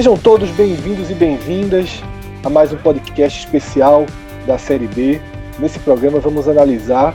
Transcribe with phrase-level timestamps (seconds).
[0.00, 2.00] Sejam todos bem-vindos e bem-vindas
[2.42, 4.06] a mais um podcast especial
[4.46, 5.20] da Série B.
[5.58, 7.14] Nesse programa vamos analisar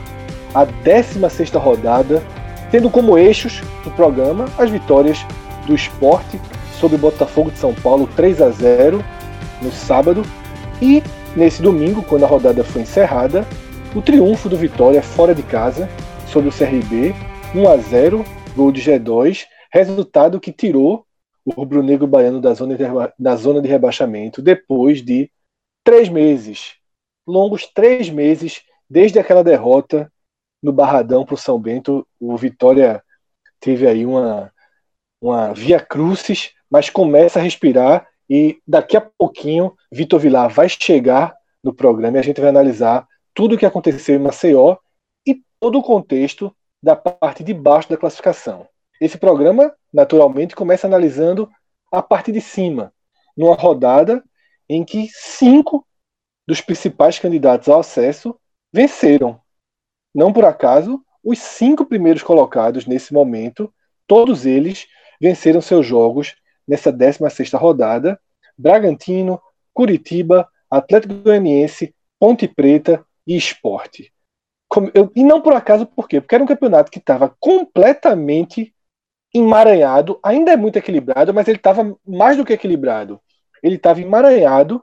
[0.54, 2.22] a 16 rodada,
[2.70, 5.18] tendo como eixos do programa as vitórias
[5.66, 6.40] do esporte
[6.80, 9.04] sobre o Botafogo de São Paulo 3 a 0
[9.62, 10.22] no sábado
[10.80, 11.02] e
[11.34, 13.46] nesse domingo, quando a rodada foi encerrada,
[13.94, 15.88] o triunfo do Vitória fora de casa
[16.26, 17.14] sobre o CRB
[17.54, 21.06] 1 a 0, gol de G2, resultado que tirou
[21.44, 22.84] o rubro-negro baiano da zona, de,
[23.18, 25.30] da zona de rebaixamento depois de
[25.84, 26.74] três meses,
[27.26, 30.12] longos três meses, desde aquela derrota
[30.62, 32.06] no Barradão para o São Bento.
[32.18, 33.02] O Vitória
[33.60, 34.52] teve aí uma,
[35.20, 41.34] uma via crucis, mas começa a respirar e daqui a pouquinho Vitor Vilar vai chegar
[41.62, 44.76] no programa e a gente vai analisar tudo o que aconteceu em Maceió
[45.26, 48.66] e todo o contexto da parte de baixo da classificação.
[49.00, 51.50] Esse programa, naturalmente, começa analisando
[51.92, 52.92] a parte de cima,
[53.36, 54.22] numa rodada
[54.68, 55.86] em que cinco
[56.46, 58.38] dos principais candidatos ao acesso
[58.72, 59.40] venceram.
[60.14, 63.72] Não por acaso, os cinco primeiros colocados nesse momento,
[64.06, 64.86] todos eles
[65.20, 68.20] venceram seus jogos nessa 16 rodada.
[68.56, 69.40] Bragantino,
[69.72, 74.12] Curitiba, Atlético Goianiense, Ponte Preta e Esporte.
[75.14, 76.20] e não por acaso, por quê?
[76.20, 78.74] Porque era um campeonato que estava completamente
[79.34, 83.20] emaranhado, ainda é muito equilibrado, mas ele estava mais do que equilibrado.
[83.62, 84.82] Ele estava emaranhado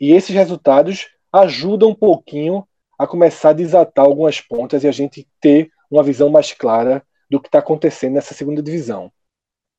[0.00, 2.66] e esses resultados ajudam um pouquinho
[2.98, 7.40] a começar a desatar algumas pontas e a gente ter uma visão mais clara do
[7.40, 9.10] que está acontecendo nessa segunda divisão.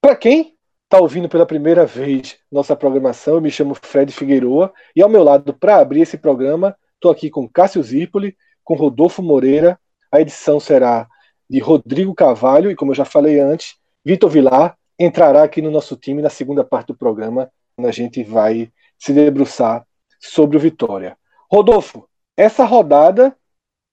[0.02, 0.58] Para quem
[0.92, 5.24] está ouvindo pela primeira vez nossa programação, eu me chamo Fred Figueroa e ao meu
[5.24, 9.80] lado, para abrir esse programa, estou aqui com Cássio Zirpoli, com Rodolfo Moreira.
[10.12, 11.08] A edição será
[11.50, 15.96] de Rodrigo Carvalho e, como eu já falei antes, Vitor Vilar entrará aqui no nosso
[15.96, 18.70] time na segunda parte do programa, quando a gente vai
[19.00, 19.88] se debruçar
[20.20, 21.18] sobre o Vitória.
[21.50, 23.34] Rodolfo, essa rodada,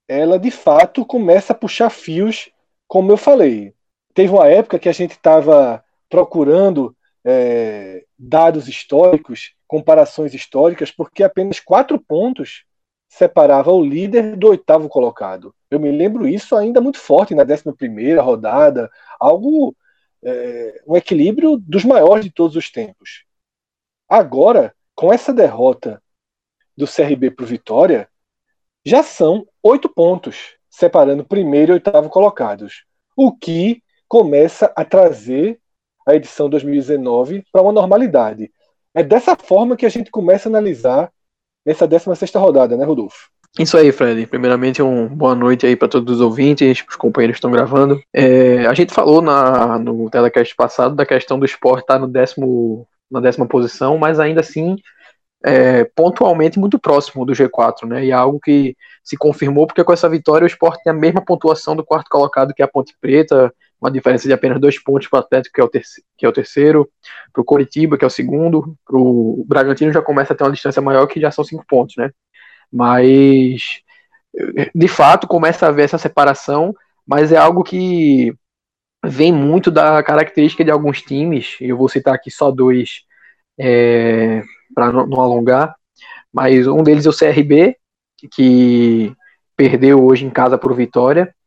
[0.09, 2.51] ela de fato começa a puxar fios,
[2.89, 3.73] como eu falei.
[4.15, 11.61] Teve uma época que a gente estava procurando é, dados históricos, comparações históricas, porque apenas
[11.61, 12.65] quatro pontos
[13.09, 15.55] separava o líder do oitavo colocado.
[15.71, 19.75] Eu me lembro isso ainda muito forte na décima primeira rodada, algo
[20.23, 23.25] é, um equilíbrio dos maiores de todos os tempos.
[24.09, 26.03] Agora, com essa derrota
[26.77, 28.09] do CRB para o Vitória,
[28.85, 32.85] já são oito pontos, separando primeiro e oitavo colocados,
[33.17, 35.61] o que começa a trazer
[36.09, 38.51] a edição 2019 para uma normalidade.
[38.95, 41.11] É dessa forma que a gente começa a analisar
[41.65, 43.29] nessa 16 rodada, né, Rodolfo?
[43.59, 44.27] Isso aí, Fred.
[44.27, 48.01] Primeiramente, um boa noite aí para todos os ouvintes, os companheiros que estão gravando.
[48.13, 52.09] É, a gente falou na, no telecast passado da questão do esporte estar tá no
[52.09, 54.77] décimo, na décima posição, mas ainda assim
[55.45, 58.05] é, pontualmente muito próximo do G4, né?
[58.07, 61.25] E é algo que se confirmou porque com essa vitória o esporte tem a mesma
[61.25, 65.09] pontuação do quarto colocado que é a Ponte Preta, uma diferença de apenas dois pontos
[65.09, 66.91] para o Atlético, que é o, terceiro, que é o terceiro,
[67.33, 70.53] para o Coritiba, que é o segundo, para o Bragantino já começa a ter uma
[70.53, 72.11] distância maior, que já são cinco pontos, né?
[72.73, 73.81] Mas,
[74.75, 76.75] de fato, começa a haver essa separação,
[77.07, 78.35] mas é algo que
[79.05, 83.03] vem muito da característica de alguns times, eu vou citar aqui só dois
[83.59, 84.43] é,
[84.75, 85.77] para não, não alongar,
[86.33, 87.77] mas um deles é o CRB,
[88.33, 89.13] que
[89.57, 91.38] perdeu hoje em casa por Vitória, e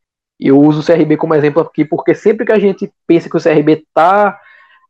[0.48, 3.42] eu uso o CRB como exemplo aqui porque sempre que a gente pensa que o
[3.42, 4.40] CRB está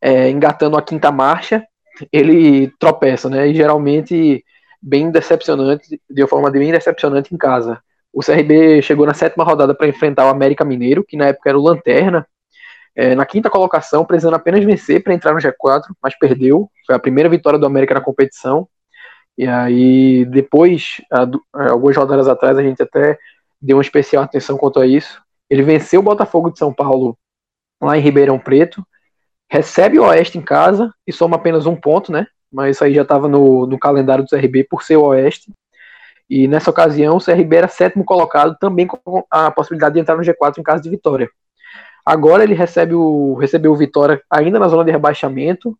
[0.01, 1.63] é, engatando a quinta marcha,
[2.11, 3.47] ele tropeça, né?
[3.47, 4.43] E geralmente
[4.81, 7.79] bem decepcionante, de uma forma bem decepcionante em casa.
[8.13, 11.59] O CRB chegou na sétima rodada para enfrentar o América Mineiro, que na época era
[11.59, 12.25] o Lanterna,
[12.95, 16.69] é, na quinta colocação, precisando apenas vencer para entrar no G4, mas perdeu.
[16.85, 18.67] Foi a primeira vitória do América na competição.
[19.37, 21.01] E aí, depois,
[21.51, 23.17] algumas rodadas atrás, a gente até
[23.61, 25.21] deu uma especial atenção quanto a isso.
[25.51, 27.15] Ele venceu o Botafogo de São Paulo
[27.81, 28.83] lá em Ribeirão Preto,
[29.49, 32.25] recebe o Oeste em casa e soma apenas um ponto, né?
[32.51, 35.51] mas isso aí já estava no, no calendário do CRB por ser o Oeste.
[36.29, 40.23] E nessa ocasião, o CRB era sétimo colocado, também com a possibilidade de entrar no
[40.23, 41.29] G4 em caso de vitória.
[42.05, 45.77] Agora ele recebe o, recebeu o Vitória ainda na zona de rebaixamento,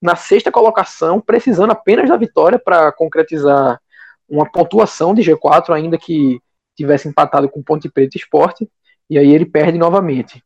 [0.00, 3.80] na sexta colocação, precisando apenas da vitória para concretizar
[4.28, 6.40] uma pontuação de G4, ainda que
[6.76, 8.68] tivesse empatado com Ponte Preta Esporte,
[9.12, 10.42] e aí ele perde novamente.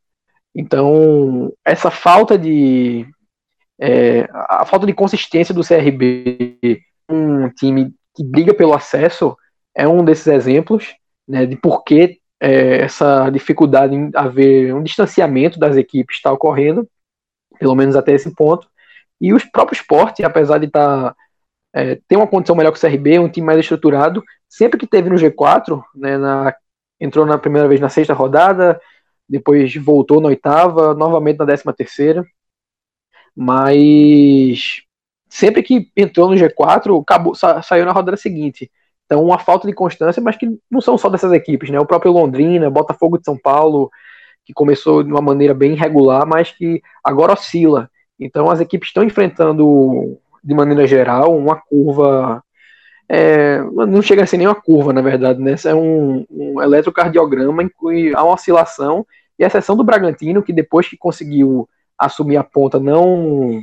[0.52, 3.06] Então, essa falta de,
[3.78, 9.36] É, a falta de consistência do CRB, um time que briga pelo acesso,
[9.74, 10.96] é um desses exemplos
[11.28, 16.88] né, de por que é, essa dificuldade em haver um distanciamento das equipes está ocorrendo,
[17.60, 18.66] pelo menos até esse ponto.
[19.20, 21.16] E os próprios esporte, apesar de estar tá,
[21.74, 25.08] é, ter uma condição melhor que o CRB, um time mais estruturado, sempre que teve
[25.08, 26.54] no G4, né, na,
[27.00, 28.80] entrou na primeira vez na sexta rodada,
[29.28, 32.24] depois voltou na oitava, novamente na décima terceira,
[33.34, 34.82] mas
[35.28, 38.70] sempre que entrou no G4, acabou, sa, saiu na rodada seguinte.
[39.04, 41.78] Então, uma falta de constância, mas que não são só dessas equipes, né?
[41.78, 43.90] O próprio Londrina, Botafogo de São Paulo,
[44.44, 47.90] que começou de uma maneira bem irregular, mas que agora oscila.
[48.18, 52.42] Então, as equipes estão enfrentando, de maneira geral, uma curva.
[53.08, 55.54] É, não chega a ser nem uma curva, na verdade, né?
[55.64, 59.06] é um, um eletrocardiograma em que há uma oscilação,
[59.38, 61.68] e a exceção do Bragantino, que depois que conseguiu
[61.98, 63.60] assumir a ponta, não,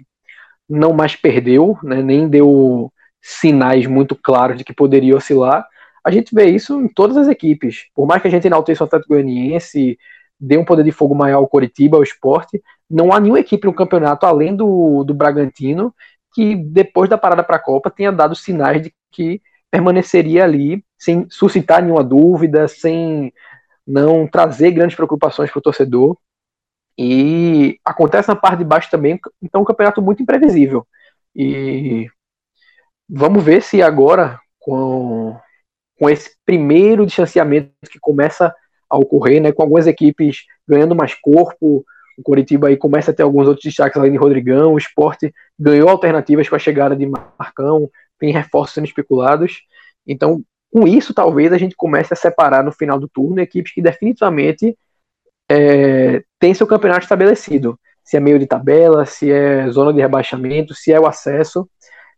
[0.70, 2.02] não mais perdeu, né?
[2.02, 2.92] nem deu
[3.22, 5.66] sinais muito claros de que poderia oscilar.
[6.06, 7.86] A gente vê isso em todas as equipes.
[7.96, 9.98] Por mais que a gente enalteça o Atlético Goianiense,
[10.40, 13.74] dê um poder de fogo maior ao Coritiba, ao esporte, não há nenhuma equipe no
[13.74, 15.94] campeonato, além do, do Bragantino,
[16.34, 21.28] que depois da parada para a Copa tenha dado sinais de que permaneceria ali sem
[21.30, 23.34] suscitar nenhuma dúvida, sem
[23.86, 26.18] não trazer grandes preocupações para o torcedor.
[26.98, 30.86] E acontece na parte de baixo também, então um campeonato muito imprevisível.
[31.36, 32.08] E
[33.10, 35.36] vamos ver se agora, com,
[35.98, 38.54] com esse primeiro distanciamento que começa
[38.90, 41.84] a ocorrer, né, com algumas equipes ganhando mais corpo,
[42.18, 45.90] o Coritiba aí começa a ter alguns outros destaques além de Rodrigão, o esporte ganhou
[45.90, 47.90] alternativas com a chegada de Marcão,
[48.20, 49.62] tem reforços sendo especulados.
[50.06, 53.82] Então, com isso, talvez a gente comece a separar no final do turno equipes que
[53.82, 54.78] definitivamente
[55.50, 57.80] é, têm seu campeonato estabelecido.
[58.04, 61.70] Se é meio de tabela, se é zona de rebaixamento, se é o acesso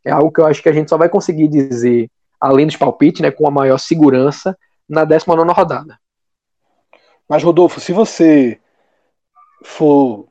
[0.06, 2.10] é algo que eu acho que a gente só vai conseguir dizer,
[2.40, 4.56] além dos palpites, né, com a maior segurança,
[4.88, 6.00] na 19 rodada.
[7.28, 8.60] Mas, Rodolfo, se você
[9.64, 10.28] for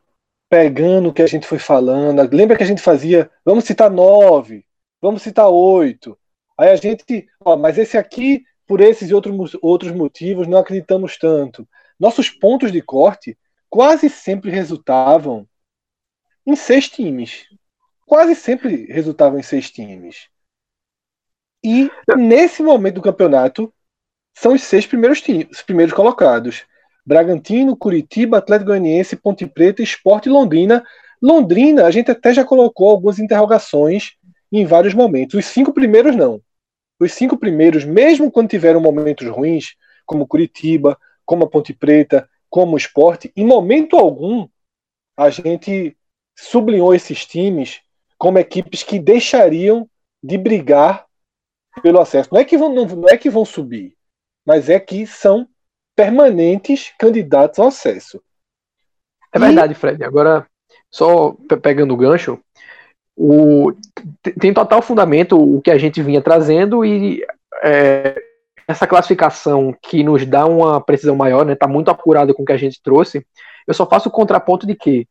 [0.48, 4.64] pegando o que a gente foi falando, lembra que a gente fazia, vamos citar nove,
[5.04, 6.18] vamos citar oito.
[6.58, 11.16] Aí a gente, ó, mas esse aqui, por esses e outros, outros motivos, não acreditamos
[11.18, 11.68] tanto.
[11.98, 13.36] Nossos pontos de corte
[13.68, 15.46] quase sempre resultavam
[16.46, 17.46] em seis times
[18.06, 20.28] quase sempre resultavam em seis times.
[21.62, 23.72] E nesse momento do campeonato,
[24.36, 26.64] são os seis primeiros times, os primeiros colocados.
[27.06, 30.84] Bragantino, Curitiba, Atlético Goianiense, Ponte Preta, Esporte e Londrina.
[31.20, 34.12] Londrina, a gente até já colocou algumas interrogações
[34.58, 35.34] em vários momentos.
[35.34, 36.40] Os cinco primeiros não.
[37.00, 39.74] Os cinco primeiros, mesmo quando tiveram momentos ruins,
[40.06, 44.48] como Curitiba, como a Ponte Preta, como o Esporte, em momento algum
[45.16, 45.96] a gente
[46.36, 47.80] sublinhou esses times
[48.18, 49.88] como equipes que deixariam
[50.22, 51.04] de brigar
[51.82, 52.28] pelo acesso.
[52.32, 53.96] Não é que vão, não, não é que vão subir,
[54.46, 55.48] mas é que são
[55.96, 58.22] permanentes candidatos ao acesso.
[59.32, 60.02] É verdade, Fred.
[60.04, 60.46] Agora,
[60.90, 62.40] só pegando o gancho,
[63.16, 63.72] o,
[64.40, 67.24] tem total fundamento o que a gente vinha trazendo e
[67.62, 68.20] é,
[68.66, 72.46] essa classificação que nos dá uma precisão maior, está né, tá muito apurada com o
[72.46, 73.24] que a gente trouxe.
[73.66, 75.06] Eu só faço o contraponto de que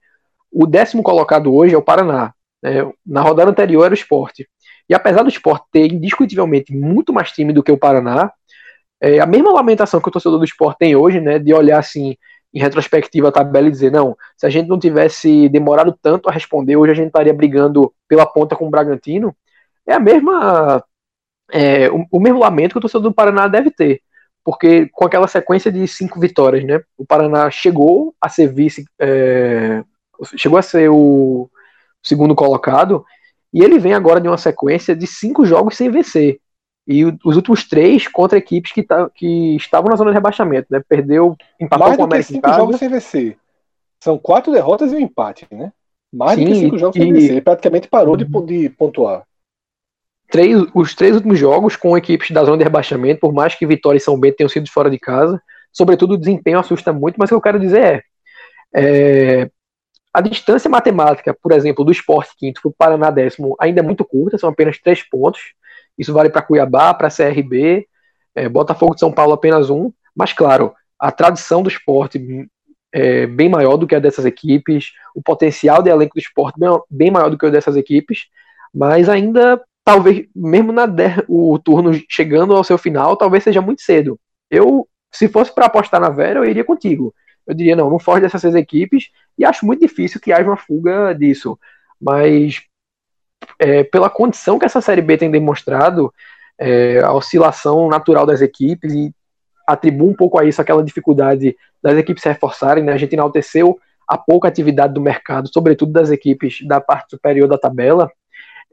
[0.51, 2.33] o décimo colocado hoje é o Paraná.
[2.61, 2.91] Né?
[3.05, 4.47] Na rodada anterior era o esporte.
[4.89, 8.31] E apesar do esporte ter indiscutivelmente muito mais time do que o Paraná,
[9.01, 12.15] é a mesma lamentação que o torcedor do esporte tem hoje, né, de olhar assim
[12.53, 16.31] em retrospectiva a tabela e dizer, não, se a gente não tivesse demorado tanto a
[16.31, 19.35] responder, hoje a gente estaria brigando pela ponta com o Bragantino,
[19.87, 20.83] é a mesma
[21.51, 24.01] é, o, o, mesmo lamento que o torcedor do Paraná deve ter,
[24.43, 29.83] porque com aquela sequência de cinco vitórias, né, o Paraná chegou a ser vice, é,
[30.37, 31.49] chegou a ser o
[32.03, 33.03] segundo colocado,
[33.53, 36.39] e ele vem agora de uma sequência de cinco jogos sem vencer.
[36.85, 40.81] E os últimos três contra equipes que, tá, que estavam na zona de rebaixamento, né?
[40.87, 43.37] Perdeu, empatou Mais com o América cinco jogos sem vencer.
[44.01, 45.71] São quatro derrotas e um empate, né?
[46.13, 46.99] Mais Sim, do que cinco jogos e...
[46.99, 47.31] sem vencer.
[47.31, 49.23] Ele praticamente parou de, de pontuar.
[50.29, 53.97] Três, os três últimos jogos com equipes da zona de rebaixamento, por mais que Vitória
[53.97, 57.29] e São Bento tenham sido fora de casa, sobretudo o desempenho assusta muito, mas o
[57.29, 58.03] que eu quero dizer
[58.73, 59.49] é, é
[60.13, 64.03] a distância matemática, por exemplo, do esporte quinto para o Paraná décimo ainda é muito
[64.03, 65.53] curta, são apenas três pontos.
[65.97, 67.87] Isso vale para Cuiabá, para CRB,
[68.35, 69.91] é, Botafogo de São Paulo apenas um.
[70.15, 72.47] Mas, claro, a tradição do esporte
[72.91, 76.69] é bem maior do que a dessas equipes, o potencial de elenco do esporte bem,
[76.89, 78.27] bem maior do que o dessas equipes,
[78.73, 80.85] mas ainda, talvez, mesmo na
[81.27, 84.19] o turno chegando ao seu final, talvez seja muito cedo.
[84.49, 87.13] Eu, se fosse para apostar na Vera, eu iria contigo
[87.45, 90.57] eu diria, não, não foge dessas seis equipes, e acho muito difícil que haja uma
[90.57, 91.57] fuga disso.
[91.99, 92.61] mas
[93.59, 96.13] é, pela condição que essa Série B tem demonstrado,
[96.59, 99.13] é, a oscilação natural das equipes e
[99.67, 102.93] atribui um pouco a isso aquela dificuldade das equipes se reforçarem, né?
[102.93, 107.57] A gente enalteceu a pouca atividade do mercado, sobretudo das equipes da parte superior da
[107.57, 108.11] tabela,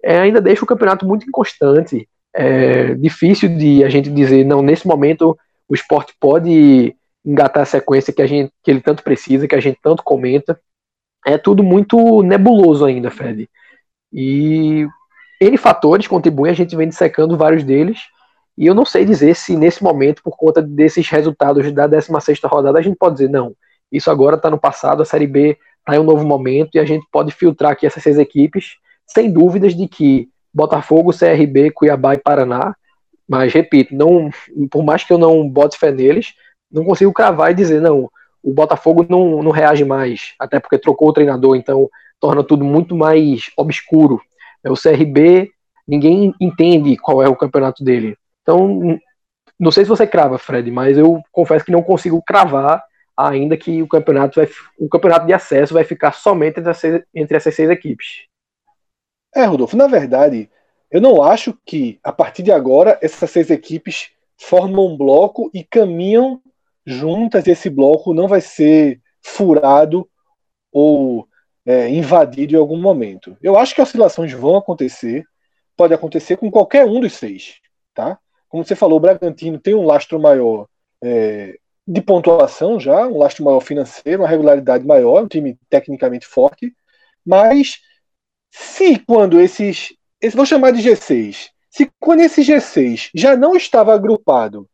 [0.03, 2.09] é, ainda deixa o campeonato muito inconstante.
[2.35, 5.37] É difícil de a gente dizer, não, nesse momento
[5.69, 9.61] o esporte pode engatar a sequência que, a gente, que ele tanto precisa, que a
[9.61, 10.59] gente tanto comenta.
[11.27, 13.49] É tudo muito nebuloso ainda, Fred.
[14.13, 14.87] E
[15.41, 18.01] N fatores contribuem, a gente vem dissecando vários deles.
[18.57, 22.79] E eu não sei dizer se nesse momento, por conta desses resultados da 16 rodada,
[22.79, 23.55] a gente pode dizer, não,
[23.91, 26.85] isso agora está no passado, a Série B está em um novo momento e a
[26.85, 28.77] gente pode filtrar aqui essas seis equipes,
[29.07, 32.75] sem dúvidas de que Botafogo, CRB, Cuiabá e Paraná,
[33.27, 34.31] mas repito, não,
[34.71, 36.35] por mais que eu não bote fé neles,
[36.71, 38.11] não consigo cravar e dizer, não,
[38.43, 41.89] o Botafogo não, não reage mais, até porque trocou o treinador, então
[42.21, 44.21] torna tudo muito mais obscuro.
[44.65, 45.51] O CRB,
[45.89, 48.17] ninguém entende qual é o campeonato dele.
[48.43, 49.01] Então,
[49.59, 52.85] não sei se você crava, Fred, mas eu confesso que não consigo cravar
[53.17, 54.49] ainda que o campeonato vai,
[54.79, 58.27] o campeonato de acesso vai ficar somente entre, seis, entre essas seis equipes.
[59.35, 60.51] É, Rodolfo, na verdade,
[60.91, 65.63] eu não acho que a partir de agora essas seis equipes formam um bloco e
[65.63, 66.41] caminham
[66.87, 70.09] juntas esse bloco não vai ser furado
[70.73, 71.29] ou
[71.67, 73.37] é, invadido em algum momento.
[73.43, 75.25] Eu acho que oscilações vão acontecer,
[75.77, 77.61] pode acontecer com qualquer um dos seis,
[77.95, 78.19] tá?
[78.49, 80.67] Como você falou, o Bragantino tem um lastro maior
[81.03, 86.75] é, de pontuação já, um lastro maior financeiro, uma regularidade maior, um time tecnicamente forte,
[87.25, 87.81] mas
[88.51, 93.95] se quando esses, esse, vou chamar de G6, se quando esse G6 já não estava
[93.95, 94.69] agrupado,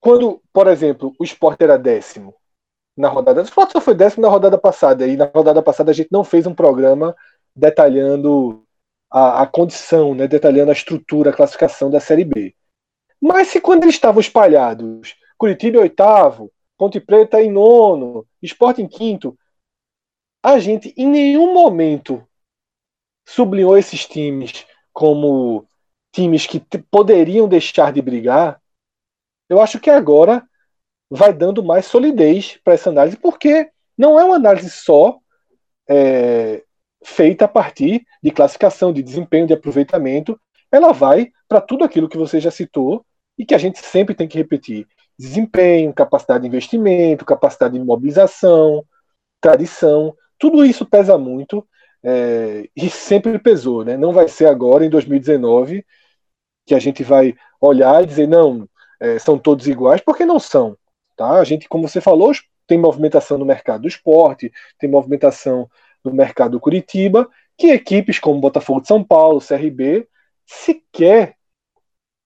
[0.00, 2.34] quando, por exemplo, o Sport era décimo
[2.96, 5.94] na rodada, o Sport só foi décimo na rodada passada, e na rodada passada a
[5.94, 7.16] gente não fez um programa
[7.54, 8.64] detalhando
[9.10, 12.54] a, a condição, né, detalhando a estrutura, a classificação da Série B.
[13.20, 18.86] Mas se quando eles estavam espalhados Curitiba em oitavo, Ponte Preta em nono, Esporte em
[18.86, 19.36] quinto.
[20.40, 22.24] A gente em nenhum momento
[23.26, 25.66] sublinhou esses times como
[26.12, 28.62] times que poderiam deixar de brigar.
[29.48, 30.48] Eu acho que agora
[31.14, 35.18] vai dando mais solidez para essa análise, porque não é uma análise só
[35.88, 36.62] é,
[37.04, 40.40] feita a partir de classificação, de desempenho, de aproveitamento.
[40.70, 43.04] Ela vai para tudo aquilo que você já citou
[43.38, 44.86] e que a gente sempre tem que repetir
[45.18, 48.82] desempenho, capacidade de investimento, capacidade de mobilização,
[49.40, 51.66] tradição, tudo isso pesa muito
[52.02, 53.84] é, e sempre pesou.
[53.84, 53.98] Né?
[53.98, 55.84] Não vai ser agora, em 2019,
[56.66, 58.66] que a gente vai olhar e dizer, não,
[58.98, 60.76] é, são todos iguais, porque não são.
[61.16, 61.38] Tá?
[61.38, 62.32] A gente, como você falou,
[62.66, 65.68] tem movimentação no mercado do esporte, tem movimentação
[66.04, 70.08] no mercado do Curitiba, que equipes como Botafogo de São Paulo, CRB,
[70.46, 71.36] sequer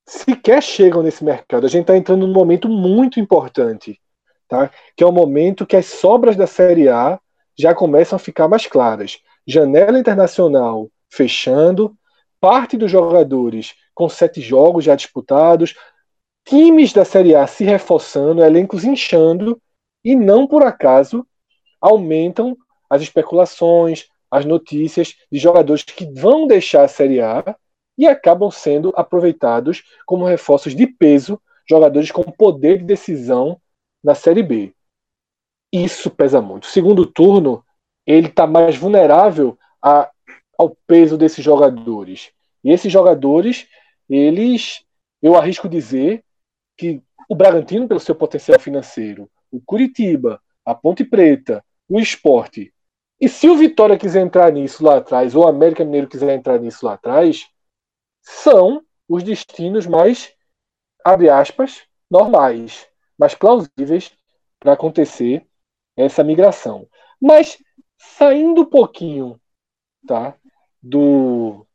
[0.08, 1.66] sequer chegam nesse mercado.
[1.66, 4.00] A gente está entrando num momento muito importante,
[4.48, 4.70] tá?
[4.96, 7.18] que é o momento que as sobras da Série A
[7.58, 9.18] já começam a ficar mais claras.
[9.46, 11.96] Janela internacional fechando,
[12.40, 15.74] parte dos jogadores com sete jogos já disputados,
[16.46, 19.60] times da Série A se reforçando, elencos inchando,
[20.04, 21.26] e não por acaso
[21.80, 22.56] aumentam
[22.88, 27.56] as especulações, as notícias de jogadores que vão deixar a Série A
[27.98, 33.60] e acabam sendo aproveitados como reforços de peso, jogadores com poder de decisão
[34.02, 34.72] na Série B.
[35.72, 36.66] Isso pesa muito.
[36.66, 37.64] Segundo turno,
[38.06, 40.08] ele está mais vulnerável a,
[40.56, 42.30] ao peso desses jogadores.
[42.62, 43.66] E esses jogadores,
[44.08, 44.84] eles,
[45.20, 46.22] eu arrisco dizer
[46.76, 52.72] que o Bragantino, pelo seu potencial financeiro, o Curitiba, a Ponte Preta, o Esporte,
[53.20, 56.58] e se o Vitória quiser entrar nisso lá atrás, ou o América Mineiro quiser entrar
[56.58, 57.48] nisso lá atrás,
[58.20, 60.32] são os destinos mais,
[61.02, 62.86] abre aspas, normais,
[63.18, 64.12] mais plausíveis
[64.60, 65.46] para acontecer
[65.96, 66.86] essa migração.
[67.20, 67.56] Mas
[67.96, 69.40] saindo um pouquinho
[70.06, 70.36] tá,
[70.82, 71.66] do,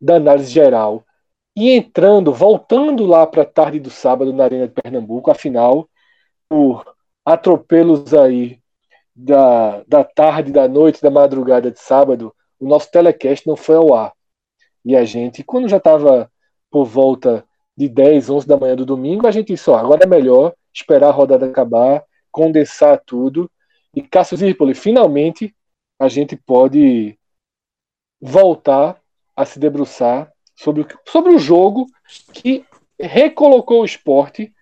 [0.00, 1.04] da análise geral
[1.56, 5.88] e entrando, voltando lá para a tarde do sábado na Arena de Pernambuco, afinal,
[6.48, 6.84] por
[7.24, 8.60] atropelos aí
[9.14, 13.94] da, da tarde, da noite, da madrugada de sábado, o nosso telecast não foi ao
[13.94, 14.12] ar.
[14.84, 16.30] E a gente, quando já estava
[16.70, 17.44] por volta
[17.76, 21.08] de 10, 11 da manhã do domingo, a gente disse: ó, agora é melhor esperar
[21.08, 23.50] a rodada acabar, condensar tudo.
[23.94, 25.54] E Cássio Zirpoli, finalmente
[25.98, 27.16] a gente pode
[28.20, 29.00] voltar
[29.36, 31.86] a se debruçar sobre o, sobre o jogo
[32.32, 32.64] que
[32.98, 34.52] recolocou o esporte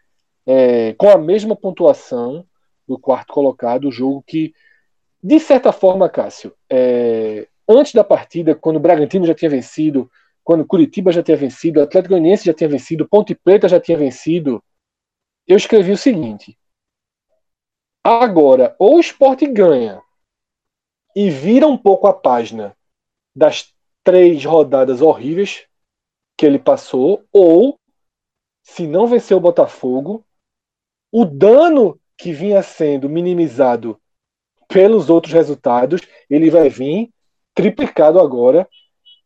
[0.47, 2.47] é, com a mesma pontuação
[2.87, 4.55] do quarto colocado, o jogo que,
[5.23, 10.11] de certa forma, Cássio, é, antes da partida, quando o Bragantino já tinha vencido,
[10.43, 13.97] quando Curitiba já tinha vencido, o Atlético Goianiense já tinha vencido, Ponte Preta já tinha
[13.97, 14.63] vencido,
[15.47, 16.59] eu escrevi o seguinte:
[18.03, 20.03] agora, ou o esporte ganha
[21.15, 22.77] e vira um pouco a página
[23.35, 23.73] das
[24.03, 25.67] três rodadas horríveis
[26.43, 27.79] que ele passou, ou
[28.65, 30.25] se não vencer o Botafogo,
[31.13, 33.97] o dano que vinha sendo minimizado
[34.67, 37.11] pelos outros resultados, ele vai vir
[37.55, 38.69] triplicado agora.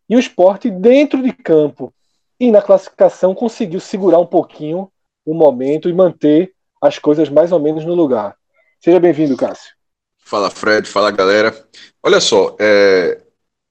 [0.07, 1.91] E o esporte, dentro de campo
[2.39, 4.93] e na classificação, conseguiu segurar um pouquinho
[5.25, 8.37] o momento e manter as coisas mais ou menos no lugar.
[8.79, 9.73] Seja bem-vindo, Cássio.
[10.19, 10.87] Fala, Fred.
[10.87, 11.67] Fala, galera.
[12.03, 13.23] Olha só, é,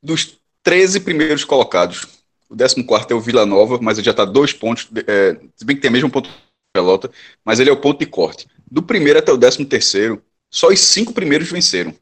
[0.02, 2.15] dos 13 primeiros colocados,
[2.50, 5.76] o 14 é o Vila Nova, mas ele já está dois pontos, é, se bem
[5.76, 6.36] que tem mesmo ponto de
[6.74, 7.10] pelota,
[7.44, 8.48] mas ele é o ponto de corte.
[8.70, 10.22] Do primeiro até o 13 terceiro,
[10.52, 11.94] só os cinco primeiros venceram.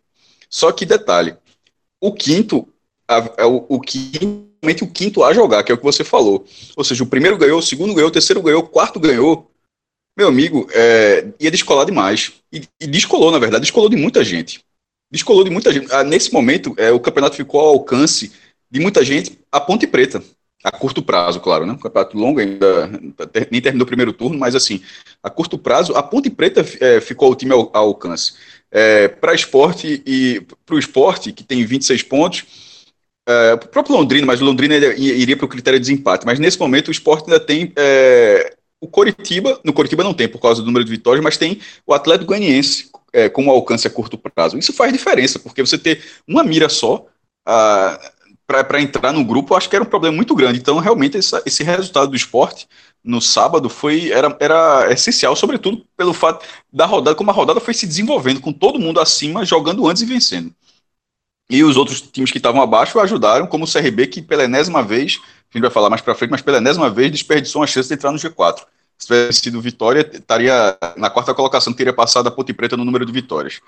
[0.50, 1.36] Só que detalhe,
[2.00, 2.68] o quinto
[3.38, 6.46] é o, o quinto, o quinto a jogar, que é o que você falou.
[6.76, 9.50] Ou seja, o primeiro ganhou, o segundo ganhou, o terceiro ganhou, o quarto ganhou.
[10.16, 12.34] Meu amigo, é, ia descolar demais.
[12.52, 14.64] E, e, descolou, na verdade, descolou de muita gente.
[15.12, 15.92] Descolou de muita gente.
[15.92, 18.32] Ah, nesse momento, é, o campeonato ficou ao alcance
[18.74, 20.22] de muita gente a Ponte Preta.
[20.64, 21.74] A curto prazo, claro, né?
[21.74, 22.90] Um campeonato longo ainda,
[23.52, 24.82] nem terminou o primeiro turno, mas assim,
[25.22, 28.34] a curto prazo, a Ponte Preta é, ficou o time ao, ao alcance.
[28.72, 32.46] É, para esporte e para o esporte, que tem 26 pontos,
[33.28, 36.26] é, o próprio Londrina, mas o Londrina iria para o critério de desempate.
[36.26, 40.40] Mas nesse momento o esporte ainda tem é, o Coritiba, no Coritiba não tem por
[40.40, 44.18] causa do número de vitórias, mas tem o Atlético Goianiense é, com alcance a curto
[44.18, 44.58] prazo.
[44.58, 47.06] Isso faz diferença, porque você ter uma mira só
[48.46, 50.60] para entrar no grupo, eu acho que era um problema muito grande.
[50.60, 52.68] Então, realmente, essa, esse resultado do esporte
[53.04, 57.74] no sábado foi era, era essencial, sobretudo pelo fato da rodada, como a rodada foi
[57.74, 60.54] se desenvolvendo, com todo mundo acima, jogando antes e vencendo.
[61.50, 65.20] E os outros times que estavam abaixo ajudaram, como o CRB, que pela enésima vez,
[65.24, 67.96] a gente vai falar mais para frente, mas pela enésima vez desperdiçou uma chance de
[67.96, 68.62] entrar no G4.
[68.98, 73.06] Se tivesse sido vitória, estaria na quarta colocação, teria passado a Ponte Preta no número
[73.06, 73.60] de vitórias.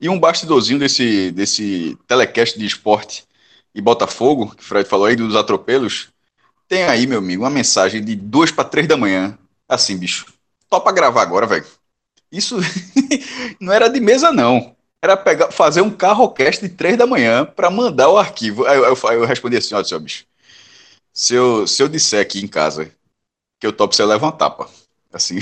[0.00, 3.24] E um bastidorzinho desse, desse telecast de esporte
[3.74, 6.08] e Botafogo, que o Fred falou aí dos atropelos,
[6.68, 9.36] tem aí, meu amigo, uma mensagem de duas para três da manhã.
[9.68, 10.26] Assim, bicho,
[10.68, 11.66] topa gravar agora, velho.
[12.30, 12.58] Isso
[13.60, 17.70] não era de mesa, não era pegar, fazer um carrocast de três da manhã para
[17.70, 18.66] mandar o arquivo.
[18.66, 20.26] Aí eu, eu, eu, respondi assim, ó, seu bicho,
[21.12, 22.90] se eu, se eu disser aqui em casa
[23.58, 24.68] que eu topo, você leva uma tapa.
[25.12, 25.38] Assim,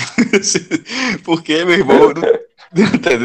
[1.24, 2.12] porque, meu irmão,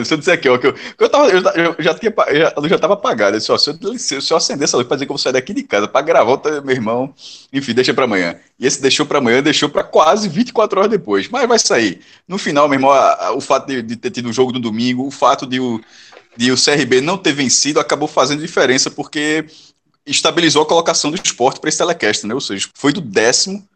[0.06, 2.94] se eu disser aqui, ó, que eu, eu, tava, eu, já tinha, já, já estava
[2.94, 3.36] apagada.
[3.36, 5.54] Eu se, eu, se eu acender essa luz para dizer que eu vou sair daqui
[5.54, 7.14] de casa para gravar, meu irmão,
[7.52, 8.36] enfim, deixa para amanhã.
[8.60, 11.28] E esse deixou para amanhã, deixou para quase 24 horas depois.
[11.30, 12.00] Mas vai sair.
[12.28, 14.60] No final, meu irmão, a, a, o fato de, de, ter tido um jogo no
[14.60, 15.82] domingo, o fato de o,
[16.38, 19.46] de o CRB não ter vencido acabou fazendo diferença, porque
[20.06, 22.34] estabilizou a colocação do esporte para esse telecast, né?
[22.34, 23.68] Ou seja, foi do décimo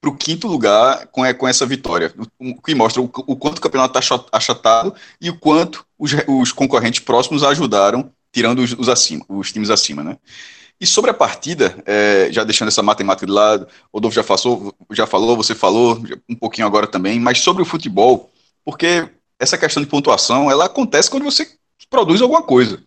[0.00, 3.60] para o quinto lugar com, com essa vitória, o que mostra o, o quanto o
[3.60, 9.24] campeonato está achatado e o quanto os, os concorrentes próximos ajudaram, tirando os, os, acima,
[9.28, 10.16] os times acima, né?
[10.80, 14.72] E sobre a partida, é, já deixando essa matemática de lado, o Rodolfo já, passou,
[14.92, 18.30] já falou, você falou um pouquinho agora também, mas sobre o futebol,
[18.64, 19.08] porque
[19.40, 21.50] essa questão de pontuação, ela acontece quando você
[21.90, 22.80] produz alguma coisa.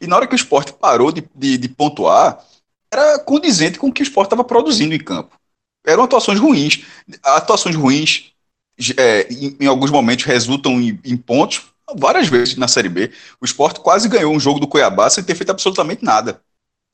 [0.00, 2.44] E na hora que o esporte parou de, de, de pontuar,
[2.92, 5.34] era condizente com o que o esporte estava produzindo em campo.
[5.84, 6.82] Eram atuações ruins.
[7.22, 8.32] Atuações ruins,
[8.96, 11.62] é, em, em, alguns momentos, resultam em, em, pontos.
[11.96, 15.34] Várias vezes na Série B, o esporte quase ganhou um jogo do Cuiabá sem ter
[15.34, 16.40] feito absolutamente nada.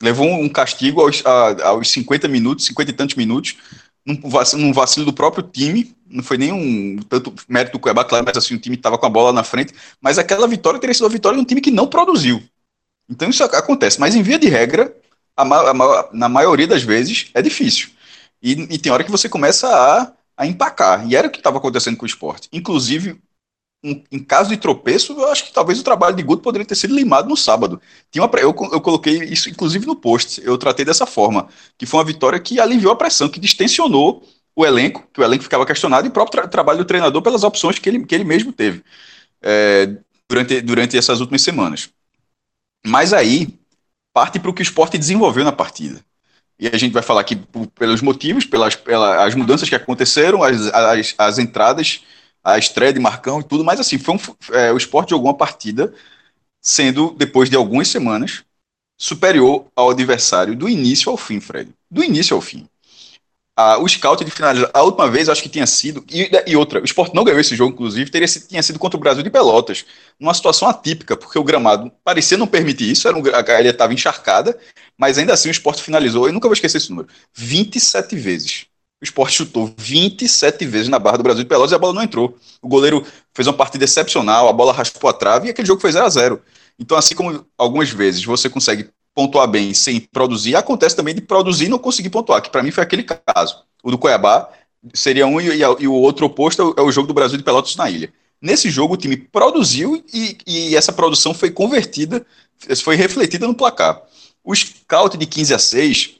[0.02, 3.56] Levou um castigo aos, a, aos 50 minutos, 50 e tantos minutos,
[4.04, 8.04] num vacilo, num vacilo do próprio time, não foi nem um tanto mérito do Cuiabá,
[8.04, 10.94] claro, mas assim, o time estava com a bola na frente, mas aquela vitória teria
[10.94, 12.42] sido a vitória de um time que não produziu.
[13.08, 14.94] Então isso acontece, mas em via de regra,
[15.36, 17.90] a, a, na maioria das vezes, é difícil.
[18.42, 21.58] E, e tem hora que você começa a, a empacar, e era o que estava
[21.58, 22.48] acontecendo com o esporte.
[22.52, 23.20] Inclusive,
[23.84, 26.74] um, em caso de tropeço, eu acho que talvez o trabalho de Guto poderia ter
[26.74, 27.80] sido limado no sábado.
[28.10, 30.40] Tinha uma, eu, eu coloquei isso, inclusive, no post.
[30.44, 31.48] Eu tratei dessa forma,
[31.78, 34.22] que foi uma vitória que aliviou a pressão, que distensionou
[34.54, 37.42] o elenco, que o elenco ficava questionado, e o próprio tra trabalho do treinador pelas
[37.42, 38.84] opções que ele, que ele mesmo teve
[39.42, 39.96] é,
[40.28, 41.90] durante, durante essas últimas semanas.
[42.86, 43.58] Mas aí,
[44.12, 46.04] parte para o que o esporte desenvolveu na partida.
[46.60, 47.36] E a gente vai falar aqui
[47.74, 52.02] pelos motivos, pelas, pelas mudanças que aconteceram, as, as, as entradas
[52.42, 54.18] a estreia de Marcão e tudo, mas assim, foi um,
[54.52, 55.92] é, o esporte jogou uma partida
[56.60, 58.42] sendo, depois de algumas semanas,
[58.96, 61.72] superior ao adversário do início ao fim, Fred.
[61.90, 62.66] Do início ao fim.
[63.56, 66.80] Ah, o scout de finalizar, a última vez acho que tinha sido, e, e outra,
[66.80, 69.84] o esporte não ganhou esse jogo, inclusive, teria, tinha sido contra o Brasil de Pelotas,
[70.18, 73.92] numa situação atípica, porque o gramado parecia não permitir isso, era um, a galera estava
[73.92, 74.58] encharcada,
[75.00, 78.66] mas ainda assim o esporte finalizou, eu nunca vou esquecer esse número, 27 vezes.
[79.00, 82.02] O esporte chutou 27 vezes na barra do Brasil de Pelotas e a bola não
[82.02, 82.36] entrou.
[82.60, 85.90] O goleiro fez uma partida excepcional, a bola raspou a trave e aquele jogo foi
[85.90, 86.42] 0 a 0
[86.78, 91.64] Então, assim como algumas vezes você consegue pontuar bem sem produzir, acontece também de produzir
[91.64, 93.64] e não conseguir pontuar, que para mim foi aquele caso.
[93.82, 94.50] O do Cuiabá
[94.92, 98.12] seria um e, o outro oposto é o jogo do Brasil de Pelotas na ilha.
[98.38, 102.24] Nesse jogo, o time produziu e, e essa produção foi convertida,
[102.82, 104.02] foi refletida no placar.
[104.44, 106.16] O scout de 15 a 6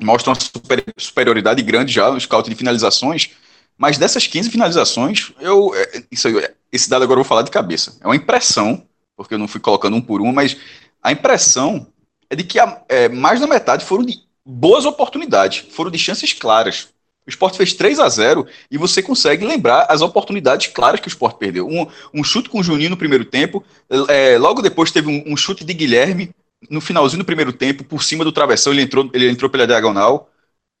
[0.00, 3.30] mostra uma super, superioridade grande já no scout de finalizações,
[3.76, 6.28] mas dessas 15 finalizações, eu, é, isso,
[6.72, 7.96] esse dado agora eu vou falar de cabeça.
[8.00, 10.56] É uma impressão, porque eu não fui colocando um por um, mas
[11.02, 11.86] a impressão
[12.28, 16.32] é de que a, é, mais da metade foram de boas oportunidades, foram de chances
[16.32, 16.88] claras.
[17.26, 21.10] O Sport fez 3 a 0 e você consegue lembrar as oportunidades claras que o
[21.10, 21.68] Sport perdeu.
[21.68, 23.62] Um, um chute com o Juninho no primeiro tempo,
[24.08, 26.30] é, logo depois teve um, um, chute de Guilherme
[26.70, 30.30] no finalzinho do primeiro tempo, por cima do travessão, ele entrou, ele entrou pela diagonal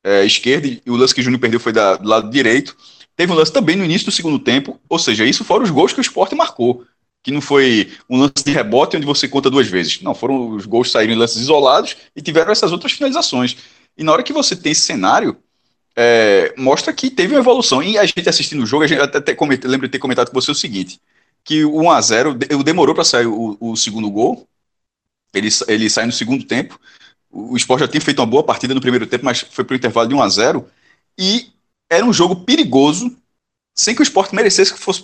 [0.04, 2.76] é, esquerda e o lance que o Juninho perdeu foi da, do lado direito.
[3.16, 5.92] Teve um lance também no início do segundo tempo, ou seja, isso foram os gols
[5.92, 6.84] que o Sport marcou.
[7.22, 10.00] Que não foi um lance de rebote onde você conta duas vezes.
[10.02, 13.56] Não, foram os gols saíram em lances isolados e tiveram essas outras finalizações.
[13.96, 15.36] E na hora que você tem esse cenário,
[15.96, 17.82] é, mostra que teve uma evolução.
[17.82, 20.40] E a gente assistindo o jogo, a gente até, até lembro de ter comentado com
[20.40, 21.00] você o seguinte:
[21.42, 24.48] que o 1x0 demorou para sair o, o, segundo gol.
[25.34, 26.78] Ele, ele sai no segundo tempo.
[27.30, 29.76] O, Sport já tinha feito uma boa partida no primeiro tempo, mas foi para o
[29.76, 30.68] intervalo de 1 a 0
[31.18, 31.50] E
[31.90, 33.14] era um jogo perigoso,
[33.74, 35.02] sem que o Sport merecesse que fosse,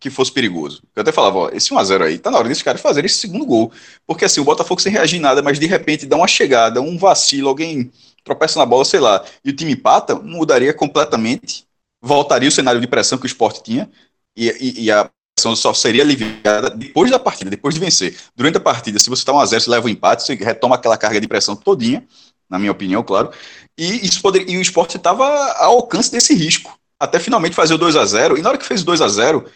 [0.00, 0.82] que fosse perigoso.
[0.94, 3.46] Eu até falava, ó, esse 1x0 aí, tá na hora desses caras fazerem esse segundo
[3.46, 3.72] gol.
[4.06, 7.48] Porque assim, o Botafogo sem reagir nada, mas de repente dá uma chegada, um vacilo,
[7.48, 7.92] alguém
[8.24, 11.64] tropeça na bola, sei lá, e o time empata, mudaria completamente,
[12.02, 13.88] voltaria o cenário de pressão que o esporte tinha,
[14.36, 18.16] e, e, e a só seria aliviada depois da partida, depois de vencer.
[18.34, 21.20] Durante a partida, se você está 1x0, você leva um empate, você retoma aquela carga
[21.20, 22.06] de pressão todinha,
[22.48, 23.30] na minha opinião, claro,
[23.76, 25.24] e, isso poderia, e o esporte estava
[25.58, 28.66] ao alcance desse risco, até finalmente fazer o 2 a 0 e na hora que
[28.66, 29.46] fez o 2 a 0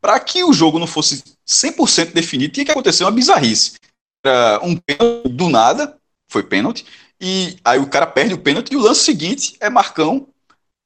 [0.00, 3.74] para que o jogo não fosse 100% definido, tinha que acontecer uma bizarrice.
[4.24, 5.96] Era um pênalti do nada,
[6.30, 6.86] foi pênalti,
[7.20, 10.26] e aí o cara perde o pênalti e o lance seguinte é Marcão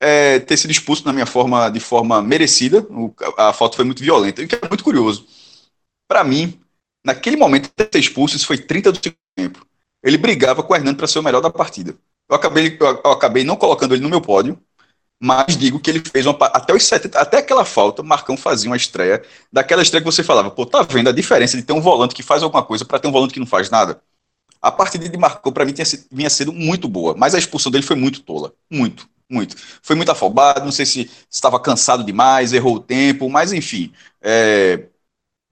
[0.05, 2.87] é, ter sido expulso na minha forma de forma merecida.
[2.91, 5.27] O, a foto foi muito violenta, o que é muito curioso.
[6.07, 6.61] Para mim,
[7.05, 9.67] naquele momento de ter expulso, isso foi 30 do segundo tempo.
[10.03, 11.97] Ele brigava com o Hernando para ser o melhor da partida.
[12.29, 14.59] Eu acabei, eu, eu acabei não colocando ele no meu pódio,
[15.19, 18.77] mas digo que ele fez uma, até os 70, até aquela falta, Marcão fazia uma
[18.77, 22.15] estreia, daquela estreia que você falava, pô, tá vendo a diferença de ter um volante
[22.15, 24.03] que faz alguma coisa para ter um volante que não faz nada?
[24.61, 27.85] A partida de Marcou, para mim, tinha, vinha sendo muito boa, mas a expulsão dele
[27.85, 28.53] foi muito tola.
[28.71, 29.57] Muito, muito.
[29.83, 33.93] Foi muito afobado, não sei se estava cansado demais, errou o tempo, mas enfim.
[34.23, 34.89] É,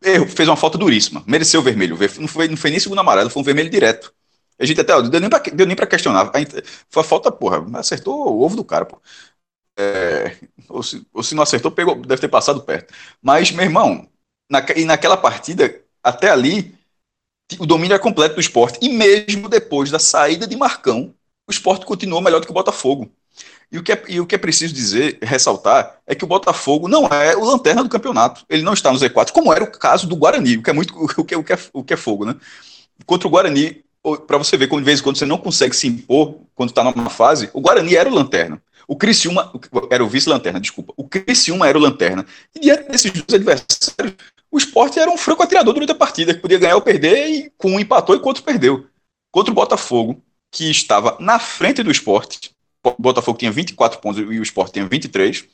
[0.04, 1.22] erro, fez uma falta duríssima.
[1.26, 1.98] Mereceu o vermelho.
[2.18, 4.14] Não foi, não foi nem segundo amarelo, foi um vermelho direto.
[4.58, 6.30] A gente até, ó, deu nem pra, deu nem questionar.
[6.88, 8.86] Foi a falta, porra, acertou o ovo do cara.
[9.78, 10.36] É,
[10.68, 12.94] ou, se, ou se não acertou, pegou, deve ter passado perto.
[13.22, 14.08] Mas, meu irmão,
[14.50, 16.74] na, e naquela partida, até ali,
[17.58, 18.78] o domínio é completo do esporte.
[18.82, 21.14] E mesmo depois da saída de Marcão,
[21.48, 23.10] o esporte continuou melhor do que o Botafogo.
[23.72, 26.88] E o que, é, e o que é preciso dizer, ressaltar, é que o Botafogo
[26.88, 28.44] não é o lanterna do campeonato.
[28.46, 30.92] Ele não está no Z4, como era o caso do Guarani, o que é muito
[31.02, 32.36] o que, o que, é, o que é fogo, né?
[33.06, 33.82] Contra o Guarani,
[34.26, 36.84] para você ver como de vez em quando você não consegue se impor quando está
[36.84, 38.60] numa fase, o Guarani era o lanterna.
[38.86, 39.50] O Criciúma
[39.90, 40.92] era o vice-lanterna, desculpa.
[40.94, 42.26] O Criciúma era o lanterna.
[42.54, 44.14] E diante desses adversários,
[44.50, 47.52] o esporte era um franco atirador durante a partida, que podia ganhar ou perder, e
[47.56, 48.84] com um empatou e com outro perdeu.
[49.30, 52.51] Contra o Botafogo, que estava na frente do esporte,
[52.84, 55.44] o Botafogo tinha 24 pontos e o esporte tinha 23.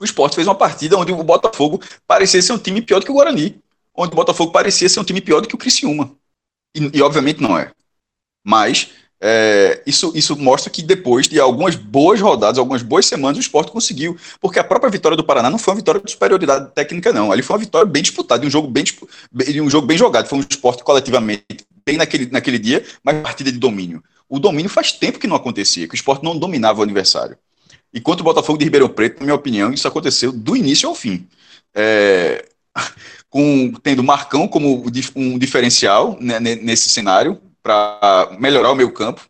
[0.00, 3.10] O esporte fez uma partida onde o Botafogo parecia ser um time pior do que
[3.10, 3.60] o Guarani,
[3.94, 6.12] onde o Botafogo parecia ser um time pior do que o Criciúma.
[6.76, 7.72] E, e obviamente não é.
[8.44, 13.40] Mas é, isso, isso mostra que depois de algumas boas rodadas, algumas boas semanas, o
[13.40, 14.16] esporte conseguiu.
[14.40, 17.32] Porque a própria vitória do Paraná não foi uma vitória de superioridade técnica, não.
[17.32, 20.28] Ali foi uma vitória bem disputada, de um jogo bem, de um jogo bem jogado.
[20.28, 24.02] Foi um esporte coletivamente bem naquele, naquele dia, mas partida de domínio.
[24.28, 27.36] O domínio faz tempo que não acontecia, que o esporte não dominava o adversário.
[27.92, 31.26] E o Botafogo de Ribeirão Preto, na minha opinião, isso aconteceu do início ao fim.
[31.74, 32.44] É,
[33.30, 34.84] com, tendo Marcão como
[35.16, 39.26] um diferencial né, nesse cenário, para melhorar o meio campo,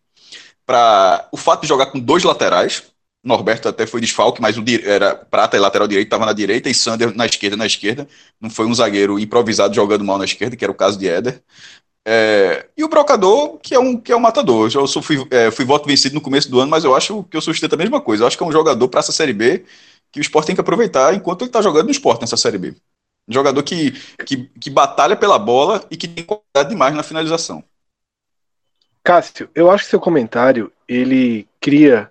[0.66, 2.84] para o fato de jogar com dois laterais,
[3.24, 6.74] Norberto até foi desfalque, mas o era Prata e lateral direito estava na direita e
[6.74, 8.08] Sander na esquerda, na esquerda.
[8.40, 11.42] Não foi um zagueiro improvisado jogando mal na esquerda, que era o caso de Éder.
[12.10, 14.70] É, e o Brocador, que é um, que é um matador.
[14.74, 17.36] Eu sou, fui, é, fui voto vencido no começo do ano, mas eu acho que
[17.36, 18.22] eu sustento a mesma coisa.
[18.22, 19.66] Eu acho que é um jogador para essa Série B
[20.10, 22.74] que o esporte tem que aproveitar enquanto ele está jogando no esporte nessa Série B.
[23.28, 23.90] Um jogador que,
[24.24, 27.62] que, que batalha pela bola e que tem qualidade demais na finalização.
[29.04, 32.10] Cássio, eu acho que seu comentário ele cria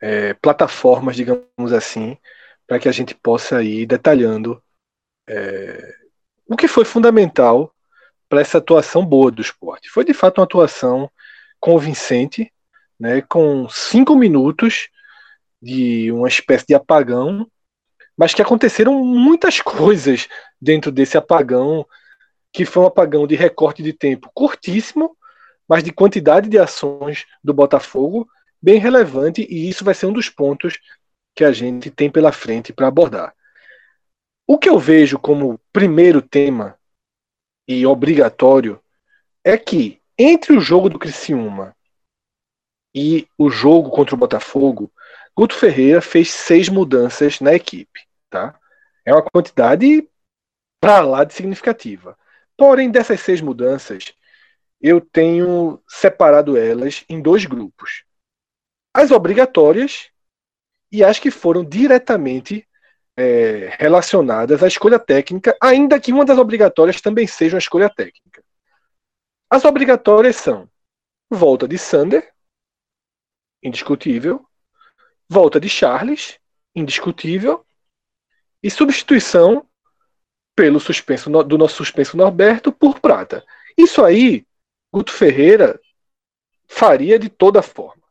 [0.00, 2.18] é, plataformas, digamos assim,
[2.66, 4.60] para que a gente possa ir detalhando
[5.28, 5.94] é,
[6.48, 7.72] o que foi fundamental
[8.30, 9.90] para essa atuação boa do esporte.
[9.90, 11.10] Foi de fato uma atuação
[11.58, 12.50] convincente,
[12.98, 14.88] né, com cinco minutos
[15.60, 17.50] de uma espécie de apagão,
[18.16, 20.28] mas que aconteceram muitas coisas
[20.62, 21.84] dentro desse apagão,
[22.52, 25.16] que foi um apagão de recorte de tempo curtíssimo,
[25.68, 28.28] mas de quantidade de ações do Botafogo
[28.62, 30.78] bem relevante, e isso vai ser um dos pontos
[31.34, 33.34] que a gente tem pela frente para abordar.
[34.46, 36.76] O que eu vejo como primeiro tema
[37.72, 38.82] e obrigatório
[39.44, 41.76] é que entre o jogo do Criciúma
[42.92, 44.92] e o jogo contra o Botafogo,
[45.36, 48.58] Guto Ferreira fez seis mudanças na equipe, tá?
[49.04, 50.08] É uma quantidade
[50.80, 52.18] para lá de significativa.
[52.56, 54.12] Porém, dessas seis mudanças,
[54.80, 58.02] eu tenho separado elas em dois grupos
[58.92, 60.10] as obrigatórias
[60.90, 62.66] e as que foram diretamente
[63.20, 68.42] é, relacionadas à escolha técnica, ainda que uma das obrigatórias também seja uma escolha técnica.
[69.50, 70.66] As obrigatórias são
[71.28, 72.32] volta de Sander,
[73.62, 74.46] indiscutível,
[75.28, 76.38] volta de Charles,
[76.74, 77.66] indiscutível,
[78.62, 79.66] e substituição
[80.56, 83.44] pelo suspenso do nosso suspenso Norberto por Prata.
[83.76, 84.46] Isso aí,
[84.92, 85.78] Guto Ferreira
[86.66, 88.02] faria de toda forma.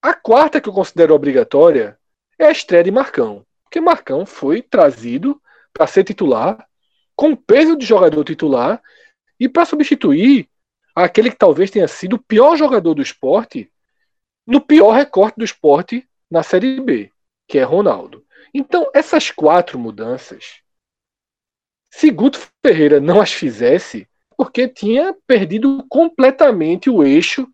[0.00, 1.98] A quarta que eu considero obrigatória
[2.38, 3.44] é a estreia de Marcão.
[3.70, 5.40] Porque Marcão foi trazido
[5.72, 6.68] para ser titular,
[7.14, 8.82] com peso de jogador titular,
[9.38, 10.48] e para substituir
[10.92, 13.72] aquele que talvez tenha sido o pior jogador do esporte,
[14.44, 17.12] no pior recorte do esporte na Série B,
[17.46, 18.26] que é Ronaldo.
[18.52, 20.60] Então, essas quatro mudanças,
[21.92, 27.46] se Guto Ferreira não as fizesse, porque tinha perdido completamente o eixo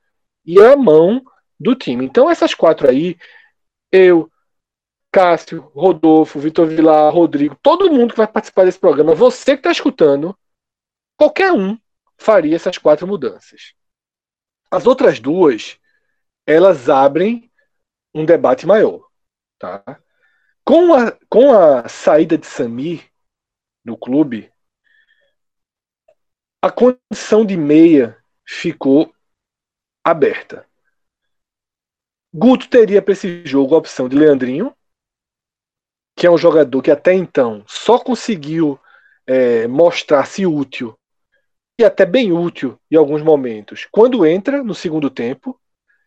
[0.46, 1.22] e a mão
[1.60, 2.06] do time.
[2.06, 3.18] Então, essas quatro aí,
[3.92, 4.30] eu,
[5.16, 9.70] Cássio, Rodolfo, Vitor Vilar, Rodrigo, todo mundo que vai participar desse programa, você que está
[9.70, 10.38] escutando,
[11.16, 11.78] qualquer um
[12.18, 13.72] faria essas quatro mudanças.
[14.70, 15.80] As outras duas,
[16.46, 17.50] elas abrem
[18.14, 19.08] um debate maior.
[19.58, 19.82] Tá?
[20.62, 23.10] Com, a, com a saída de Samir
[23.82, 24.52] do clube,
[26.60, 29.14] a condição de meia ficou
[30.04, 30.68] aberta.
[32.34, 34.75] Guto teria para esse jogo a opção de Leandrinho,
[36.16, 38.80] que é um jogador que até então só conseguiu
[39.26, 40.98] é, mostrar-se útil
[41.78, 45.60] e até bem útil em alguns momentos quando entra no segundo tempo,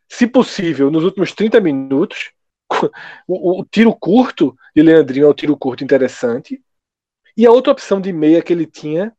[0.10, 2.32] se possível nos últimos 30 minutos.
[3.28, 6.62] O, o, tiro curto de Leandrinho é um tiro curto interessante.
[7.36, 9.16] E a outra opção de meia que ele tinha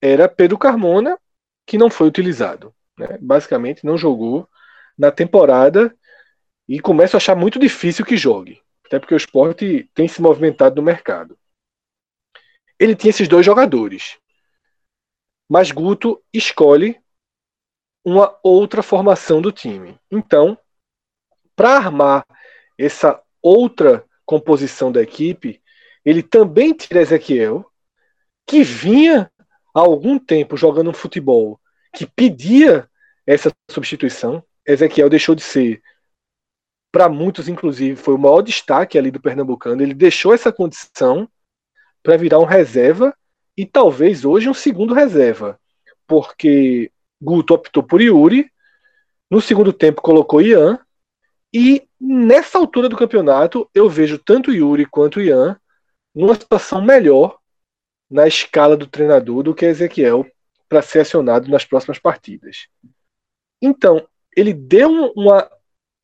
[0.00, 1.18] era Pedro Carmona,
[1.66, 2.74] que não foi utilizado.
[2.98, 3.18] Né?
[3.20, 4.48] Basicamente, não jogou
[4.96, 5.94] na temporada
[6.68, 10.74] e começo a achar muito difícil que jogue, até porque o esporte tem se movimentado
[10.74, 11.38] no mercado.
[12.76, 14.18] Ele tinha esses dois jogadores,
[15.48, 17.00] mas Guto escolhe
[18.04, 19.96] uma outra formação do time.
[20.10, 20.58] Então,
[21.54, 22.26] para armar
[22.76, 25.62] essa outra composição da equipe,
[26.04, 27.70] ele também tira Ezequiel,
[28.44, 29.30] que vinha
[29.72, 31.60] há algum tempo jogando um futebol
[31.94, 32.90] que pedia
[33.24, 34.42] essa substituição.
[34.66, 35.80] Ezequiel deixou de ser
[36.92, 39.82] para muitos, inclusive, foi o maior destaque ali do Pernambucano.
[39.82, 41.28] Ele deixou essa condição
[42.02, 43.14] para virar um reserva
[43.56, 45.58] e talvez hoje um segundo reserva,
[46.06, 48.50] porque Guto optou por Yuri,
[49.30, 50.78] no segundo tempo colocou Ian,
[51.52, 55.60] e nessa altura do campeonato eu vejo tanto Yuri quanto Ian
[56.14, 57.38] numa situação melhor
[58.10, 60.26] na escala do treinador do que Ezequiel
[60.68, 62.68] para ser acionado nas próximas partidas.
[63.60, 65.48] Então, ele deu uma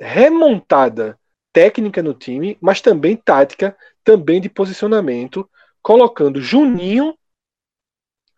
[0.00, 1.18] remontada
[1.52, 5.48] técnica no time, mas também tática, também de posicionamento,
[5.82, 7.16] colocando Juninho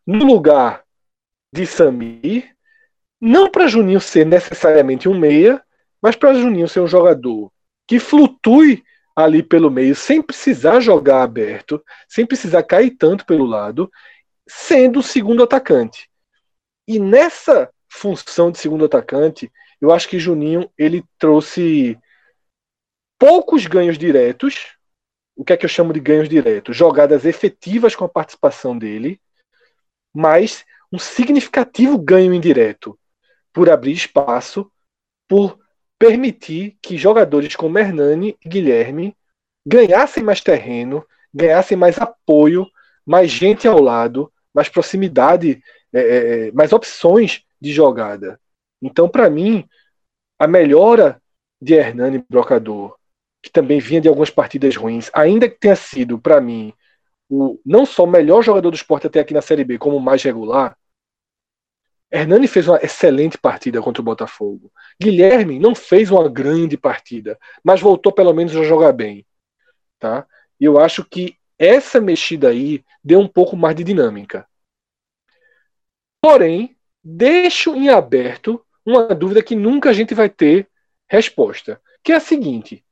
[0.07, 0.85] no lugar
[1.53, 2.55] de Samir,
[3.21, 5.63] não para Juninho ser necessariamente um meia,
[6.01, 7.51] mas para Juninho ser um jogador
[7.87, 8.85] que flutue
[9.17, 13.91] ali pelo meio, sem precisar jogar aberto, sem precisar cair tanto pelo lado,
[14.49, 16.09] sendo o segundo atacante.
[16.87, 21.99] E nessa função de segundo atacante, eu acho que Juninho ele trouxe
[23.19, 24.77] poucos ganhos diretos.
[25.37, 26.77] O que é que eu chamo de ganhos diretos?
[26.77, 29.21] Jogadas efetivas com a participação dele,
[30.15, 32.99] mas um significativo ganho indireto
[33.53, 34.71] por abrir espaço,
[35.29, 35.59] por
[35.99, 39.17] permitir que jogadores como Hernani e Guilherme
[39.67, 42.67] ganhassem mais terreno, ganhassem mais apoio,
[43.05, 45.63] mais gente ao lado, mais proximidade,
[45.93, 48.41] é, é mais opções de jogada.
[48.81, 49.67] Então, para mim,
[50.39, 51.21] a melhora
[51.61, 52.97] de Hernani Brocador,
[53.43, 56.73] que também vinha de algumas partidas ruins, ainda que tenha sido, para mim,
[57.29, 60.01] o não só o melhor jogador do esporte até aqui na Série B, como o
[60.01, 60.77] mais regular,
[62.11, 64.73] Hernani fez uma excelente partida contra o Botafogo.
[65.01, 69.27] Guilherme não fez uma grande partida, mas voltou pelo menos a jogar bem.
[69.99, 70.27] Tá?
[70.59, 74.49] E eu acho que essa mexida aí deu um pouco mais de dinâmica.
[76.21, 80.69] Porém, deixo em aberto uma dúvida que nunca a gente vai ter
[81.09, 82.85] resposta, que é a seguinte: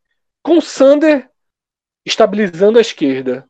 [0.42, 1.30] com Sander
[2.04, 3.48] estabilizando a esquerda,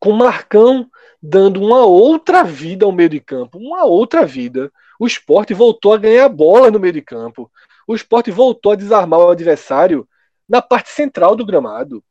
[0.00, 0.90] com Marcão
[1.22, 4.72] dando uma outra vida ao meio de campo, uma outra vida.
[4.98, 7.50] O esporte voltou a ganhar bola no meio de campo.
[7.86, 10.08] O esporte voltou a desarmar o adversário
[10.48, 12.02] na parte central do gramado.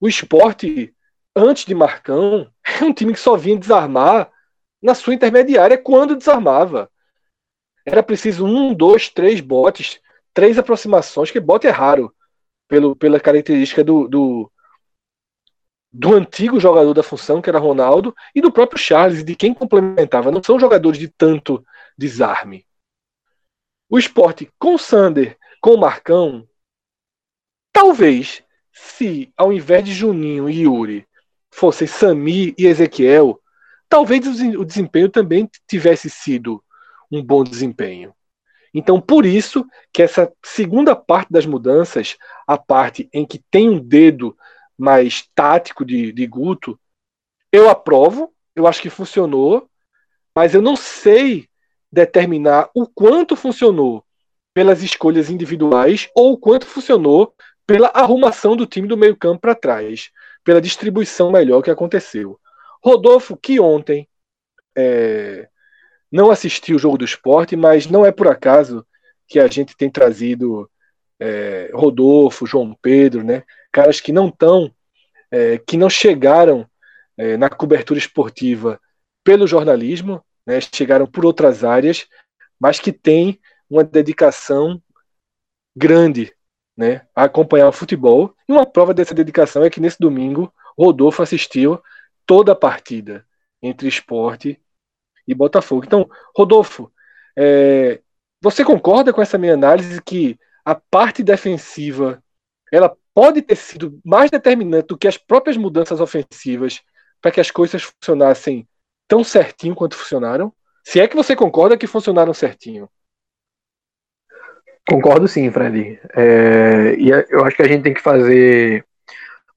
[0.00, 0.94] O esporte,
[1.36, 4.30] antes de Marcão, é um time que só vinha desarmar
[4.82, 6.90] na sua intermediária quando desarmava.
[7.84, 10.00] Era preciso um, dois, três botes,
[10.32, 12.14] três aproximações, que bote é raro,
[12.66, 14.52] pelo, pela característica do, do,
[15.92, 20.30] do antigo jogador da função, que era Ronaldo, e do próprio Charles, de quem complementava.
[20.30, 21.64] Não são jogadores de tanto
[21.96, 22.66] desarme.
[23.88, 26.48] O esporte com Sander, com Marcão,
[27.72, 28.42] talvez,
[28.72, 31.06] se ao invés de Juninho e Yuri
[31.50, 33.40] fossem Sami e Ezequiel,
[33.88, 36.63] talvez o desempenho também tivesse sido
[37.16, 38.14] um bom desempenho.
[38.72, 43.78] Então, por isso que essa segunda parte das mudanças, a parte em que tem um
[43.78, 44.36] dedo
[44.76, 46.78] mais tático de, de Guto,
[47.52, 49.70] eu aprovo, eu acho que funcionou,
[50.34, 51.48] mas eu não sei
[51.90, 54.04] determinar o quanto funcionou
[54.52, 57.32] pelas escolhas individuais ou o quanto funcionou
[57.64, 60.10] pela arrumação do time do meio-campo para trás,
[60.42, 62.38] pela distribuição melhor que aconteceu.
[62.82, 64.08] Rodolfo, que ontem
[64.76, 65.48] é,
[66.10, 68.86] não assistiu o jogo do esporte, mas não é por acaso
[69.26, 70.70] que a gente tem trazido
[71.18, 73.42] é, Rodolfo, João Pedro, né?
[73.72, 74.72] caras que não estão,
[75.32, 76.64] é, que não chegaram
[77.16, 78.80] é, na cobertura esportiva
[79.24, 82.06] pelo jornalismo, né, chegaram por outras áreas,
[82.60, 84.80] mas que têm uma dedicação
[85.74, 86.32] grande
[86.76, 88.34] né, a acompanhar o futebol.
[88.48, 91.82] E uma prova dessa dedicação é que nesse domingo Rodolfo assistiu
[92.26, 93.26] toda a partida
[93.62, 94.60] entre esporte
[95.26, 95.84] e Botafogo.
[95.84, 96.90] Então, Rodolfo,
[97.36, 98.00] é,
[98.40, 102.22] você concorda com essa minha análise que a parte defensiva
[102.72, 106.82] ela pode ter sido mais determinante do que as próprias mudanças ofensivas
[107.20, 108.68] para que as coisas funcionassem
[109.08, 110.52] tão certinho quanto funcionaram?
[110.84, 112.88] Se é que você concorda que funcionaram certinho.
[114.86, 115.98] Concordo sim, Fred.
[116.14, 118.84] É, e é, eu acho que a gente tem que fazer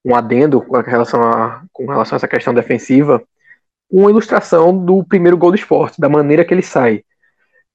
[0.06, 3.22] um adendo com relação a, com relação a essa questão defensiva,
[3.90, 7.04] uma ilustração do primeiro gol do esporte, da maneira que ele sai.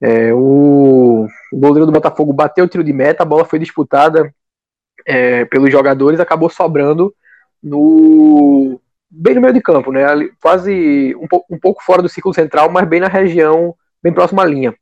[0.01, 4.35] É, o, goleiro do Botafogo bateu o tiro de meta, a bola foi disputada
[5.07, 7.15] é, pelos jogadores acabou sobrando
[7.63, 10.03] no bem no meio de campo, né?
[10.41, 14.47] Quase um, um, pouco fora do círculo central, mas bem na região, bem próxima à
[14.47, 14.75] linha.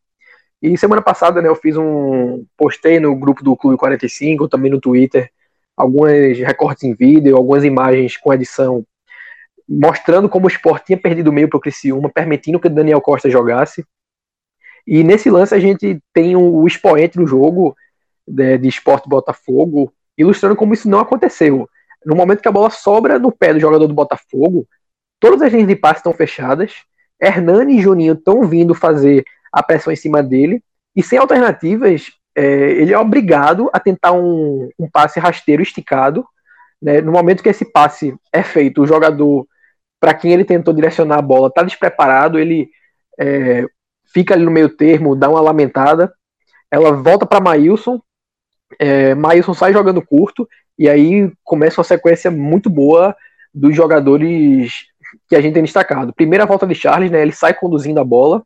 [0.63, 4.81] E semana passada, né, eu fiz um postei no grupo do Clube 45, também no
[4.81, 5.31] Twitter,
[5.77, 8.85] alguns recortes em vídeo, algumas imagens com edição
[9.71, 13.01] mostrando como o Sport tinha perdido o meio para o Criciúma, permitindo que o Daniel
[13.01, 13.85] Costa jogasse.
[14.85, 17.77] E nesse lance a gente tem o expoente do jogo
[18.27, 21.69] de, de Sport Botafogo, ilustrando como isso não aconteceu.
[22.05, 24.67] No momento que a bola sobra no pé do jogador do Botafogo,
[25.21, 26.83] todas as linhas de passe estão fechadas,
[27.21, 30.65] Hernani e Juninho estão vindo fazer a pressão em cima dele,
[30.97, 36.27] e sem alternativas, é, ele é obrigado a tentar um, um passe rasteiro esticado.
[36.83, 37.01] Né?
[37.01, 39.47] No momento que esse passe é feito, o jogador,
[40.01, 42.71] para quem ele tentou direcionar a bola, está despreparado, ele
[43.21, 43.67] é,
[44.13, 46.13] fica ali no meio termo, dá uma lamentada,
[46.71, 48.01] ela volta para Maílson,
[48.79, 49.15] é,
[49.55, 53.15] sai jogando curto e aí começa uma sequência muito boa
[53.53, 54.87] dos jogadores
[55.29, 56.15] que a gente tem destacado.
[56.15, 58.43] Primeira volta de Charles, né, ele sai conduzindo a bola,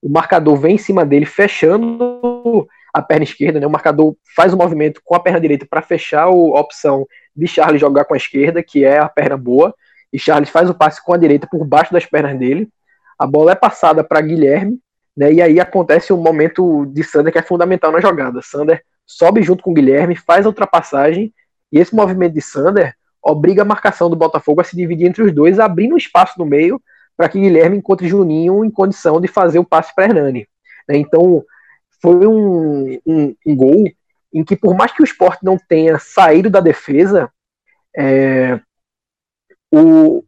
[0.00, 4.56] o marcador vem em cima dele, fechando a perna esquerda, né, o marcador faz o
[4.56, 8.16] um movimento com a perna direita para fechar a opção de Charles jogar com a
[8.16, 9.74] esquerda, que é a perna boa,
[10.16, 12.70] e Charles faz o passe com a direita por baixo das pernas dele.
[13.18, 14.80] A bola é passada para Guilherme,
[15.14, 18.40] né, e aí acontece um momento de Sander que é fundamental na jogada.
[18.42, 21.34] Sander sobe junto com Guilherme, faz a ultrapassagem,
[21.70, 25.34] e esse movimento de Sander obriga a marcação do Botafogo a se dividir entre os
[25.34, 26.80] dois, abrindo um espaço no meio
[27.14, 30.48] para que Guilherme encontre Juninho em condição de fazer o passe para Hernani.
[30.88, 30.96] Né?
[30.96, 31.44] Então,
[32.00, 33.84] foi um, um, um, gol
[34.32, 37.30] em que, por mais que o esporte não tenha saído da defesa,
[37.94, 38.58] é,
[39.72, 40.24] o,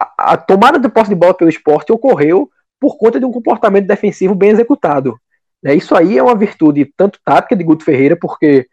[0.00, 3.86] a, a tomada de posse de bola pelo esporte ocorreu por conta de um comportamento
[3.86, 5.18] defensivo bem executado.
[5.62, 5.74] Né?
[5.74, 8.66] Isso aí é uma virtude tanto tática de Guto Ferreira, porque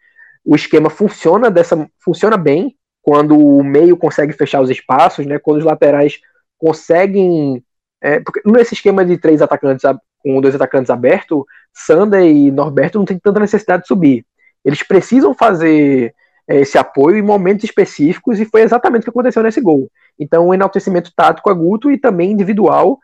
[0.44, 5.38] o esquema funciona dessa funciona bem quando o meio consegue fechar os espaços, né?
[5.38, 6.18] quando os laterais
[6.56, 7.62] conseguem.
[8.00, 9.84] É, porque nesse esquema de três atacantes
[10.20, 14.24] com dois atacantes abertos, Sander e Norberto não tem tanta necessidade de subir.
[14.64, 16.14] Eles precisam fazer
[16.56, 19.90] esse apoio em momentos específicos e foi exatamente o que aconteceu nesse gol.
[20.18, 22.98] Então, um enaltecimento tático a Guto e também individual,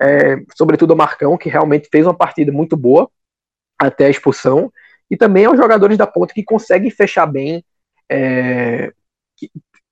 [0.00, 3.10] é, sobretudo o Marcão, que realmente fez uma partida muito boa
[3.78, 4.72] até a expulsão,
[5.10, 7.62] e também aos jogadores da ponta que conseguem fechar bem
[8.10, 8.92] é,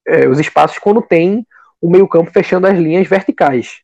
[0.07, 1.47] é, os espaços quando tem
[1.81, 3.83] o meio-campo fechando as linhas verticais.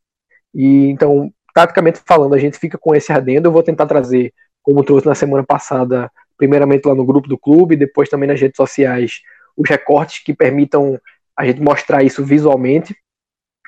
[0.55, 3.49] E então, taticamente falando, a gente fica com esse adendo.
[3.49, 6.11] Eu vou tentar trazer, como trouxe na semana passada,
[6.41, 9.21] primeiramente lá no grupo do clube, depois também nas redes sociais,
[9.55, 10.99] os recortes que permitam
[11.37, 12.97] a gente mostrar isso visualmente.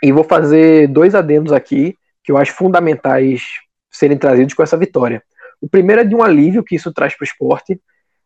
[0.03, 1.95] E vou fazer dois adendos aqui
[2.25, 3.43] que eu acho fundamentais
[3.91, 5.23] serem trazidos com essa vitória.
[5.61, 7.79] O primeiro é de um alívio que isso traz para o esporte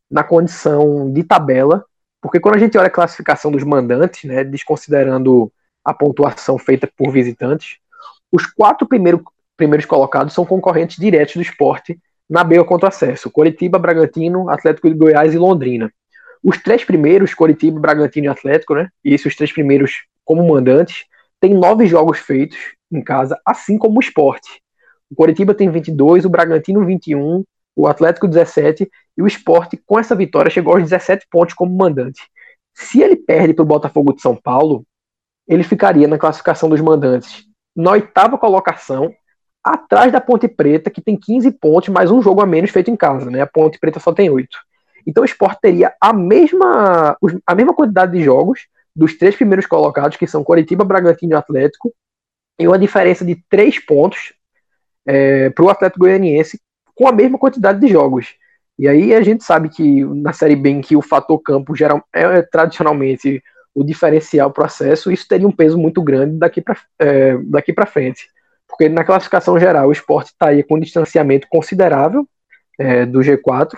[0.09, 1.85] na condição de tabela,
[2.23, 5.53] porque quando a gente olha a classificação dos mandantes, né, desconsiderando
[5.85, 7.79] a pontuação feita por visitantes,
[8.31, 9.23] os quatro primeiros,
[9.57, 14.95] primeiros colocados são concorrentes diretos do esporte na B contra acesso: Coritiba, Bragantino, Atlético de
[14.95, 15.93] Goiás e Londrina.
[16.43, 18.89] Os três primeiros, Coritiba, Bragantino e Atlético, né?
[19.05, 21.05] E esses três primeiros como mandantes,
[21.41, 22.59] têm nove jogos feitos
[22.91, 24.61] em casa, assim como o esporte.
[25.11, 27.45] O Coritiba tem 22, o Bragantino 21,
[27.77, 32.23] o Atlético 17 e o esporte, com essa vitória, chegou aos 17 pontos como mandante.
[32.75, 34.85] Se ele perde para o Botafogo de São Paulo,
[35.47, 37.47] ele ficaria na classificação dos mandantes
[37.77, 39.13] na oitava colocação,
[39.67, 42.97] atrás da Ponte Preta, que tem 15 pontos, mais um jogo a menos feito em
[42.97, 43.41] casa, né?
[43.41, 44.49] A Ponte Preta só tem 8.
[45.05, 50.17] Então o Sport teria a mesma, a mesma quantidade de jogos dos três primeiros colocados,
[50.17, 51.93] que são Coritiba, Bragantino e Atlético,
[52.61, 54.35] e uma diferença de 3 pontos
[55.05, 56.61] é, para o Atlético Goianiense,
[56.95, 58.37] com a mesma quantidade de jogos.
[58.79, 62.05] E aí a gente sabe que na Série B, em que o fator campo geral,
[62.13, 63.43] é tradicionalmente
[63.75, 68.29] o diferencial processo, isso teria um peso muito grande daqui para é, daqui frente
[68.77, 72.29] porque na classificação geral o esporte está aí com um distanciamento considerável
[72.79, 73.75] é, do G4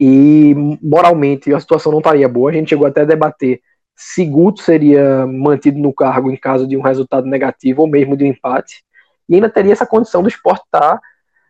[0.00, 2.50] e moralmente a situação não estaria boa.
[2.50, 3.60] A gente chegou até a debater
[3.94, 8.24] se Guto seria mantido no cargo em caso de um resultado negativo ou mesmo de
[8.24, 8.82] um empate.
[9.28, 11.00] E ainda teria essa condição do esporte estar tá,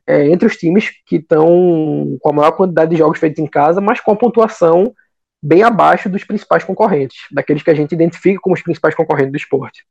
[0.04, 3.80] é, entre os times que estão com a maior quantidade de jogos feitos em casa,
[3.80, 4.92] mas com a pontuação
[5.40, 9.38] bem abaixo dos principais concorrentes, daqueles que a gente identifica como os principais concorrentes do
[9.38, 9.84] esporte.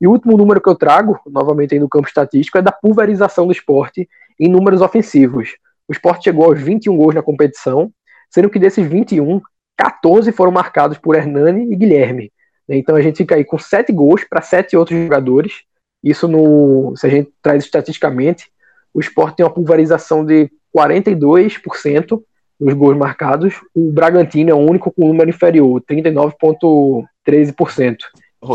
[0.00, 3.46] E o último número que eu trago, novamente aí no campo estatístico, é da pulverização
[3.46, 5.56] do esporte em números ofensivos.
[5.86, 7.92] O esporte chegou aos 21 gols na competição,
[8.30, 9.42] sendo que desses 21,
[9.76, 12.32] 14 foram marcados por Hernani e Guilherme.
[12.68, 15.64] Então a gente fica aí com 7 gols para 7 outros jogadores.
[16.02, 18.50] Isso, no, se a gente traz estatisticamente,
[18.94, 22.22] o esporte tem uma pulverização de 42%
[22.58, 23.60] nos gols marcados.
[23.74, 27.98] O Bragantino é o único com número inferior, 39,13%.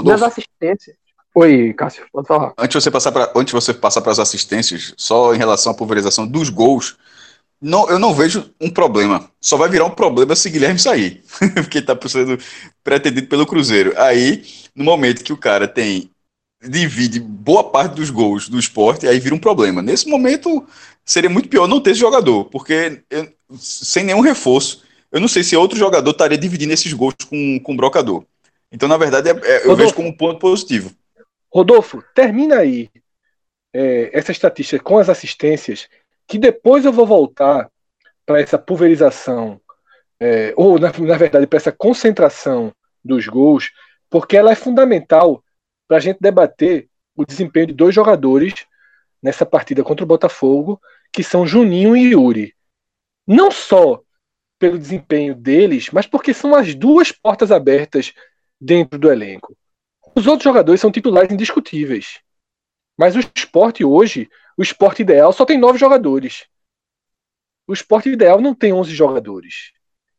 [0.03, 0.95] Nas assistências,
[1.37, 2.53] Oi, Cássio, pode falar.
[2.57, 5.75] Antes de você passar para antes você passar para as assistências, só em relação à
[5.75, 6.95] pulverização dos gols,
[7.61, 9.29] não, eu não vejo um problema.
[9.41, 11.21] Só vai virar um problema se Guilherme sair,
[11.55, 12.37] porque está sendo
[12.81, 13.93] pretendido pelo Cruzeiro.
[13.97, 16.09] Aí, no momento que o cara tem
[16.63, 19.81] divide boa parte dos gols do esporte, aí vira um problema.
[19.81, 20.65] Nesse momento,
[21.03, 23.27] seria muito pior não ter esse jogador, porque eu,
[23.57, 27.73] sem nenhum reforço, eu não sei se outro jogador estaria dividindo esses gols com, com
[27.73, 28.23] o brocador.
[28.71, 30.91] Então, na verdade, é, é, eu vejo como um ponto positivo.
[31.55, 32.89] Rodolfo, termina aí
[33.71, 35.87] é, essa estatística com as assistências,
[36.27, 37.71] que depois eu vou voltar
[38.25, 39.61] para essa pulverização,
[40.19, 43.71] é, ou na, na verdade para essa concentração dos gols,
[44.09, 45.41] porque ela é fundamental
[45.87, 48.65] para a gente debater o desempenho de dois jogadores
[49.23, 50.77] nessa partida contra o Botafogo,
[51.09, 52.53] que são Juninho e Yuri.
[53.25, 54.01] Não só
[54.59, 58.11] pelo desempenho deles, mas porque são as duas portas abertas
[58.59, 59.55] dentro do elenco.
[60.15, 62.19] Os outros jogadores são titulares indiscutíveis.
[62.97, 66.45] Mas o esporte hoje, o esporte ideal só tem nove jogadores.
[67.67, 69.73] O esporte ideal não tem onze jogadores.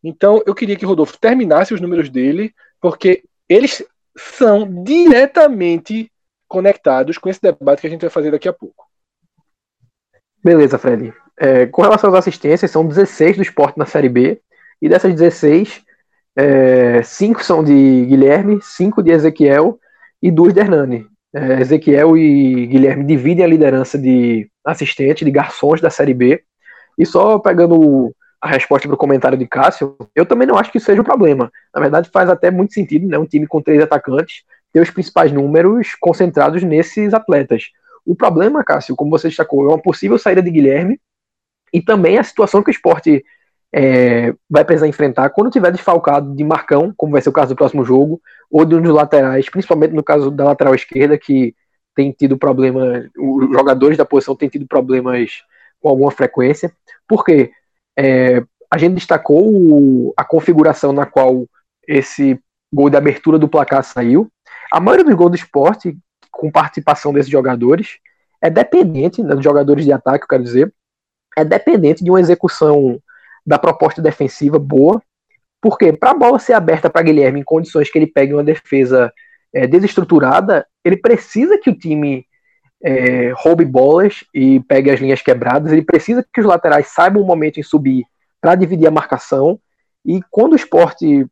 [0.04, 3.82] Então eu queria que Rodolfo terminasse os números dele, porque eles
[4.16, 6.12] são diretamente
[6.46, 8.86] conectados com esse debate que a gente vai fazer daqui a pouco.
[10.44, 11.12] Beleza, Fred.
[11.38, 14.40] É, com relação às assistências, são 16 do esporte na Série B,
[14.80, 15.82] e dessas 16,
[16.36, 19.80] é, 5 são de Guilherme, 5 de Ezequiel
[20.26, 21.06] e duas de Hernani.
[21.32, 26.42] É, Ezequiel e Guilherme dividem a liderança de assistente, de garçons da Série B.
[26.98, 30.80] E só pegando a resposta para o comentário de Cássio, eu também não acho que
[30.80, 31.48] seja um problema.
[31.72, 33.16] Na verdade, faz até muito sentido, né?
[33.16, 37.70] Um time com três atacantes ter os principais números concentrados nesses atletas.
[38.04, 41.00] O problema, Cássio, como você destacou, é uma possível saída de Guilherme
[41.72, 43.24] E também a situação que o esporte
[43.78, 47.56] é, vai precisar enfrentar quando tiver desfalcado de Marcão, como vai ser o caso do
[47.56, 48.18] próximo jogo,
[48.50, 51.54] ou de um dos laterais, principalmente no caso da lateral esquerda, que
[51.94, 55.42] tem tido problema, os jogadores da posição têm tido problemas
[55.78, 56.72] com alguma frequência.
[57.06, 57.50] Por quê?
[57.98, 61.46] É, a gente destacou o, a configuração na qual
[61.86, 62.40] esse
[62.72, 64.26] gol de abertura do placar saiu.
[64.72, 65.98] A maioria dos gols do esporte,
[66.30, 67.98] com participação desses jogadores,
[68.40, 70.72] é dependente, né, dos jogadores de ataque, eu quero dizer,
[71.36, 72.98] é dependente de uma execução
[73.46, 75.00] da proposta defensiva boa,
[75.60, 79.12] porque para a bola ser aberta para Guilherme em condições que ele pegue uma defesa
[79.54, 82.26] é, desestruturada, ele precisa que o time
[82.82, 87.26] é, roube bolas e pegue as linhas quebradas, ele precisa que os laterais saibam o
[87.26, 88.04] momento em subir
[88.40, 89.58] para dividir a marcação.
[90.04, 91.26] E quando o esporte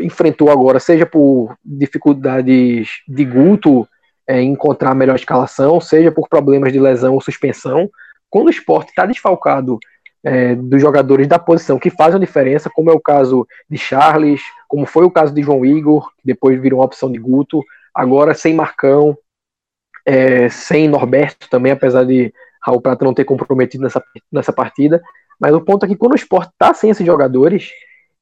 [0.00, 3.86] enfrentou agora, seja por dificuldades de Guto
[4.26, 7.88] é, encontrar a melhor escalação, seja por problemas de lesão ou suspensão,
[8.28, 9.78] quando o esporte está desfalcado
[10.26, 14.42] é, dos jogadores da posição que fazem a diferença, como é o caso de Charles,
[14.66, 17.62] como foi o caso de João Igor, que depois virou uma opção de Guto,
[17.94, 19.16] agora sem Marcão,
[20.04, 24.02] é, sem Norberto também, apesar de Raul Prata não ter comprometido nessa,
[24.32, 25.00] nessa partida.
[25.38, 27.70] Mas o ponto é que quando o esporte está sem esses jogadores,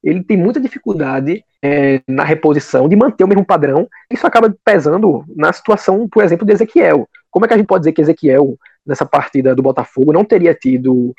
[0.03, 3.87] ele tem muita dificuldade é, na reposição de manter o mesmo padrão.
[4.11, 7.09] Isso acaba pesando na situação, por exemplo, de Ezequiel.
[7.31, 10.53] Como é que a gente pode dizer que Ezequiel, nessa partida do Botafogo, não teria
[10.53, 11.15] tido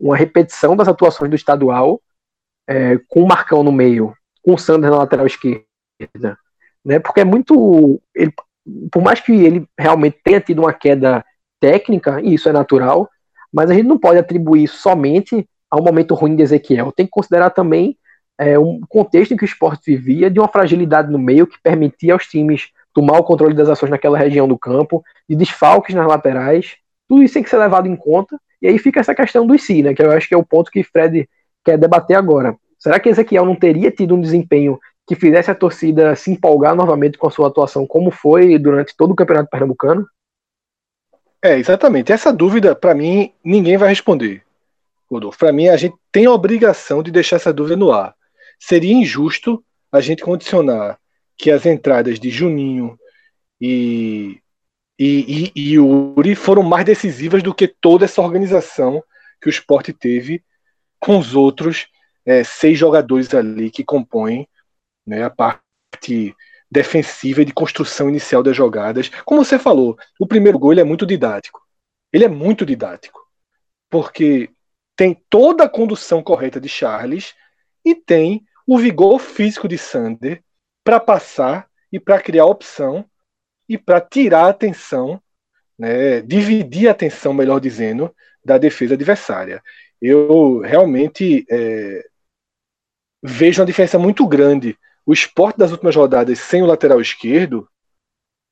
[0.00, 2.00] uma repetição das atuações do estadual,
[2.68, 6.38] é, com o Marcão no meio, com o Sanders na lateral esquerda?
[6.84, 6.98] Né?
[6.98, 8.00] Porque é muito.
[8.14, 8.32] Ele,
[8.92, 11.24] por mais que ele realmente tenha tido uma queda
[11.60, 13.08] técnica, e isso é natural,
[13.52, 16.92] mas a gente não pode atribuir somente ao momento ruim de Ezequiel.
[16.92, 17.96] Tem que considerar também
[18.38, 22.12] é, um contexto em que o esporte vivia, de uma fragilidade no meio que permitia
[22.12, 26.76] aos times tomar o controle das ações naquela região do campo, de desfalques nas laterais.
[27.08, 28.38] Tudo isso tem que ser levado em conta.
[28.60, 29.94] E aí fica essa questão do si, né?
[29.94, 31.28] Que eu acho que é o ponto que Fred
[31.64, 32.56] quer debater agora.
[32.78, 37.16] Será que Ezequiel não teria tido um desempenho que fizesse a torcida se empolgar novamente
[37.16, 40.06] com a sua atuação, como foi durante todo o Campeonato Pernambucano?
[41.42, 42.12] É, exatamente.
[42.12, 44.42] Essa dúvida, para mim, ninguém vai responder.
[45.10, 45.38] Rodolfo.
[45.38, 48.14] Para mim, a gente tem a obrigação de deixar essa dúvida no ar.
[48.58, 50.98] Seria injusto a gente condicionar
[51.36, 52.98] que as entradas de Juninho
[53.60, 54.38] e,
[54.98, 59.02] e, e, e Yuri foram mais decisivas do que toda essa organização
[59.40, 60.42] que o esporte teve
[60.98, 61.86] com os outros
[62.26, 64.48] é, seis jogadores ali que compõem
[65.06, 66.34] né, a parte
[66.70, 69.08] defensiva e de construção inicial das jogadas.
[69.24, 71.60] Como você falou, o primeiro gol é muito didático.
[72.12, 73.20] Ele é muito didático.
[73.88, 74.50] Porque
[74.96, 77.34] tem toda a condução correta de Charles
[77.84, 80.42] e tem o vigor físico de Sander
[80.84, 83.08] para passar e para criar opção
[83.68, 85.20] e para tirar a atenção,
[85.78, 88.14] né, dividir a atenção, melhor dizendo,
[88.44, 89.62] da defesa adversária.
[90.00, 92.04] Eu realmente é,
[93.22, 94.76] vejo uma diferença muito grande
[95.08, 97.66] o esporte das últimas rodadas sem o lateral esquerdo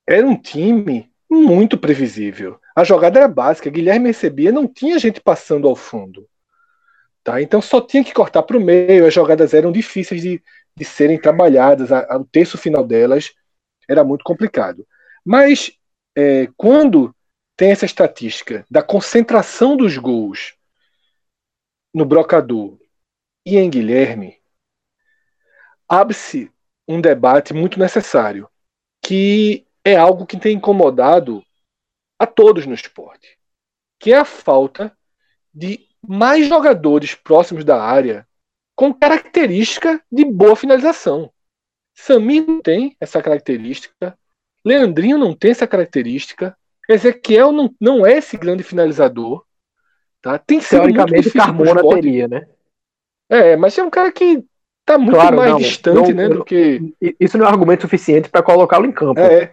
[0.08, 2.58] era um time muito previsível.
[2.74, 6.26] A jogada era básica, Guilherme recebia, não tinha gente passando ao fundo.
[7.22, 7.42] Tá?
[7.42, 10.42] Então só tinha que cortar para o meio, as jogadas eram difíceis de,
[10.74, 13.34] de serem trabalhadas, a, a, o terço final delas
[13.86, 14.86] era muito complicado.
[15.27, 15.72] Mas
[16.16, 17.12] é, quando
[17.57, 20.55] tem essa estatística da concentração dos gols
[21.93, 22.79] no brocador
[23.45, 24.41] e em Guilherme,
[25.89, 26.53] abre-se
[26.87, 28.49] um debate muito necessário,
[29.05, 31.45] que é algo que tem incomodado
[32.20, 33.37] a todos no esporte,
[33.99, 34.97] que é a falta
[35.53, 38.29] de mais jogadores próximos da área
[38.77, 41.33] com característica de boa finalização.
[41.97, 44.16] Samir não tem essa característica,
[44.66, 46.56] Leandrinho não tem essa característica,
[46.88, 49.44] Ezequiel não, não é esse grande finalizador.
[50.20, 50.38] Tá?
[50.38, 52.48] Tem Teoricamente, Carmona teria, né?
[53.28, 54.44] É, mas é um cara que
[54.84, 56.94] tá muito claro, mais não, distante, não, né, do que.
[57.20, 59.20] Isso não é argumento suficiente para colocá-lo em campo.
[59.20, 59.52] É.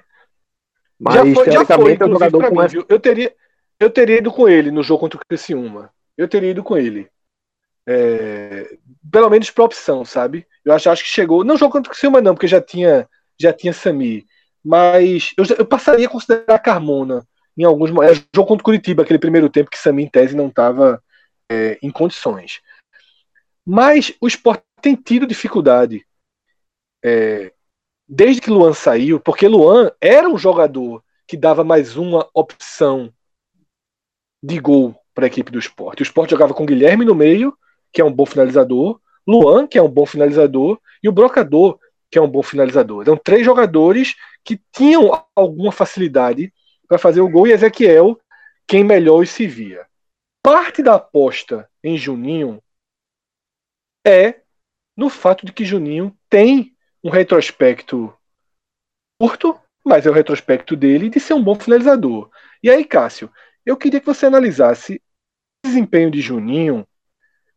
[1.00, 2.78] Mas, já foi, já foi, é um jogador com mim, essa...
[2.90, 3.36] eu, teria,
[3.80, 5.92] eu teria ido com ele no jogo contra o Criciúma.
[6.18, 7.08] Eu teria ido com ele.
[7.86, 8.78] É,
[9.12, 10.48] pelo menos para opção, sabe?
[10.64, 11.44] Eu acho, acho que chegou.
[11.44, 13.08] Não jogo contra o Criciúma, não, porque já tinha,
[13.40, 14.26] já tinha Sami.
[14.64, 17.26] Mas eu, eu passaria a considerar Carmona
[17.58, 18.20] em alguns momentos.
[18.20, 21.04] É, jogo contra o Curitiba, aquele primeiro tempo que Sami, em tese, não estava
[21.52, 22.62] é, em condições.
[23.66, 26.06] Mas o esporte tem tido dificuldade
[27.04, 27.52] é,
[28.08, 33.12] desde que Luan saiu, porque Luan era um jogador que dava mais uma opção
[34.44, 36.02] de gol para a equipe do esporte.
[36.02, 37.58] O esporte jogava com Guilherme no meio,
[37.92, 41.80] que é um bom finalizador, Luan, que é um bom finalizador, e o Brocador,
[42.12, 43.04] que é um bom finalizador.
[43.04, 46.54] Eram três jogadores que tinham alguma facilidade
[46.88, 48.20] para fazer o gol, e Ezequiel,
[48.68, 49.88] quem melhor se via.
[50.42, 52.62] Parte da aposta em Juninho
[54.06, 54.42] é
[54.96, 58.14] no fato de que Juninho tem um retrospecto
[59.20, 62.30] curto, mas é o retrospecto dele de ser um bom finalizador.
[62.62, 63.32] E aí, Cássio,
[63.66, 65.02] eu queria que você analisasse
[65.64, 66.88] o desempenho de Juninho,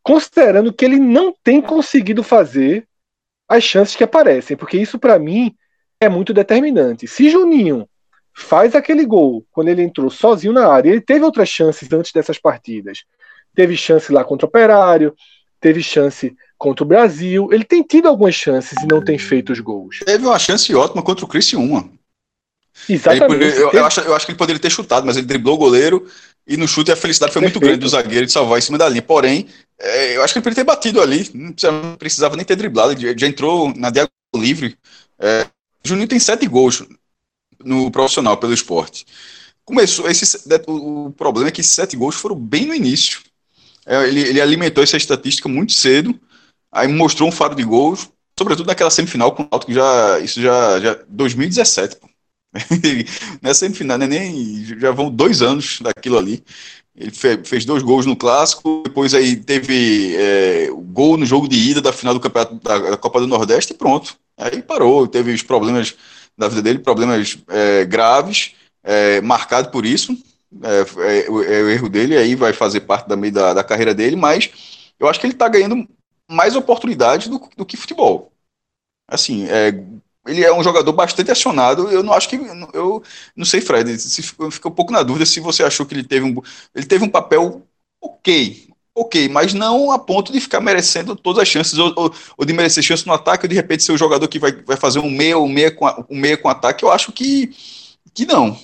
[0.03, 2.89] considerando que ele não tem conseguido fazer
[3.49, 5.57] as chances que aparecem, porque isso para mim
[6.01, 7.07] é muito determinante.
[7.07, 7.88] Se Juninho
[8.34, 12.38] faz aquele gol quando ele entrou sozinho na área, ele teve outras chances antes dessas
[12.38, 13.05] partidas.
[13.55, 15.14] Teve chance lá contra o Operário,
[15.61, 17.49] teve chance contra o Brasil.
[17.51, 20.01] Ele tem tido algumas chances e não tem feito os gols.
[20.05, 21.90] Teve uma chance ótima contra o Criciúma.
[22.88, 23.42] Exatamente.
[23.42, 25.59] Ele, eu, eu, acho, eu acho que ele poderia ter chutado, mas ele driblou o
[25.59, 26.07] goleiro
[26.47, 27.59] e no chute a felicidade foi Perfeito.
[27.59, 29.03] muito grande do zagueiro de salvar em cima da linha.
[29.03, 29.49] Porém,
[29.80, 33.18] é, eu acho que ele poderia ter batido ali, não precisava nem ter driblado, ele
[33.18, 34.76] já entrou na diagonal livre.
[35.18, 35.47] É,
[35.87, 36.82] Juninho tem sete gols
[37.64, 39.07] no profissional pelo esporte.
[39.64, 43.20] Começou esse, o problema é que sete gols foram bem no início.
[43.84, 46.18] É, ele, ele alimentou essa estatística muito cedo,
[46.70, 48.09] aí mostrou um faro de gols,
[48.39, 51.97] sobretudo naquela semifinal com o Alto que já isso já já 2017.
[51.97, 52.09] Pô.
[53.43, 56.45] Nessa semifinal, né, nem já vão dois anos daquilo ali.
[56.97, 61.82] Ele fez dois gols no clássico, depois aí teve é, gol no jogo de ida
[61.82, 64.16] da final do campeonato da, Copa do Nordeste e pronto.
[64.36, 65.94] Aí parou, teve os problemas
[66.38, 70.16] da vida dele, problemas é, graves, é, marcado por isso.
[70.62, 73.94] É, é, o, é, o erro dele, aí vai fazer parte da, da, da carreira
[73.94, 74.51] dele, mas
[74.99, 75.86] eu acho que ele está ganhando
[76.30, 78.32] mais oportunidade do, do que futebol.
[79.07, 79.84] Assim, é,
[80.27, 81.91] ele é um jogador bastante acionado.
[81.91, 82.37] Eu não acho que.
[82.72, 83.03] Eu
[83.35, 83.99] não sei, Fred.
[83.99, 86.35] Se, eu fico um pouco na dúvida se você achou que ele teve um.
[86.74, 87.62] Ele teve um papel
[88.01, 88.66] ok.
[88.99, 92.55] Ok, mas não a ponto de ficar merecendo todas as chances, ou, ou, ou de
[92.55, 95.11] merecer chance no ataque, ou de repente ser o jogador que vai, vai fazer um
[95.11, 96.83] meia, um meia, com, um meia com ataque.
[96.83, 97.55] Eu acho que,
[98.14, 98.59] que não.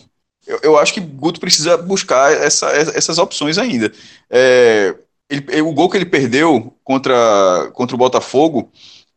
[0.47, 3.93] Eu, eu acho que Guto precisa buscar essa, essas opções ainda.
[4.31, 4.95] É,
[5.29, 8.71] ele, o gol que ele perdeu contra, contra o Botafogo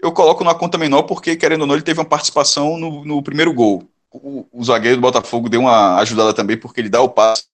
[0.05, 3.23] eu coloco na conta menor porque, querendo ou não, ele teve uma participação no, no
[3.23, 3.89] primeiro gol.
[4.11, 7.45] O, o, zagueiro do Botafogo deu uma ajudada também, porque ele dá o passe,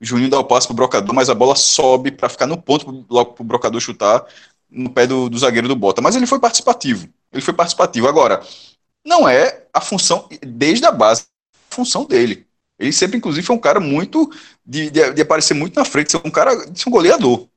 [0.00, 3.04] o Juninho dá o passe pro brocador, mas a bola sobe para ficar no ponto
[3.10, 4.24] logo pro brocador chutar
[4.70, 6.02] no pé do, do zagueiro do Bota.
[6.02, 7.08] Mas ele foi participativo.
[7.32, 8.06] Ele foi participativo.
[8.06, 8.42] Agora,
[9.04, 11.26] não é a função, desde a base,
[11.70, 12.46] a função dele.
[12.78, 14.30] Ele sempre, inclusive, foi um cara muito.
[14.64, 17.48] de, de, de aparecer muito na frente, ser um cara, de ser um goleador.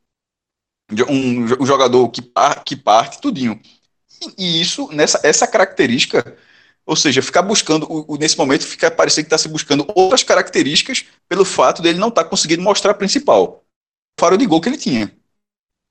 [1.10, 2.22] Um, um jogador que,
[2.66, 3.60] que parte, tudinho.
[4.38, 6.36] E isso, nessa essa característica,
[6.86, 7.88] ou seja, ficar buscando,
[8.20, 12.24] nesse momento, fica parecendo que está se buscando outras características pelo fato dele não estar
[12.24, 13.64] tá conseguindo mostrar a principal.
[14.20, 15.12] O de gol que ele tinha.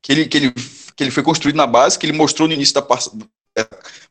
[0.02, 0.52] Que ele, que, ele,
[0.96, 3.10] que ele foi construído na base, que ele mostrou no início da pass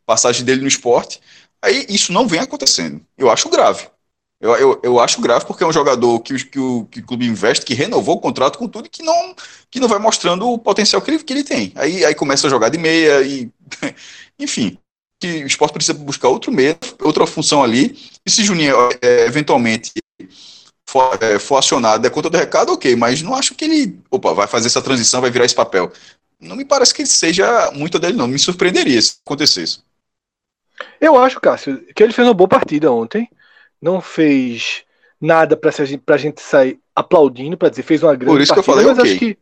[0.05, 1.21] passagem dele no esporte.
[1.61, 3.05] Aí isso não vem acontecendo.
[3.17, 3.89] Eu acho grave.
[4.39, 7.25] Eu, eu, eu acho grave porque é um jogador que, que, o, que o clube
[7.25, 9.35] investe, que renovou o contrato com tudo e que não,
[9.71, 11.71] que não vai mostrando o potencial que ele, que ele tem.
[11.75, 13.49] Aí, aí começa a jogar de meia e.
[14.37, 14.77] Enfim,
[15.19, 17.97] que o esporte precisa buscar outro meio, outra função ali.
[18.25, 19.93] E se Juninho é, eventualmente
[20.87, 24.33] for, é, for acionado é conta do recado, ok, mas não acho que ele opa,
[24.33, 25.91] vai fazer essa transição, vai virar esse papel.
[26.39, 28.27] Não me parece que seja muito dele, não.
[28.27, 29.79] Me surpreenderia se acontecesse.
[30.99, 33.29] Eu acho, Cássio, que ele fez uma boa partida ontem
[33.81, 34.83] não fez
[35.19, 38.79] nada para a gente sair aplaudindo, para dizer, fez uma grande Por isso partida, que
[38.79, 39.11] eu falei ok.
[39.11, 39.37] Acho que,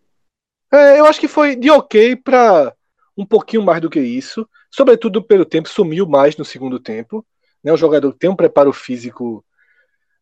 [0.72, 2.74] é, eu acho que foi de ok para
[3.16, 4.48] um pouquinho mais do que isso.
[4.72, 7.26] Sobretudo pelo tempo, sumiu mais no segundo tempo.
[7.64, 9.46] Né, um jogador que tem um preparo físico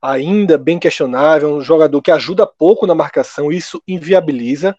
[0.02, 4.76] ainda bem questionável, um jogador que ajuda pouco na marcação, isso inviabiliza.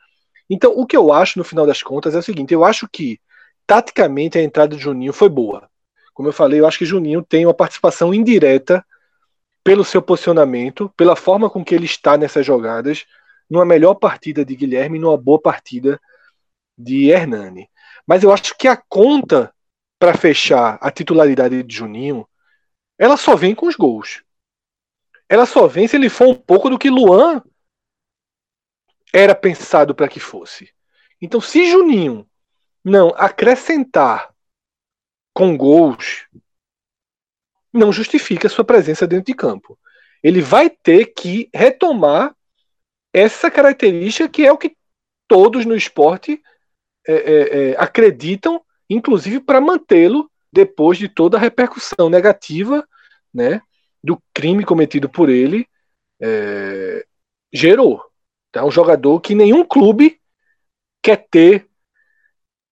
[0.51, 3.19] Então, o que eu acho, no final das contas, é o seguinte: eu acho que,
[3.67, 5.69] taticamente, a entrada de Juninho foi boa.
[6.13, 8.85] Como eu falei, eu acho que Juninho tem uma participação indireta
[9.65, 13.07] pelo seu posicionamento, pela forma com que ele está nessas jogadas,
[13.49, 16.01] numa melhor partida de Guilherme numa boa partida
[16.77, 17.69] de Hernani.
[18.07, 19.55] Mas eu acho que a conta
[19.99, 22.29] para fechar a titularidade de Juninho,
[22.99, 24.23] ela só vem com os gols.
[25.29, 27.43] Ela só vem se ele for um pouco do que Luan
[29.13, 30.73] era pensado para que fosse.
[31.21, 32.29] Então, se Juninho
[32.85, 34.35] não acrescentar
[35.33, 36.27] com gols,
[37.73, 39.79] não justifica sua presença dentro de campo.
[40.23, 42.35] Ele vai ter que retomar
[43.13, 44.77] essa característica que é o que
[45.27, 46.41] todos no esporte
[47.07, 52.87] é, é, é, acreditam, inclusive para mantê-lo depois de toda a repercussão negativa
[53.33, 53.61] né,
[54.03, 55.67] do crime cometido por ele
[56.21, 57.05] é,
[57.53, 58.05] gerou.
[58.55, 60.21] É um jogador que nenhum clube
[61.03, 61.67] quer ter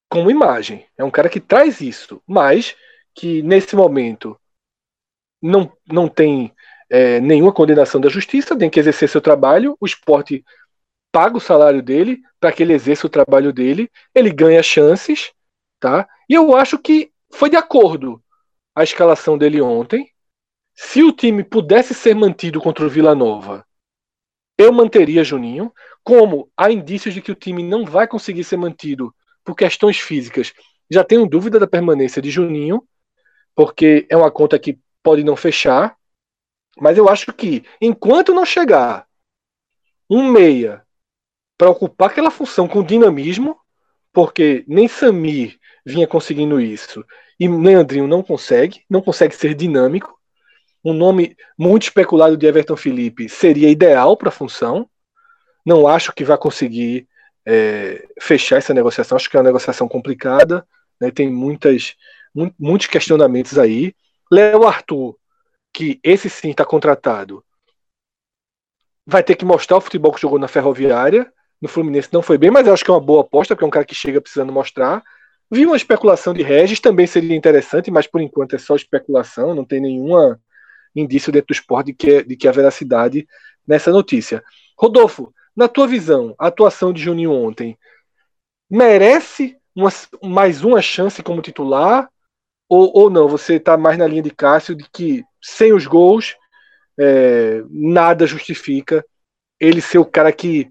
[0.08, 0.86] como imagem.
[0.96, 2.76] É um cara que traz isso, mas
[3.14, 4.38] que nesse momento
[5.40, 6.52] não, não tem
[6.88, 9.76] é, nenhuma condenação da justiça, tem que exercer seu trabalho.
[9.80, 10.44] O esporte
[11.12, 15.32] paga o salário dele para que ele exerça o trabalho dele, ele ganha chances,
[15.78, 16.08] tá?
[16.28, 18.22] E eu acho que foi de acordo
[18.74, 20.08] a escalação dele ontem.
[20.74, 23.64] Se o time pudesse ser mantido contra o Vila Nova,
[24.56, 25.72] eu manteria Juninho.
[26.02, 29.14] Como há indícios de que o time não vai conseguir ser mantido
[29.44, 30.52] por questões físicas,
[30.90, 32.82] já tenho dúvida da permanência de Juninho,
[33.54, 35.96] porque é uma conta que pode não fechar.
[36.78, 39.06] Mas eu acho que enquanto não chegar
[40.08, 40.82] um meia
[41.58, 43.56] para ocupar aquela função com dinamismo,
[44.12, 47.04] porque nem Samir vinha conseguindo isso
[47.38, 50.18] e Leandrinho não consegue, não consegue ser dinâmico.
[50.84, 54.88] Um nome muito especulado de Everton Felipe seria ideal para a função.
[55.64, 57.08] Não acho que vai conseguir
[57.46, 59.16] é, fechar essa negociação.
[59.16, 60.66] Acho que é uma negociação complicada.
[61.00, 61.10] Né?
[61.10, 61.94] Tem muitas,
[62.58, 63.94] muitos questionamentos aí.
[64.30, 65.16] Léo Arthur,
[65.72, 67.44] que esse sim está contratado,
[69.06, 72.50] vai ter que mostrar o futebol que jogou na Ferroviária no Fluminense não foi bem,
[72.50, 74.52] mas eu acho que é uma boa aposta, porque é um cara que chega precisando
[74.52, 75.02] mostrar.
[75.50, 79.64] Vi uma especulação de Regis, também seria interessante, mas por enquanto é só especulação, não
[79.64, 80.34] tem nenhum
[80.96, 83.28] indício dentro do esporte de que, de que há veracidade
[83.66, 84.42] nessa notícia.
[84.78, 87.78] Rodolfo, na tua visão, a atuação de Juninho ontem
[88.70, 89.90] merece uma,
[90.22, 92.08] mais uma chance como titular?
[92.70, 93.28] Ou, ou não?
[93.28, 96.36] Você está mais na linha de Cássio de que sem os gols
[96.98, 99.04] é, nada justifica
[99.58, 100.70] ele ser o cara que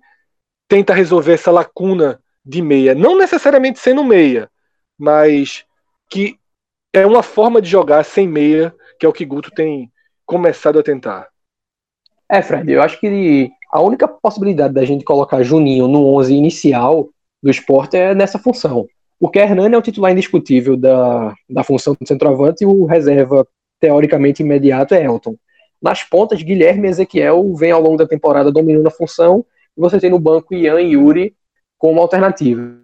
[0.68, 4.50] tenta resolver essa lacuna de meia, não necessariamente sendo meia,
[4.98, 5.66] mas
[6.10, 6.40] que
[6.94, 9.92] é uma forma de jogar sem meia, que é o que Guto tem
[10.26, 11.28] começado a tentar.
[12.32, 17.10] É, Fred, eu acho que a única possibilidade da gente colocar Juninho no 11 inicial
[17.42, 18.88] do esporte é nessa função.
[19.20, 23.46] Porque Hernani é o titular indiscutível da, da função do centroavante e o reserva,
[23.80, 25.36] teoricamente, imediato é Elton.
[25.82, 29.46] Nas pontas, Guilherme e Ezequiel vêm ao longo da temporada dominando a função
[29.80, 31.34] você tem no banco Ian e Yuri
[31.78, 32.76] como alternativas.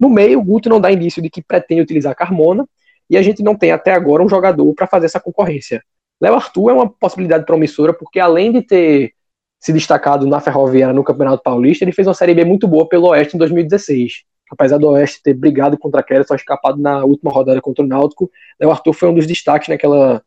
[0.00, 2.66] No meio, o Guto não dá indício de que pretende utilizar Carmona,
[3.10, 5.82] e a gente não tem até agora um jogador para fazer essa concorrência.
[6.20, 9.12] Léo Arthur é uma possibilidade promissora, porque além de ter
[9.60, 13.08] se destacado na Ferroviária no Campeonato Paulista, ele fez uma Série B muito boa pelo
[13.08, 14.24] Oeste em 2016.
[14.50, 17.88] Apesar do Oeste ter brigado contra a queda, só escapado na última rodada contra o
[17.88, 18.30] Náutico,
[18.60, 20.22] Léo Arthur foi um dos destaques naquela,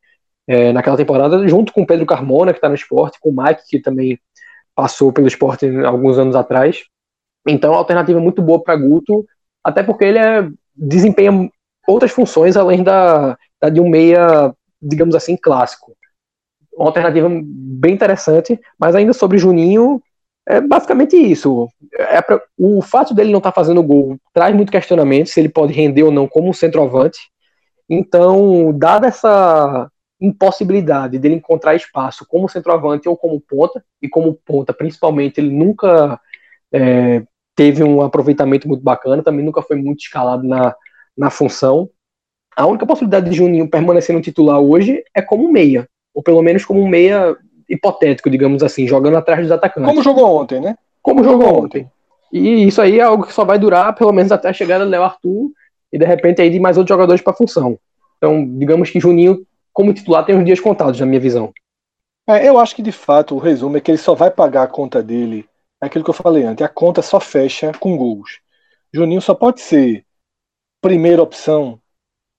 [0.48, 3.64] é, naquela temporada, junto com o Pedro Carmona, que está no esporte, com o Mike,
[3.68, 4.20] que também
[4.76, 6.84] passou pelo esporte alguns anos atrás.
[7.48, 9.26] Então, é alternativa muito boa para Guto,
[9.64, 11.50] até porque ele é, desempenha
[11.88, 15.96] outras funções além da, da, de um meia, digamos assim, clássico.
[16.74, 20.02] Uma alternativa bem interessante, mas ainda sobre Juninho,
[20.48, 21.70] é basicamente isso.
[21.94, 25.50] É pra, o fato dele não estar tá fazendo gol traz muito questionamento se ele
[25.50, 27.20] pode render ou não como centroavante.
[27.90, 29.90] Então, dada essa
[30.20, 36.20] impossibilidade dele encontrar espaço como centroavante ou como ponta, e como ponta, principalmente, ele nunca
[36.72, 37.24] é,
[37.56, 40.76] teve um aproveitamento muito bacana, também nunca foi muito escalado na,
[41.18, 41.90] na função.
[42.56, 46.64] A única possibilidade de Juninho permanecer no titular hoje é como meia, ou pelo menos
[46.64, 47.36] como meia
[47.72, 49.90] hipotético, digamos assim, jogando atrás dos atacantes.
[49.90, 50.76] Como jogou ontem, né?
[51.02, 51.90] Como jogou ontem.
[52.32, 54.92] E isso aí é algo que só vai durar pelo menos até a chegada do
[54.92, 55.52] Léo Arthur
[55.92, 57.80] e de repente aí de mais outros jogadores para a função.
[58.18, 61.54] Então, digamos que Juninho como titular tem os dias contados, na minha visão.
[62.28, 64.68] É, eu acho que de fato o resumo é que ele só vai pagar a
[64.68, 65.48] conta dele.
[65.82, 68.40] É aquilo que eu falei antes, a conta só fecha com gols.
[68.94, 70.06] Juninho só pode ser
[70.82, 71.80] primeira opção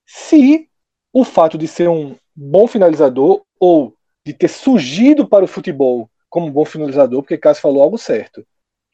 [0.05, 0.69] se
[1.11, 3.93] o fato de ser um bom finalizador ou
[4.25, 8.45] de ter surgido para o futebol como um bom finalizador, porque Cássio falou algo certo.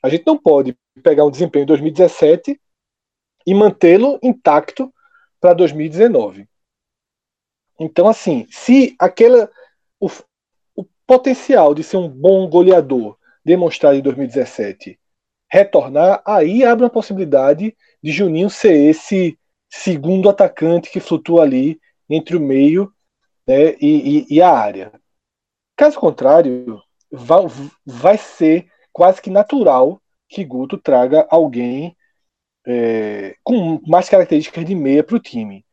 [0.03, 2.59] A gente não pode pegar um desempenho em 2017
[3.45, 4.93] e mantê-lo intacto
[5.39, 6.47] para 2019.
[7.79, 9.49] Então, assim, se aquela.
[9.99, 10.09] O,
[10.75, 14.99] o potencial de ser um bom goleador demonstrado em 2017
[15.51, 19.37] retornar, aí abre uma possibilidade de Juninho ser esse
[19.69, 22.93] segundo atacante que flutua ali entre o meio
[23.47, 24.91] né, e, e, e a área.
[25.79, 27.39] Caso contrário, vai,
[27.85, 31.95] vai ser quase que natural que Guto traga alguém
[32.67, 35.65] é, com mais características de meia para o time.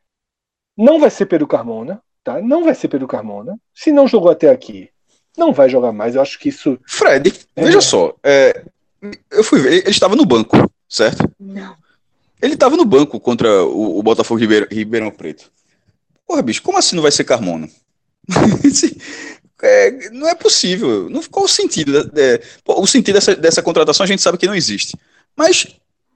[0.78, 2.40] Não vai ser Pedro Carmona, tá?
[2.40, 3.58] Não vai ser Pedro Carmona.
[3.74, 4.90] Se não jogou até aqui,
[5.36, 6.14] não vai jogar mais.
[6.14, 6.78] Eu acho que isso.
[6.86, 7.64] Fred, é...
[7.64, 8.14] veja só.
[8.22, 8.64] É,
[9.28, 10.56] eu fui ver, ele estava no banco,
[10.88, 11.28] certo?
[11.36, 11.76] Não.
[12.40, 15.50] Ele estava no banco contra o, o Botafogo Ribeirão, Ribeirão Preto.
[16.24, 17.68] Porra, bicho, como assim não vai ser Carmona?
[19.62, 21.08] é, não é possível.
[21.08, 22.10] Não, qual o sentido?
[22.16, 24.96] É, o sentido dessa, dessa contratação a gente sabe que não existe.
[25.36, 25.66] Mas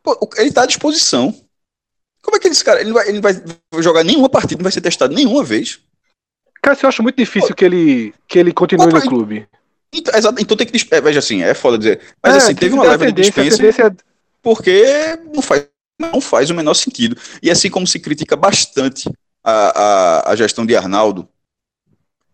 [0.02, 1.34] pô, ele está à disposição.
[2.22, 3.34] Como é que esse cara ele não vai, ele vai
[3.78, 5.80] jogar nenhuma partida, não vai ser testado nenhuma vez?
[6.62, 9.48] Cara, eu acho muito difícil Pô, que ele, que ele continue no clube.
[9.92, 10.94] Então, então tem que.
[10.94, 12.00] É, veja assim, é foda dizer.
[12.22, 13.86] Mas é, assim, teve uma leve de dispensa.
[13.86, 13.92] É...
[14.42, 14.84] Porque
[15.34, 15.66] não faz,
[15.98, 17.16] não faz o menor sentido.
[17.42, 19.10] E assim como se critica bastante
[19.42, 21.28] a, a, a gestão de Arnaldo,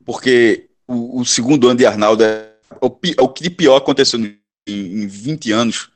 [0.05, 4.19] porque o, o, segundo ano de Arnaldo é o, é o que de pior aconteceu
[4.21, 5.91] em, em 20 anos.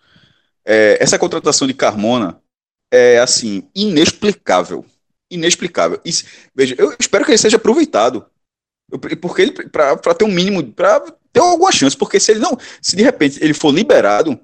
[0.65, 2.41] É, essa contratação de Carmona
[2.93, 4.85] é assim, inexplicável.
[5.31, 6.01] Inexplicável.
[6.05, 6.11] E,
[6.55, 8.27] veja, eu espero que ele seja aproveitado.
[9.21, 11.01] Porque ele, para ter um mínimo, para
[11.33, 14.39] ter alguma chance, porque se ele não, se de repente ele for liberado,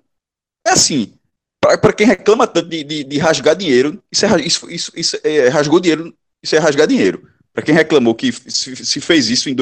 [0.64, 1.12] é assim,
[1.60, 5.48] para quem reclama tanto de, de, de, rasgar dinheiro, isso é, isso, isso, isso é,
[5.48, 7.28] rasgou dinheiro, isso é rasgar dinheiro.
[7.52, 9.54] Para quem reclamou que se, se, fez isso em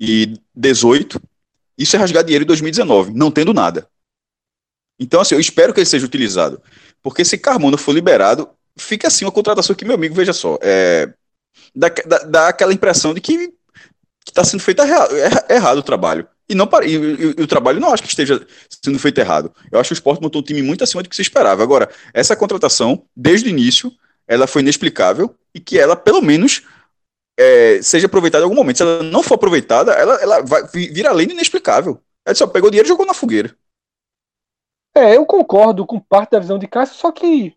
[0.00, 1.20] 2018,
[1.76, 3.86] isso é rasgar dinheiro em 2019, não tendo nada.
[4.98, 6.60] Então, assim, eu espero que ele seja utilizado.
[7.02, 11.12] Porque se Carmona for liberado, fica assim uma contratação que, meu amigo, veja só, é,
[11.74, 13.52] dá, dá, dá aquela impressão de que
[14.26, 14.82] está sendo feito
[15.48, 16.26] errado, o trabalho.
[16.48, 18.44] E, não, e, e, e, o trabalho não acho que esteja
[18.84, 19.52] sendo feito errado.
[19.70, 21.62] Eu acho que o esporte montou um time muito acima do que se esperava.
[21.62, 23.92] Agora, essa contratação, desde o início,
[24.26, 26.62] ela foi inexplicável e que ela, pelo menos,
[27.40, 28.76] é, seja aproveitada em algum momento.
[28.76, 31.98] Se ela não for aproveitada, ela, ela vai vir além do inexplicável.
[32.24, 33.56] Ela só pegou dinheiro e jogou na fogueira.
[34.94, 37.56] É, eu concordo com parte da visão de Cássio, só que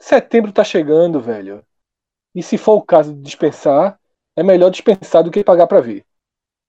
[0.00, 1.64] setembro tá chegando, velho.
[2.34, 3.98] E se for o caso de dispensar,
[4.36, 6.04] é melhor dispensar do que pagar para ver.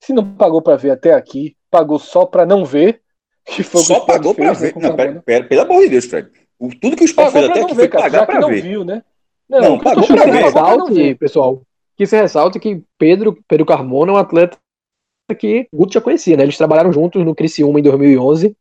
[0.04, 3.02] Se não pagou para ver até aqui, pagou só para não ver.
[3.46, 4.76] Que foi só pagou para ver.
[4.76, 6.32] Não, pera, pera, pelo amor de Deus, Fred.
[6.58, 8.62] O, tudo que o Sport fez até aqui foi pagar para ver.
[8.62, 9.04] Viu, né?
[9.50, 10.44] Não, não pagou para ver.
[10.44, 11.62] Ressalte, pessoal,
[11.96, 14.58] que se ressalte que Pedro, Pedro Carmona é um atleta
[15.38, 16.44] que Guto já conhecia, né?
[16.44, 18.56] Eles trabalharam juntos no Criciúma em 2011.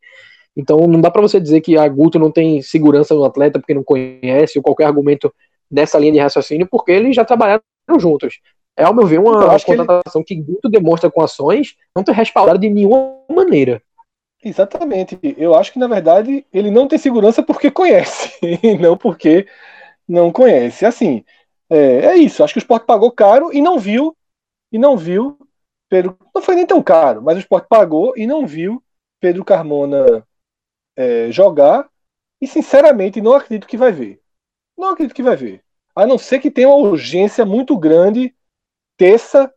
[0.56, 3.74] Então não dá para você dizer que a Guto não tem segurança no atleta porque
[3.74, 5.32] não conhece ou qualquer argumento
[5.70, 7.62] nessa linha de raciocínio, porque eles já trabalharam
[7.98, 8.38] juntos.
[8.76, 10.44] É, ao meu ver, uma contratação que, ele...
[10.44, 13.82] que Guto demonstra com ações não ter respaldado de nenhuma maneira.
[14.42, 15.18] Exatamente.
[15.36, 19.46] Eu acho que, na verdade, ele não tem segurança porque conhece, e não porque
[20.08, 20.84] não conhece.
[20.84, 21.24] Assim,
[21.72, 22.44] é, é, isso.
[22.44, 24.14] Acho que o esporte pagou caro e não viu,
[24.70, 25.38] e não viu
[25.88, 26.18] Pedro.
[26.34, 28.82] Não foi nem tão caro, mas o esporte pagou e não viu
[29.18, 30.26] Pedro Carmona
[30.96, 31.88] é, jogar.
[32.40, 34.20] E, sinceramente, não acredito que vai ver.
[34.76, 35.62] Não acredito que vai ver.
[35.94, 38.34] A não ser que tenha uma urgência muito grande
[38.96, 39.52] terça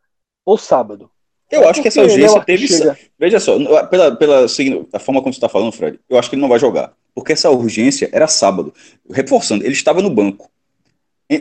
[0.46, 1.10] ou sábado.
[1.52, 2.68] Eu é acho que essa urgência teve.
[2.68, 2.98] Chega...
[3.18, 3.58] Veja só,
[3.88, 6.60] pela, pela a forma como você está falando, Fred, eu acho que ele não vai
[6.60, 6.94] jogar.
[7.14, 8.74] Porque essa urgência era sábado.
[9.10, 10.50] Reforçando, ele estava no banco.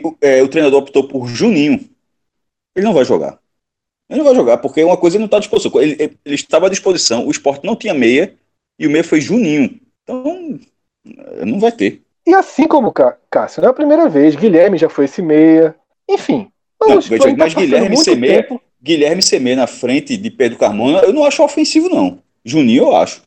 [0.03, 1.89] O, é, o treinador optou por Juninho.
[2.74, 3.39] Ele não vai jogar.
[4.09, 5.80] Ele não vai jogar, porque uma coisa ele não está à disposição.
[5.80, 8.35] Ele, ele, estava à disposição, o esporte não tinha meia,
[8.78, 9.80] e o meia foi Juninho.
[10.03, 10.59] Então,
[11.47, 12.03] não vai ter.
[12.26, 12.93] E assim como
[13.30, 14.35] Cássio, não é a primeira vez.
[14.35, 15.74] Guilherme já foi esse meia.
[16.09, 18.47] Enfim, não, veja, mas Guilherme Semeia,
[18.82, 22.18] Guilherme Semeia na frente de Pedro Carmona, eu não acho ofensivo, não.
[22.45, 23.22] Juninho, eu acho.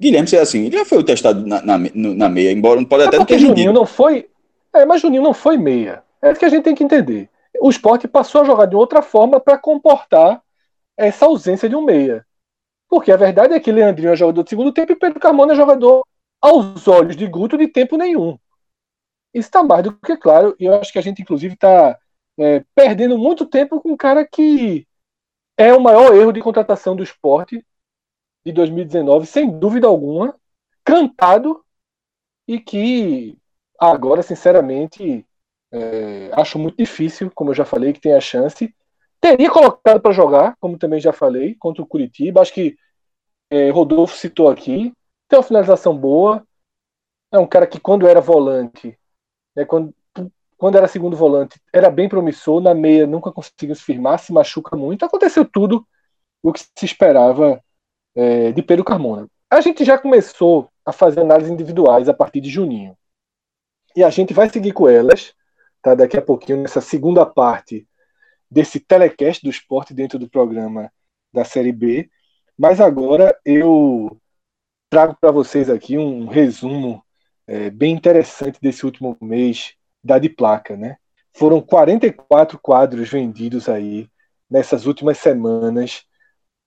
[0.00, 3.24] Guilherme, assim, ele já foi testado na, na, na meia, embora não pode é até
[3.24, 4.28] ter Juninho não foi.
[4.76, 6.04] É, mas Juninho não foi meia.
[6.22, 7.30] É isso que a gente tem que entender.
[7.60, 10.42] O esporte passou a jogar de outra forma para comportar
[10.96, 12.26] essa ausência de um meia.
[12.88, 15.56] Porque a verdade é que Leandrinho é jogador de segundo tempo e Pedro Carmona é
[15.56, 16.04] jogador,
[16.40, 18.38] aos olhos de Guto, de tempo nenhum.
[19.34, 21.98] Isso está mais do que claro, e eu acho que a gente, inclusive, está
[22.38, 24.86] é, perdendo muito tempo com um cara que
[25.56, 27.64] é o maior erro de contratação do esporte
[28.44, 30.38] de 2019, sem dúvida alguma,
[30.84, 31.64] cantado
[32.46, 33.36] e que
[33.78, 35.26] agora, sinceramente,
[35.72, 38.74] é, acho muito difícil, como eu já falei, que tem a chance.
[39.20, 42.40] Teria colocado para jogar, como também já falei, contra o Curitiba.
[42.40, 42.76] Acho que
[43.50, 44.92] é, Rodolfo citou aqui.
[45.28, 46.46] Tem uma finalização boa.
[47.32, 48.98] É um cara que, quando era volante,
[49.54, 49.94] né, quando
[50.56, 54.76] quando era segundo volante, era bem promissor, na meia nunca conseguiu se firmar, se machuca
[54.76, 55.04] muito.
[55.04, 55.86] Aconteceu tudo
[56.42, 57.62] o que se esperava
[58.14, 59.28] é, de Pedro Carmona.
[59.50, 62.96] A gente já começou a fazer análises individuais a partir de Juninho.
[63.96, 65.34] E a gente vai seguir com elas,
[65.80, 65.94] tá?
[65.94, 67.88] daqui a pouquinho, nessa segunda parte
[68.50, 70.92] desse telecast do esporte dentro do programa
[71.32, 72.10] da Série B.
[72.58, 74.20] Mas agora eu
[74.90, 77.02] trago para vocês aqui um resumo
[77.46, 79.74] é, bem interessante desse último mês
[80.04, 80.98] da de placa, né?
[81.32, 84.10] Foram 44 quadros vendidos aí
[84.48, 86.04] nessas últimas semanas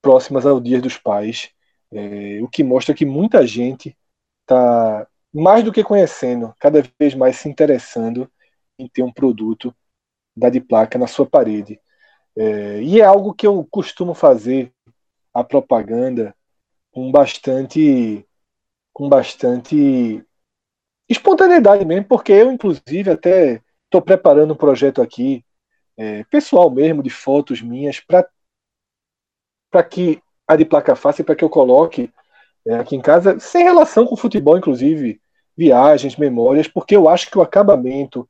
[0.02, 1.52] próximas ao Dia dos Pais,
[1.92, 3.96] é, o que mostra que muita gente
[4.42, 8.30] está mais do que conhecendo, cada vez mais se interessando
[8.78, 9.76] em ter um produto
[10.36, 11.80] da de placa na sua parede.
[12.36, 14.74] É, e é algo que eu costumo fazer
[15.34, 16.36] a propaganda
[16.92, 18.26] com bastante
[18.94, 20.26] com bastante
[21.08, 25.44] espontaneidade mesmo, porque eu, inclusive, até estou preparando um projeto aqui,
[25.98, 31.50] é, pessoal mesmo, de fotos minhas, para que a de placa fácil para que eu
[31.50, 32.12] coloque
[32.70, 35.20] é, aqui em casa, sem relação com futebol, inclusive,
[35.58, 38.30] viagens, memórias, porque eu acho que o acabamento,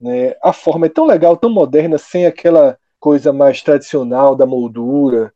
[0.00, 5.34] né, a forma é tão legal, tão moderna, sem aquela coisa mais tradicional da moldura,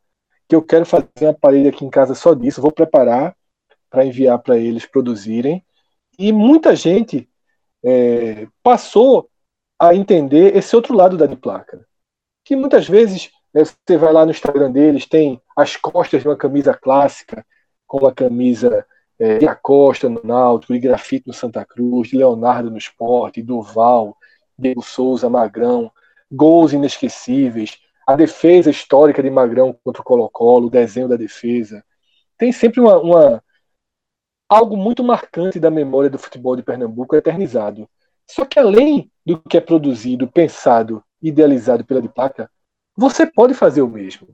[0.48, 3.36] que eu quero fazer uma parede aqui em casa só disso, vou preparar
[3.90, 5.62] para enviar para eles produzirem.
[6.18, 7.28] E muita gente
[7.84, 9.28] é, passou
[9.78, 11.86] a entender esse outro lado da placa.
[12.46, 16.36] Que muitas vezes né, você vai lá no Instagram deles, tem as costas de uma
[16.36, 17.44] camisa clássica,
[17.88, 18.86] com a camisa
[19.18, 24.16] é, de Acosta no Náutico, de Grafite no Santa Cruz, de Leonardo no Esporte, Duval,
[24.56, 25.90] Diego Souza, Magrão,
[26.30, 31.84] gols inesquecíveis, a defesa histórica de Magrão contra o Colo-Colo, o desenho da defesa.
[32.36, 33.44] Tem sempre uma, uma,
[34.48, 37.88] algo muito marcante da memória do futebol de Pernambuco eternizado.
[38.30, 42.50] Só que além do que é produzido, pensado, idealizado pela de placa,
[42.96, 44.28] você pode fazer o mesmo,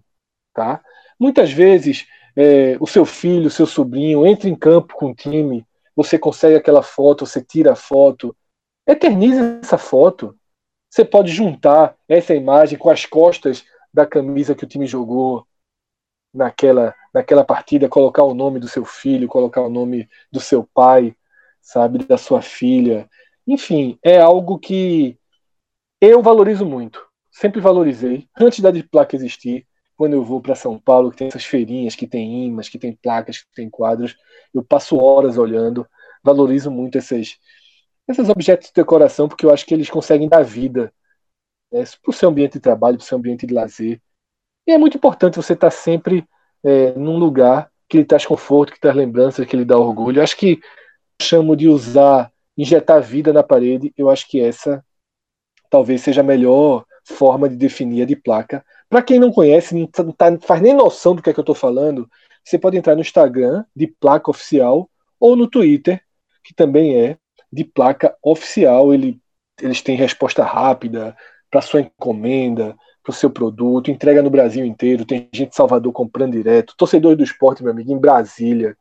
[0.53, 0.83] tá?
[1.19, 5.67] Muitas vezes é, o seu filho, o seu sobrinho entra em campo com o time,
[5.95, 8.37] você consegue aquela foto, você tira a foto,
[8.87, 10.37] eterniza essa foto.
[10.91, 15.47] Você pode juntar essa imagem com as costas da camisa que o time jogou
[16.33, 21.15] naquela, naquela partida, colocar o nome do seu filho, colocar o nome do seu pai,
[21.61, 23.09] sabe, da sua filha.
[23.47, 25.17] Enfim, é algo que
[26.01, 27.05] eu valorizo muito.
[27.31, 29.67] Sempre valorizei, antes da placa existir
[29.97, 32.95] quando eu vou para São Paulo, que tem essas feirinhas, que tem imãs, que tem
[32.95, 34.17] placas, que tem quadros,
[34.53, 35.87] eu passo horas olhando,
[36.23, 37.39] valorizo muito esses,
[38.09, 40.93] esses objetos de decoração, porque eu acho que eles conseguem dar vida
[41.73, 44.01] né, para o seu ambiente de trabalho, para o seu ambiente de lazer.
[44.67, 46.27] E é muito importante você estar tá sempre
[46.63, 50.19] é, num lugar que lhe traz conforto, que traz lembranças, que lhe dá orgulho.
[50.19, 50.59] Eu acho que
[51.21, 54.85] chamo de usar, injetar vida na parede, eu acho que essa
[55.71, 59.87] talvez seja a melhor forma de definir a de placa para quem não conhece, não,
[59.87, 62.09] tá, tá, faz nem noção do que é que eu estou falando,
[62.45, 66.03] você pode entrar no Instagram de placa oficial ou no Twitter,
[66.45, 67.19] que também é
[67.51, 68.93] de placa oficial.
[68.93, 69.19] Ele,
[69.61, 71.17] eles têm resposta rápida
[71.51, 75.07] para sua encomenda, para o seu produto, entrega no Brasil inteiro.
[75.07, 76.75] Tem gente de Salvador comprando direto.
[76.77, 78.77] Torcedores do esporte, meu amigo, em Brasília,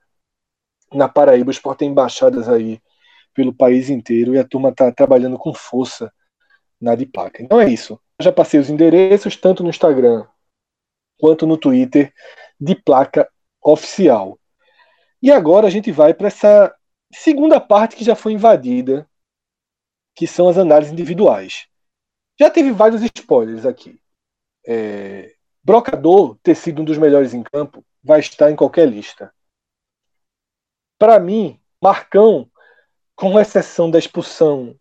[0.94, 2.82] na Paraíba, o esporte tem embaixadas aí
[3.34, 6.12] pelo país inteiro e a turma está trabalhando com força
[6.80, 7.42] na de placa.
[7.42, 10.28] Então é isso já passei os endereços, tanto no Instagram
[11.20, 12.14] quanto no Twitter,
[12.60, 13.30] de placa
[13.62, 14.38] oficial.
[15.22, 16.76] E agora a gente vai para essa
[17.14, 19.10] segunda parte que já foi invadida,
[20.16, 21.68] que são as análises individuais.
[22.38, 24.00] Já teve vários spoilers aqui.
[24.68, 25.34] É,
[25.64, 29.34] Brocador ter sido um dos melhores em campo vai estar em qualquer lista.
[30.98, 32.50] Para mim, Marcão,
[33.16, 34.78] com exceção da expulsão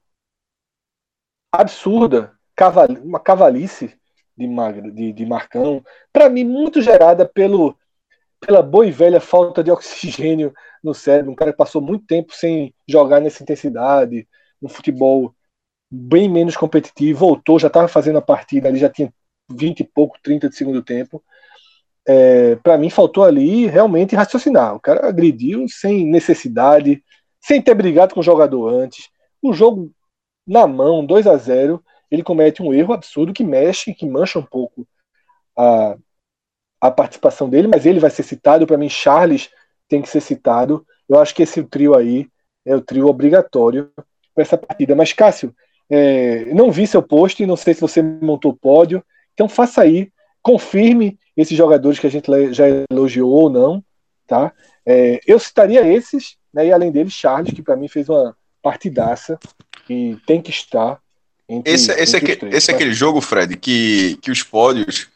[1.53, 3.93] absurda caval, uma cavalice
[4.37, 4.47] de,
[4.93, 5.83] de, de Marcão,
[6.13, 7.77] para mim, muito gerada pelo,
[8.41, 10.53] pela boa e velha falta de oxigênio
[10.83, 11.33] no cérebro.
[11.33, 14.29] Um cara que passou muito tempo sem jogar nessa intensidade,
[14.63, 15.35] um futebol
[15.91, 19.13] bem menos competitivo, voltou, já estava fazendo a partida ali, já tinha
[19.51, 21.23] 20 e pouco, 30 de segundo tempo.
[22.07, 24.75] É, para mim, faltou ali realmente raciocinar.
[24.75, 27.03] O cara agrediu sem necessidade,
[27.41, 29.09] sem ter brigado com o jogador antes.
[29.43, 29.93] O jogo
[30.47, 31.83] na mão, 2 a 0
[32.13, 34.87] ele comete um erro absurdo que mexe, que mancha um pouco
[35.57, 35.97] a,
[36.79, 38.67] a participação dele, mas ele vai ser citado.
[38.67, 39.49] Para mim, Charles
[39.89, 40.87] tem que ser citado.
[41.09, 42.29] Eu acho que esse trio aí
[42.67, 43.91] é o trio obrigatório
[44.35, 44.95] para essa partida.
[44.95, 45.57] Mas, Cássio,
[45.89, 49.03] é, não vi seu post, não sei se você montou o pódio,
[49.33, 53.83] então faça aí, confirme esses jogadores que a gente já elogiou ou não.
[54.27, 54.53] Tá?
[54.85, 59.39] É, eu citaria esses, né, e além deles, Charles, que para mim fez uma partidaça
[59.89, 61.02] e tem que estar
[61.53, 65.09] entre, esse, esse, é, três, esse é aquele jogo, Fred, que, que os pódios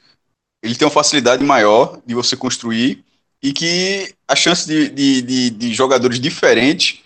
[0.62, 3.04] ele tem uma facilidade maior de você construir
[3.42, 7.00] e que a chance de, de, de, de jogadores diferentes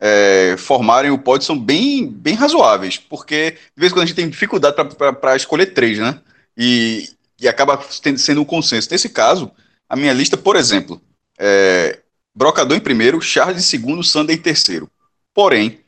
[0.00, 4.16] é, formarem o pódio são bem, bem razoáveis, porque de vez em quando a gente
[4.16, 4.76] tem dificuldade
[5.20, 6.20] para escolher três, né?
[6.56, 7.08] E,
[7.40, 7.80] e acaba
[8.16, 8.88] sendo um consenso.
[8.90, 9.50] Nesse caso,
[9.88, 11.00] a minha lista, por exemplo,
[11.38, 12.00] é
[12.34, 14.90] Brocador em primeiro, Charles em segundo, Sander em terceiro.
[15.32, 15.80] Porém,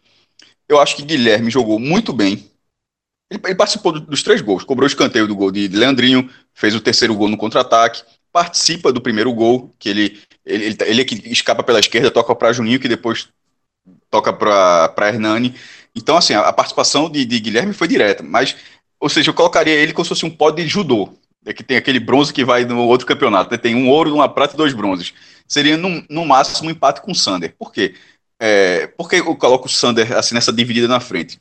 [0.68, 2.48] eu acho que Guilherme jogou muito bem,
[3.30, 6.30] ele, ele participou do, dos três gols, cobrou o escanteio do gol de, de Leandrinho,
[6.54, 8.02] fez o terceiro gol no contra-ataque,
[8.32, 12.52] participa do primeiro gol, que ele, ele, ele, é que escapa pela esquerda, toca para
[12.52, 13.28] Juninho, que depois
[14.10, 15.54] toca para Hernani.
[15.94, 18.54] Então, assim, a, a participação de, de, Guilherme foi direta, mas,
[19.00, 21.12] ou seja, eu colocaria ele como se fosse um pódio de judô,
[21.46, 23.56] é que tem aquele bronze que vai no outro campeonato, né?
[23.56, 25.14] tem um ouro, uma prata e dois bronzes.
[25.46, 27.54] Seria, no, no máximo, um empate com o Sander.
[27.56, 27.94] Por quê?
[28.38, 31.38] É, por que eu coloco o Sander assim, nessa dividida na frente?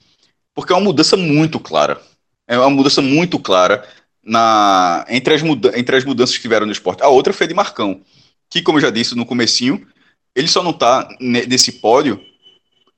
[0.56, 2.02] Porque é uma mudança muito clara.
[2.48, 3.88] É uma mudança muito clara
[4.24, 7.04] na, entre, as muda entre as mudanças que tiveram no esporte.
[7.04, 8.02] A outra foi de Marcão.
[8.50, 9.86] que, como eu já disse no comecinho,
[10.34, 12.20] ele só não tá nesse pódio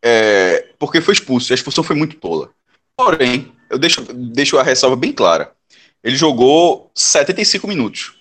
[0.03, 2.49] é, porque foi expulso, a expulsão foi muito tola.
[2.95, 5.51] Porém, eu deixo, deixo a ressalva bem clara.
[6.03, 8.13] Ele jogou 75 minutos.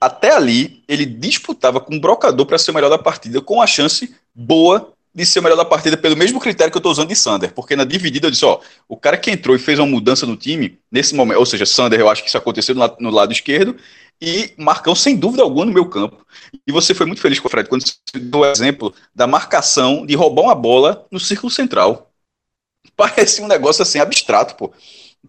[0.00, 3.66] Até ali, ele disputava com o brocador para ser o melhor da partida, com a
[3.66, 7.08] chance boa de ser o melhor da partida pelo mesmo critério que eu estou usando
[7.08, 9.86] de Sander, porque na dividida eu disse, ó, o cara que entrou e fez uma
[9.86, 12.96] mudança no time, nesse momento, ou seja, Sander, eu acho que isso aconteceu no lado,
[13.00, 13.76] no lado esquerdo,
[14.20, 16.24] e Marcão, sem dúvida alguma, no meu campo.
[16.66, 20.04] E você foi muito feliz com o Fred quando você deu o exemplo da marcação
[20.04, 22.12] de roubar uma bola no círculo central.
[22.96, 24.72] Parece um negócio assim abstrato, pô.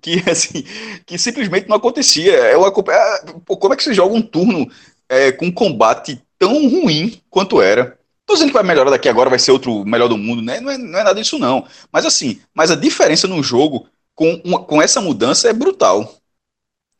[0.02, 0.64] Que, assim,
[1.06, 2.34] que simplesmente não acontecia.
[2.34, 4.70] É uma, é, pô, como é que você joga um turno
[5.08, 7.98] é, com um combate tão ruim quanto era?
[8.32, 10.62] Tô dizendo que vai melhorar daqui agora, vai ser outro melhor do mundo, né?
[10.62, 11.68] Não é, não é nada disso, não.
[11.92, 16.16] Mas assim, mas a diferença no jogo com, uma, com essa mudança é brutal.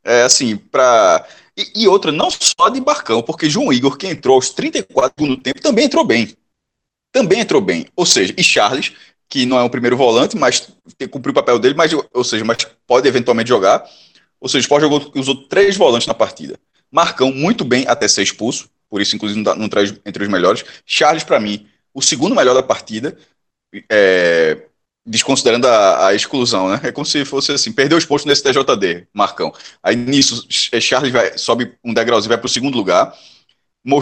[0.04, 1.26] É assim, para
[1.56, 5.38] e, e, outra, não só de Barcão, porque João Igor, que entrou aos 34 no
[5.38, 6.36] tempo, também entrou bem.
[7.14, 7.86] Também entrou bem.
[7.96, 8.92] Ou seja, e Charles,
[9.30, 10.68] que não é o primeiro volante, mas
[11.10, 13.90] cumpriu o papel dele, mas, ou seja, mas pode eventualmente jogar.
[14.38, 16.60] Ou seja, o Sport jogou, usou três volantes na partida.
[16.92, 20.66] Marcão, muito bem até ser expulso, por isso, inclusive, não, traz entre os melhores.
[20.86, 23.18] Charles, para mim, o segundo melhor da partida.
[23.90, 24.66] É,
[25.06, 26.82] desconsiderando a, a, exclusão, né?
[26.84, 29.54] É como se fosse assim, perdeu os pontos nesse TJD, Marcão.
[29.82, 33.16] Aí nisso, é, Charles vai, sobe um degrauzinho, vai para o segundo lugar.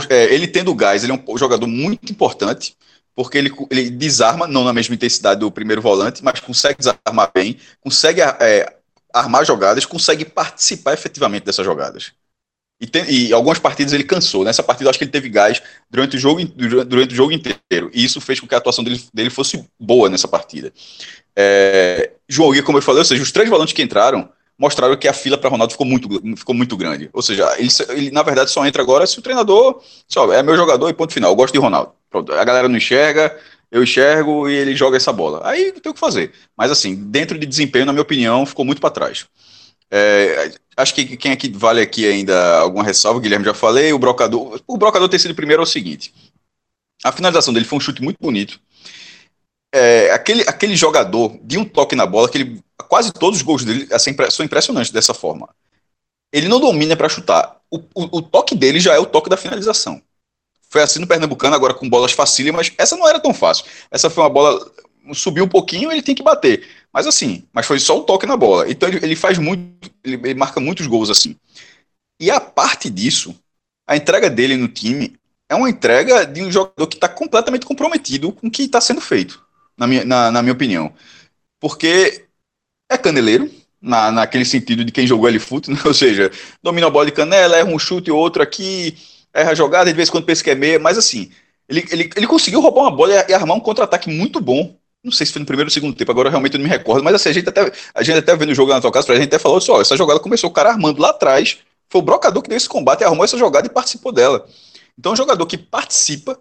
[0.09, 2.75] É, ele tendo gás, ele é um jogador muito importante,
[3.15, 7.57] porque ele, ele desarma, não na mesma intensidade do primeiro volante, mas consegue desarmar bem,
[7.79, 8.75] consegue é,
[9.13, 12.11] armar jogadas, consegue participar efetivamente dessas jogadas.
[12.81, 14.43] E, tem, e, algumas partidas ele cansou.
[14.43, 16.43] Nessa partida, eu acho que ele teve gás durante o jogo,
[16.85, 17.91] durante o jogo inteiro.
[17.93, 20.71] E isso fez com que a atuação dele, dele fosse boa nessa partida.
[21.35, 25.07] É, João Gui, como eu falei, ou seja, os três volantes que entraram mostraram que
[25.07, 27.09] a fila para Ronaldo ficou muito, ficou muito grande.
[27.13, 30.55] Ou seja, ele, ele, na verdade só entra agora se o treinador só, é meu
[30.57, 31.31] jogador e ponto final.
[31.31, 31.93] Eu gosto de Ronaldo.
[32.09, 33.37] Pronto, a galera não enxerga,
[33.71, 35.41] eu enxergo e ele joga essa bola.
[35.45, 36.33] Aí tem o que fazer.
[36.57, 39.25] Mas assim, dentro de desempenho, na minha opinião, ficou muito para trás.
[39.91, 44.61] É, acho que quem aqui vale aqui ainda alguma ressalva, Guilherme já falei, o Brocador.
[44.67, 46.13] O Brocador ter sido primeiro é o seguinte:
[47.03, 48.59] a finalização dele foi um chute muito bonito.
[49.73, 52.29] É, aquele, aquele jogador de um toque na bola,
[52.87, 55.49] quase todos os gols dele assim, são impressionantes dessa forma.
[56.31, 57.59] Ele não domina para chutar.
[57.69, 60.01] O, o, o, toque dele já é o toque da finalização.
[60.69, 63.65] Foi assim no Pernambucano, agora com bolas facílimas, mas essa não era tão fácil.
[63.89, 64.71] Essa foi uma bola,
[65.13, 66.67] subiu um pouquinho, ele tem que bater.
[66.93, 68.69] Mas assim, mas foi só um toque na bola.
[68.69, 71.35] Então ele, ele faz muito, ele, ele, marca muitos gols assim.
[72.19, 73.35] E a parte disso,
[73.87, 75.15] a entrega dele no time
[75.49, 79.01] é uma entrega de um jogador que está completamente comprometido com o que está sendo
[79.01, 79.43] feito,
[79.77, 80.93] na minha, na, na, minha opinião.
[81.59, 82.25] Porque
[82.89, 83.49] é caneleiro,
[83.81, 85.79] na, naquele sentido de quem jogou ele fute, né?
[85.85, 86.31] ou seja,
[86.61, 88.97] domina a bola de canela, erra um chute ou outro aqui,
[89.33, 91.31] erra a jogada, de vez em quando pensa que é meia, mas assim,
[91.67, 94.75] ele, ele, ele conseguiu roubar uma bola e, e armar um contra-ataque muito bom
[95.09, 97.03] não sei se foi no primeiro ou segundo tempo, agora realmente eu não me recordo,
[97.03, 99.15] mas assim, a gente até, a gente até vendo o jogo na tua casa, a
[99.15, 101.57] gente até falou assim, ó, essa jogada começou o cara armando lá atrás,
[101.89, 104.47] foi o brocador que deu esse combate, arrumou essa jogada e participou dela.
[104.97, 106.37] Então, é um jogador que participa,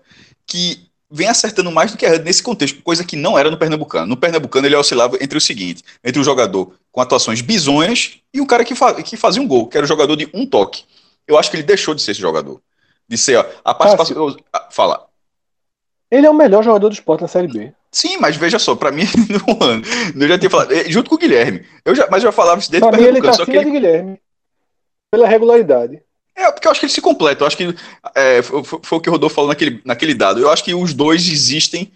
[0.47, 4.07] que vem acertando mais do que errando nesse contexto, coisa que não era no Pernambucano.
[4.07, 8.47] No Pernambucano ele oscilava entre o seguinte, entre o jogador com atuações bizonhas e o
[8.47, 10.85] cara que, fa que fazia um gol, que era o jogador de um toque.
[11.27, 12.61] Eu acho que ele deixou de ser esse jogador.
[13.09, 14.37] De ser, ó, a participação...
[14.71, 15.07] Fala.
[16.11, 17.73] Ele é o melhor jogador do esporte na Série B.
[17.91, 19.83] Sim, mas veja só, para mim, no ano,
[20.15, 22.61] eu já tinha falado, eh, junto com o Guilherme, eu já, mas eu já falava
[22.61, 23.65] isso desde pra o mim ele tá acima ele...
[23.65, 24.21] de Guilherme,
[25.11, 26.03] pela regularidade.
[26.37, 27.75] É, porque eu acho que eles se completam, eu acho que
[28.15, 30.93] é, foi, foi, o que o Rodolfo falou naquele, naquele dado, eu acho que os
[30.93, 31.91] dois existem,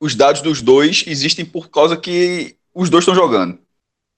[0.00, 3.58] os dados dos dois existem por causa que os dois estão jogando.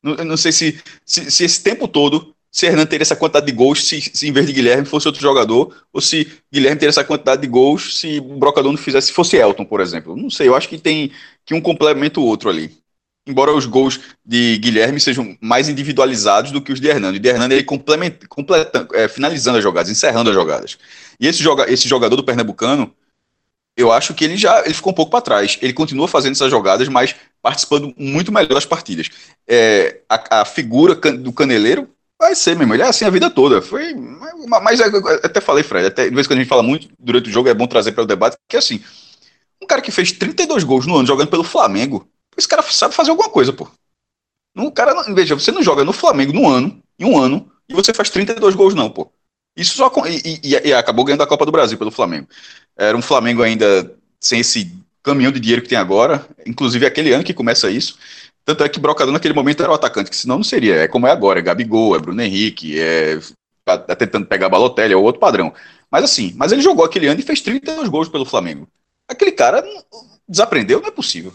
[0.02, 3.52] Não, não sei se, se, se esse tempo todo se Hernan teria essa quantidade de
[3.52, 7.02] gols se, se, em vez de Guilherme fosse outro jogador, ou se Guilherme teria essa
[7.02, 10.14] quantidade de gols se o Brocador não fizesse, se fosse Elton, por exemplo.
[10.14, 11.10] Não sei, eu acho que tem
[11.46, 12.70] que um complementa o outro ali.
[13.26, 17.16] Embora os gols de Guilherme sejam mais individualizados do que os de Hernando.
[17.16, 20.76] E de Hernando ele complementa, completando, é, finalizando as jogadas, encerrando as jogadas.
[21.18, 22.92] E esse, joga, esse jogador do Pernambucano,
[23.76, 25.58] eu acho que ele já ele ficou um pouco para trás.
[25.62, 29.08] Ele continua fazendo essas jogadas, mas participando muito melhor das partidas.
[29.48, 31.88] É, a, a, figura do Caneleiro
[32.22, 33.60] Vai ser mesmo, ele é assim a vida toda.
[33.60, 33.96] Foi,
[34.62, 37.48] mas até falei, Fred, até de vez que a gente fala muito durante o jogo,
[37.48, 38.80] é bom trazer para o debate, que assim,
[39.60, 42.08] um cara que fez 32 gols no ano jogando pelo Flamengo,
[42.38, 43.68] esse cara sabe fazer alguma coisa, pô.
[44.54, 47.92] Um cara, veja, você não joga no Flamengo no ano, em um ano, e você
[47.92, 49.10] faz 32 gols não, pô.
[49.56, 52.28] Isso só e, e, e acabou ganhando a Copa do Brasil pelo Flamengo.
[52.76, 54.72] Era um Flamengo ainda sem esse
[55.02, 57.98] caminhão de dinheiro que tem agora, inclusive aquele ano que começa isso.
[58.44, 60.76] Tanto é que Brocador naquele momento era o atacante, que senão não seria.
[60.76, 63.18] É como é agora, é Gabigol, é Bruno Henrique, é
[63.64, 65.52] tá, tá tentando pegar Balotelli, é outro padrão.
[65.90, 68.68] Mas assim, mas ele jogou aquele ano e fez 32 gols pelo Flamengo.
[69.08, 69.64] Aquele cara
[70.28, 71.32] desaprendeu, não é possível.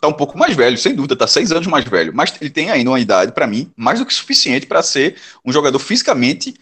[0.00, 2.70] Tá um pouco mais velho, sem dúvida, tá seis anos mais velho, mas ele tem
[2.70, 6.54] ainda uma idade, para mim, mais do que suficiente para ser um jogador fisicamente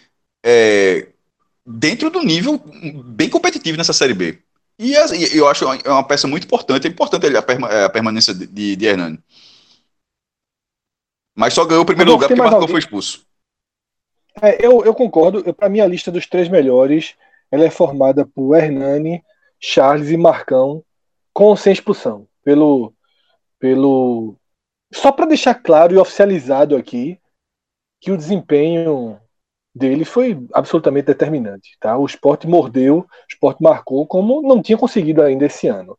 [0.45, 1.07] é,
[1.65, 2.61] dentro do nível
[3.05, 4.39] bem competitivo nessa Série B.
[4.79, 4.93] E
[5.37, 8.87] eu acho é uma peça muito importante, é importante a, perma, a permanência de, de
[8.87, 9.19] Hernani.
[11.39, 13.25] Mas só ganhou o primeiro lugar porque Marcão foi expulso.
[14.43, 15.55] É, eu, eu concordo.
[15.55, 17.15] Para mim, a lista dos três melhores
[17.49, 19.23] ela é formada por Hernani,
[19.61, 20.83] Charles e Marcão,
[21.33, 22.27] com sem expulsão.
[22.43, 22.93] Pelo,
[23.61, 24.35] pelo
[24.93, 27.21] só para deixar claro e oficializado aqui
[28.01, 29.21] que o desempenho
[29.73, 31.77] dele foi absolutamente determinante.
[31.79, 31.97] Tá?
[31.97, 35.97] O esporte mordeu, o esporte marcou como não tinha conseguido ainda esse ano.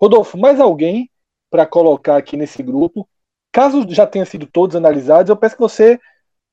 [0.00, 1.08] Rodolfo, mais alguém
[1.48, 3.08] para colocar aqui nesse grupo?
[3.54, 6.00] Caso já tenha sido todos analisados, eu peço que você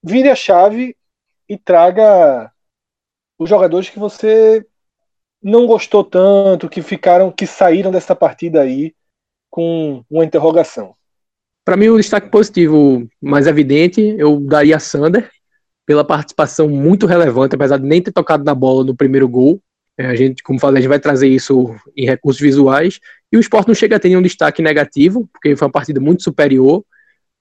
[0.04, 0.96] vire a chave
[1.50, 2.52] e traga
[3.40, 4.64] os jogadores que você
[5.42, 8.94] não gostou tanto, que ficaram, que saíram dessa partida aí
[9.50, 10.94] com uma interrogação.
[11.66, 15.28] Para mim, o destaque positivo mais evidente, eu daria a Sander,
[15.88, 19.60] pela participação muito relevante, apesar de nem ter tocado na bola no primeiro gol.
[19.98, 23.00] É, a gente, como falei, a gente vai trazer isso em recursos visuais.
[23.32, 26.22] E o esporte não chega a ter nenhum destaque negativo, porque foi uma partida muito
[26.22, 26.86] superior,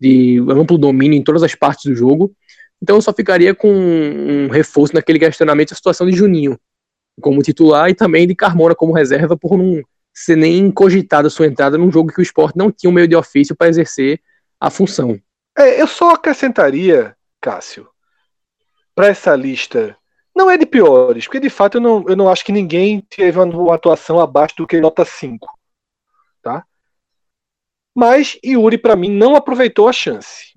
[0.01, 2.33] de amplo domínio em todas as partes do jogo.
[2.83, 6.59] Então eu só ficaria com um reforço naquele questionamento da situação de Juninho
[7.21, 9.83] como titular e também de Carmona como reserva por não
[10.13, 13.15] ser nem cogitada sua entrada num jogo que o esporte não tinha um meio de
[13.15, 14.21] ofício para exercer
[14.59, 15.21] a função.
[15.57, 17.89] É, eu só acrescentaria, Cássio,
[18.95, 19.97] para essa lista,
[20.35, 23.39] não é de piores, porque de fato eu não, eu não acho que ninguém teve
[23.39, 25.47] uma atuação abaixo do que nota 5.
[26.43, 26.65] Tá?
[28.01, 30.55] Mas Yuri, para mim, não aproveitou a chance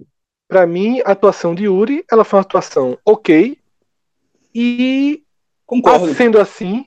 [0.54, 3.58] para mim, a atuação de Yuri, ela foi uma atuação ok.
[4.54, 5.24] E
[5.66, 6.14] Concordo.
[6.14, 6.86] sendo assim,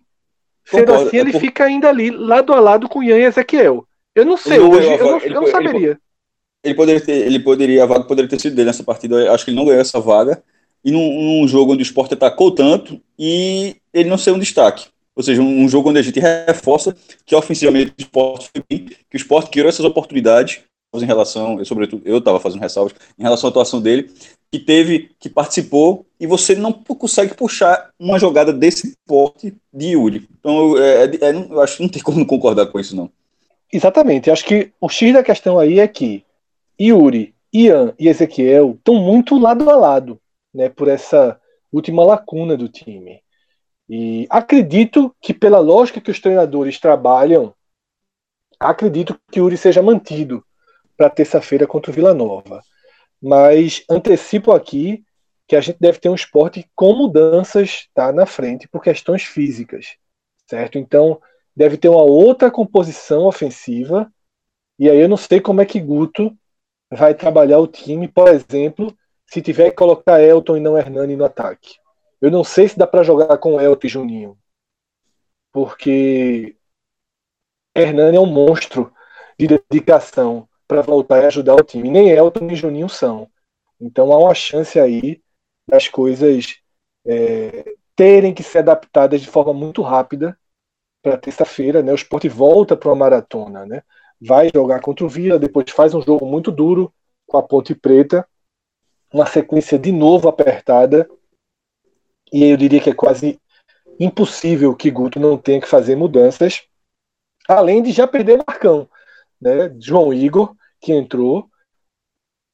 [0.65, 1.09] sendo Concordo.
[1.09, 1.41] assim, ele é por...
[1.41, 3.85] fica ainda ali, lado a lado com Ian e Ezequiel.
[4.15, 5.99] Eu não sei, hoje eu não, eu não saberia.
[6.63, 9.17] Ele, poderia ter, ele poderia, a vaga poderia ter sido dele nessa partida.
[9.17, 10.41] Eu acho que ele não ganhou essa vaga.
[10.85, 14.87] E num, num jogo onde o esporte atacou tanto e ele não ser um destaque.
[15.17, 16.95] Ou seja, um, jogo onde a gente reforça
[17.25, 20.61] que ofensivamente o esporte foi bem, que o esporte criou essas oportunidades
[20.95, 24.11] em relação, eu, sobretudo, eu estava fazendo ressalvas em relação à atuação dele,
[24.51, 30.29] que teve, que participou, e você não consegue puxar uma jogada desse porte de Yuri.
[30.39, 33.11] Então, é, é, é, eu acho que não tem como não concordar com isso, não.
[33.73, 34.31] Exatamente.
[34.31, 36.25] Acho que o X da questão aí é que
[36.81, 40.21] Yuri, Ian e Ezequiel estão muito lado a lado,
[40.55, 41.39] né, por essa
[41.73, 43.21] última lacuna do time.
[43.89, 47.55] E acredito que, pela lógica que os treinadores trabalham,
[48.59, 50.45] acredito que Yuri seja mantido
[50.97, 52.63] para terça-feira contra o Vila Nova.
[53.23, 55.05] Mas antecipo aqui
[55.47, 59.97] que a gente deve ter um esporte com mudanças tá, na frente por questões físicas,
[60.49, 60.79] certo?
[60.79, 61.21] Então
[61.55, 64.11] deve ter uma outra composição ofensiva
[64.79, 66.37] e aí eu não sei como é que Guto
[66.91, 68.97] vai trabalhar o time, por exemplo,
[69.27, 71.77] se tiver que colocar Elton e não Hernani no ataque.
[72.21, 74.39] Eu não sei se dá para jogar com Elton e Juninho,
[75.53, 76.57] porque
[77.75, 78.93] Hernani é um monstro
[79.39, 81.91] de dedicação para voltar e ajudar o time.
[81.91, 83.31] Nem Elton nem Juninho são.
[83.81, 85.23] Então há uma chance aí
[85.69, 86.57] das coisas
[87.07, 90.39] é, terem que ser adaptadas de forma muito rápida
[91.03, 91.83] para terça-feira.
[91.83, 91.93] Né?
[91.93, 93.65] O esporte volta para uma maratona.
[93.67, 93.83] Né?
[94.21, 96.93] Vai jogar contra o Vila, depois faz um jogo muito duro
[97.27, 98.27] com a Ponte Preta.
[99.13, 101.09] Uma sequência de novo apertada.
[102.33, 103.39] E eu diria que é quase
[103.99, 106.63] impossível que Guto não tenha que fazer mudanças.
[107.49, 108.89] Além de já perder Marcão
[109.41, 109.75] né?
[109.79, 111.49] João Igor, que entrou.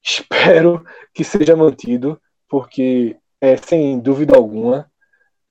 [0.02, 0.84] Espero
[1.14, 4.90] que seja mantido, porque é sem dúvida alguma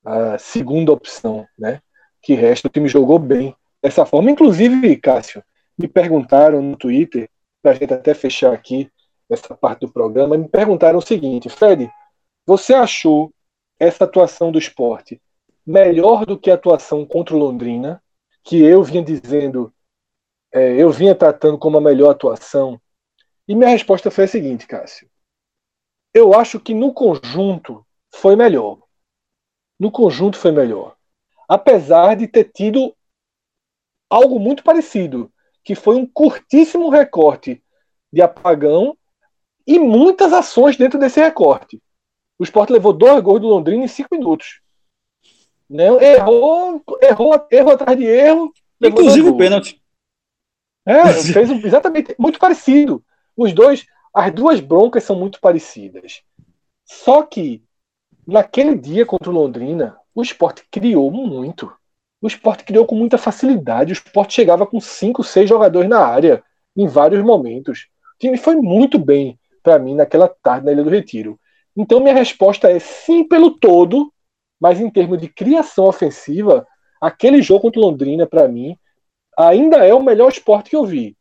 [0.04, 1.82] a segunda opção, né?
[2.22, 2.68] Que resta.
[2.68, 4.32] O time jogou bem dessa forma.
[4.32, 5.44] Inclusive, Cássio,
[5.78, 7.30] me perguntaram no Twitter,
[7.62, 8.92] para a gente até fechar aqui
[9.30, 11.90] essa parte do programa, me perguntaram o seguinte: Fred,
[12.46, 13.32] você achou
[13.82, 15.20] essa atuação do esporte
[15.66, 18.02] melhor do que a atuação contra o Londrina,
[18.44, 19.74] que eu vinha dizendo
[20.54, 22.80] é, eu vinha tratando como a melhor atuação.
[23.48, 25.10] E minha resposta foi a seguinte, Cássio.
[26.14, 27.84] Eu acho que no conjunto
[28.14, 28.80] foi melhor.
[29.80, 30.96] No conjunto foi melhor.
[31.48, 32.96] Apesar de ter tido
[34.10, 35.32] algo muito parecido,
[35.64, 37.64] que foi um curtíssimo recorte
[38.14, 38.96] de apagão
[39.66, 41.82] e muitas ações dentro desse recorte.
[42.42, 44.62] O Sport levou dois gols do Londrina em cinco minutos.
[45.70, 45.86] Né?
[46.16, 48.52] Errou, errou, erro atrás de erro.
[48.82, 49.80] Inclusive o pênalti.
[50.84, 53.06] É, fez exatamente muito parecido.
[53.38, 56.24] Os dois, as duas broncas são muito parecidas.
[56.84, 57.64] Só que
[58.26, 61.72] naquele dia contra o Londrina, o esporte criou muito.
[62.20, 63.92] O esporte criou com muita facilidade.
[63.92, 66.44] O esporte chegava com cinco, seis jogadores na área
[66.76, 67.88] em vários momentos.
[68.16, 71.40] O time foi muito bem para mim naquela tarde na Ilha do Retiro.
[71.76, 74.12] Então minha resposta é sim pelo todo,
[74.60, 76.68] mas em termos de criação ofensiva,
[77.00, 78.78] aquele jogo contra o Londrina para mim
[79.38, 81.18] ainda é o melhor esporte que eu vi.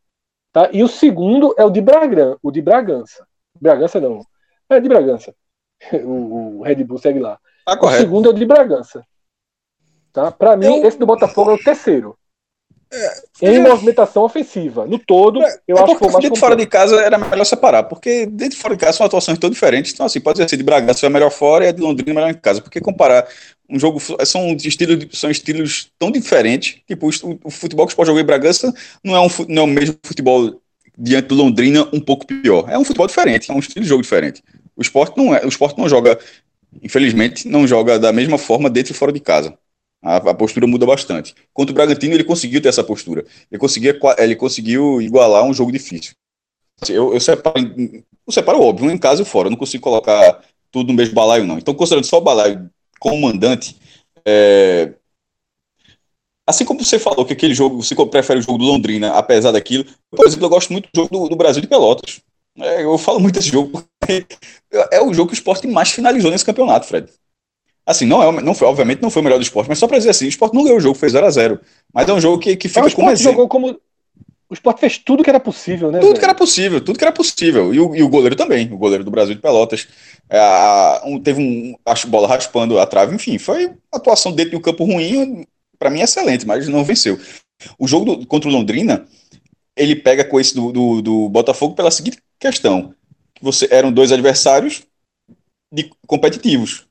[0.53, 0.69] Tá?
[0.73, 3.27] E o segundo é o de, Bragan, o de Bragança.
[3.61, 4.25] Bragança não.
[4.69, 5.35] É de Bragança.
[6.05, 7.39] O, o Red Bull segue lá.
[7.67, 9.03] Ah, o segundo é o de Bragança.
[10.13, 10.31] Tá?
[10.31, 10.87] Para mim, eu...
[10.87, 12.19] esse do Botafogo é o terceiro.
[12.93, 13.59] É, em é...
[13.61, 14.85] movimentação ofensiva.
[14.85, 17.85] No todo, é, eu é acho que o dentro fora de casa era melhor separar,
[17.85, 19.93] porque dentro de fora de casa são atuações tão diferentes.
[19.93, 22.31] Então, assim, pode ser assim, de Bragança foi melhor fora e a de Londrina melhor
[22.31, 22.61] em casa.
[22.61, 23.29] Porque comparar
[23.69, 26.79] um jogo são estilos, são estilos tão diferentes.
[26.87, 29.65] Tipo, o, o futebol que o Sport jogou em Bragança não é, um, não é
[29.65, 30.61] o mesmo futebol
[30.99, 32.69] diante do Londrina, um pouco pior.
[32.69, 34.43] É um futebol diferente, é um estilo de jogo diferente.
[34.77, 36.19] O esporte não é, o esporte não joga,
[36.83, 39.57] infelizmente, não joga da mesma forma dentro e fora de casa.
[40.03, 41.35] A, a, postura muda bastante.
[41.53, 43.25] Contra o Bragantino, ele conseguiu ter essa postura.
[43.51, 43.61] Ele,
[44.19, 46.15] ele conseguiu igualar um jogo difícil.
[46.89, 49.49] Eu, eu, separo, eu separo óbvio, em casa e fora.
[49.49, 51.59] Eu não consigo colocar tudo no mesmo balaio, não.
[51.59, 53.77] Então, considerando só o balaio como mandante,
[54.27, 54.95] é...
[56.47, 59.85] assim como você falou que aquele jogo, você prefere o jogo do Londrina, apesar daquilo,
[60.11, 62.21] por exemplo, eu gosto muito do jogo do, do Brasil de Pelotas.
[62.59, 63.85] É, eu falo muito desse jogo,
[64.91, 67.11] é o jogo que o esporte mais finalizou nesse campeonato, Fred.
[67.87, 69.99] Assim, não, é, não foi, obviamente não foi o melhor do esporte, mas só para
[69.99, 71.61] dizer assim, o esporte não ganhou o jogo, fez 0 a 0
[71.93, 73.33] Mas é um jogo que, que fica como exemplo.
[73.33, 73.81] jogou como.
[74.49, 76.01] O esporte fez tudo que era possível, né?
[76.01, 76.19] Tudo velho?
[76.19, 77.73] que era possível, tudo que era possível.
[77.73, 79.87] E o, e o goleiro também, o goleiro do Brasil de Pelotas.
[80.29, 81.77] É, um, teve um.
[81.87, 85.47] Acho bola raspando a trave, enfim, foi atuação dentro do campo ruim,
[85.79, 87.19] para mim excelente, mas não venceu.
[87.79, 89.07] O jogo do, contra o Londrina,
[89.77, 92.93] ele pega com esse do, do, do Botafogo pela seguinte questão:
[93.35, 94.83] que você eram dois adversários
[95.73, 96.90] de, competitivos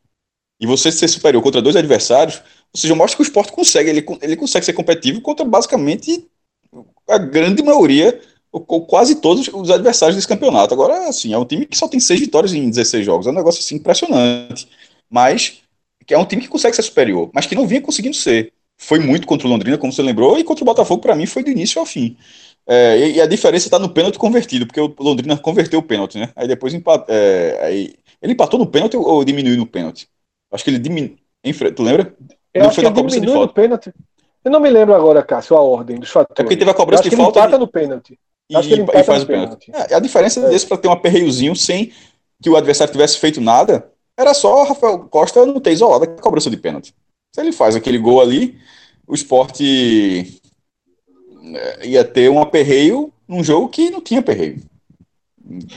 [0.60, 2.42] e você ser superior contra dois adversários,
[2.74, 6.28] ou seja, mostra que o esporte consegue, ele, ele consegue ser competitivo contra basicamente
[7.08, 8.20] a grande maioria,
[8.52, 10.74] ou, quase todos os adversários desse campeonato.
[10.74, 13.36] Agora, assim, é um time que só tem seis vitórias em 16 jogos, é um
[13.36, 14.68] negócio assim impressionante.
[15.10, 15.62] Mas
[16.06, 18.52] que é um time que consegue ser superior, mas que não vinha conseguindo ser.
[18.76, 21.44] Foi muito contra o Londrina, como você lembrou, e contra o Botafogo, para mim, foi
[21.44, 22.18] do início ao fim.
[22.66, 26.32] É, e, a diferença está no pênalti convertido, porque o Londrina converteu o pênalti, né?
[26.36, 27.92] Aí depois empat, é,
[28.22, 30.08] ele empatou no pênalti ou diminuiu no pênalti?
[30.52, 31.18] Acho que ele diminui.
[31.76, 32.16] Tu lembra?
[32.54, 33.94] Eu não acho que ele diminui no pênalti.
[34.44, 36.40] Eu não me lembro agora, Cássio, a ordem dos fatores.
[36.40, 37.40] É porque teve a cobrança de falta.
[37.40, 38.20] Ele empata no pênalti.
[38.50, 39.72] E, acho que ele e faz o pênalti.
[39.74, 40.50] É, a diferença é.
[40.50, 41.92] desse para ter um aperreiozinho sem
[42.42, 46.08] que o adversário tivesse feito nada era só o Rafael Costa não ter isolado a
[46.08, 46.94] cobrança de pênalti.
[47.34, 48.60] Se ele faz aquele gol ali,
[49.08, 50.42] o esporte
[51.56, 54.62] é, ia ter um aperreio num jogo que não tinha aperreio.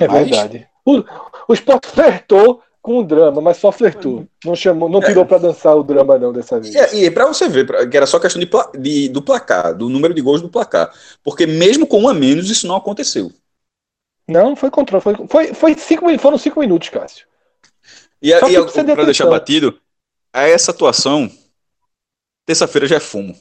[0.00, 0.28] É Mas...
[0.28, 0.66] verdade.
[0.84, 1.04] O,
[1.48, 4.26] o esporte flertou com o drama, mas só flertou.
[4.44, 5.26] Não chamou, não tirou é.
[5.26, 6.74] para dançar o drama não dessa vez.
[6.74, 10.12] É, e para você ver, que era só questão de, de, do placar, do número
[10.12, 10.92] de gols do placar,
[11.22, 13.32] porque mesmo com um a menos isso não aconteceu.
[14.26, 17.26] Não, foi controle, foi, foi, foi cinco, foram cinco minutos, Cássio.
[18.20, 19.78] E, e para deixar batido,
[20.32, 21.30] a essa atuação,
[22.44, 23.36] terça-feira já é fumo,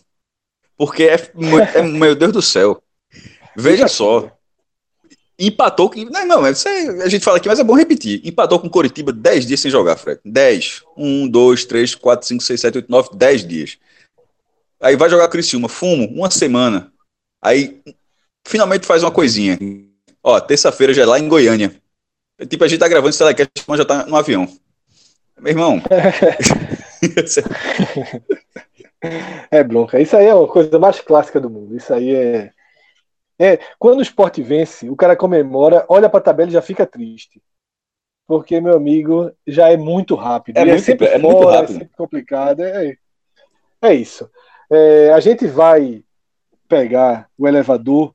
[0.77, 1.15] porque é,
[1.75, 2.81] é meu Deus do céu.
[3.55, 4.31] Veja só,
[5.43, 5.91] Empatou.
[6.11, 6.51] Não, não, é,
[7.03, 8.21] a gente fala aqui, mas é bom repetir.
[8.23, 10.21] Empatou com o Coritiba 10 dias sem jogar, Fred.
[10.23, 10.83] 10.
[10.95, 13.79] 1, 2, 3, 4, 5, 6, 7, 8, 9, 10 dias.
[14.79, 16.93] Aí vai jogar Criciúma, fumo, uma semana.
[17.41, 17.81] Aí
[18.47, 19.57] finalmente faz uma coisinha.
[20.23, 21.75] Ó, terça-feira já é lá em Goiânia.
[22.47, 24.47] Tipo, a gente tá gravando esse telecast, mas já tá no avião.
[25.39, 25.81] Meu irmão.
[29.49, 29.99] é bronca.
[29.99, 31.75] Isso aí é uma coisa mais clássica do mundo.
[31.75, 32.51] Isso aí é
[33.41, 36.85] é, quando o esporte vence, o cara comemora, olha para a tabela e já fica
[36.85, 37.41] triste.
[38.27, 40.57] Porque, meu amigo, já é muito rápido.
[40.57, 41.75] É, é muito, é sempre é fora, muito rápido.
[41.75, 42.61] É sempre complicado.
[42.61, 42.95] É,
[43.81, 44.29] é isso.
[44.71, 46.03] É, a gente vai
[46.67, 48.13] pegar o elevador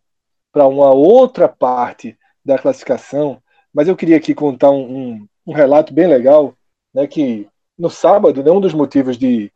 [0.53, 3.43] para uma outra parte da classificação,
[3.75, 6.55] mas eu queria aqui contar um, um, um relato bem legal,
[6.95, 9.53] né, que no sábado, né, um dos motivos de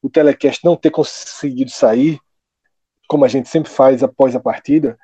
[0.00, 2.20] o telecast não ter conseguido sair,
[3.08, 4.96] como a gente sempre faz após a partida,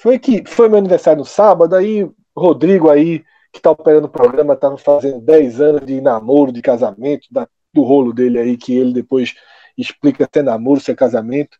[0.00, 4.56] foi que foi meu aniversário no sábado, aí Rodrigo aí, que tá operando o programa,
[4.56, 8.92] tava fazendo 10 anos de namoro, de casamento, da, do rolo dele aí, que ele
[8.92, 9.34] depois
[9.76, 11.58] explica se é namoro, se é casamento.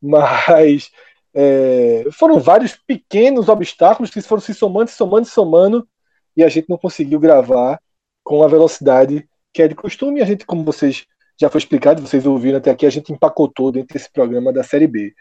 [0.00, 0.90] Mas
[1.34, 5.88] é, foram vários pequenos obstáculos que foram se somando, somando, somando,
[6.36, 7.80] e a gente não conseguiu gravar
[8.22, 10.20] com a velocidade que é de costume.
[10.20, 11.06] A gente, como vocês
[11.40, 14.86] já foi explicado, vocês ouviram até aqui, a gente empacotou dentro desse programa da Série
[14.86, 15.12] B.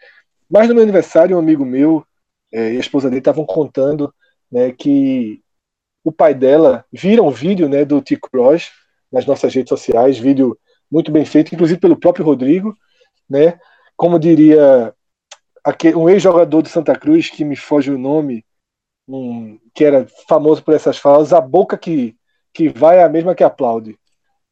[0.50, 2.06] Mas no meu aniversário, um amigo meu
[2.54, 4.14] é, e a esposa dele estavam contando
[4.52, 5.42] né, que
[6.04, 8.16] o pai dela viram um vídeo né, do T.
[8.16, 8.70] Cross
[9.12, 10.58] nas nossas redes sociais, vídeo
[10.92, 12.76] muito bem feito, inclusive pelo próprio Rodrigo,
[13.28, 13.60] né?
[13.96, 14.94] Como diria
[15.96, 18.46] um ex-jogador do Santa Cruz, que me foge o nome,
[19.08, 22.16] um, que era famoso por essas falas, a boca que,
[22.54, 23.98] que vai é a mesma que aplaude.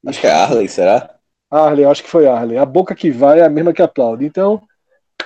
[0.05, 1.15] Acho que é Arley, será?
[1.49, 2.57] Arley, acho que foi Arley.
[2.57, 4.25] A boca que vai é a mesma que aplaude.
[4.25, 4.61] Então,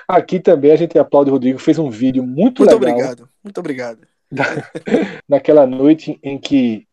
[0.08, 2.80] aqui também a gente aplaude o Rodrigo, fez um vídeo muito, muito legal.
[2.80, 4.08] Muito obrigado, muito obrigado.
[5.28, 6.88] Naquela noite em que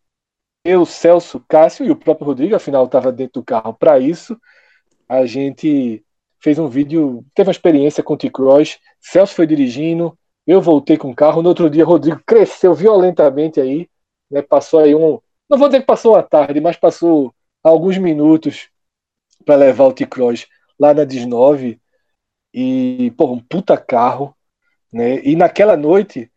[0.63, 4.37] eu, Celso, Cássio e o próprio Rodrigo, afinal estava dentro do carro para isso,
[5.07, 6.03] a gente
[6.39, 10.17] fez um vídeo, teve uma experiência com o T-Cross, Celso foi dirigindo,
[10.47, 13.89] eu voltei com o carro, no outro dia Rodrigo cresceu violentamente aí,
[14.31, 15.19] né, passou aí um,
[15.49, 18.69] não vou dizer que passou uma tarde, mas passou alguns minutos
[19.45, 20.47] para levar o T-Cross
[20.79, 21.79] lá na 19
[22.53, 24.35] e, pô, um puta carro,
[24.91, 25.19] né?
[25.23, 26.31] E naquela noite,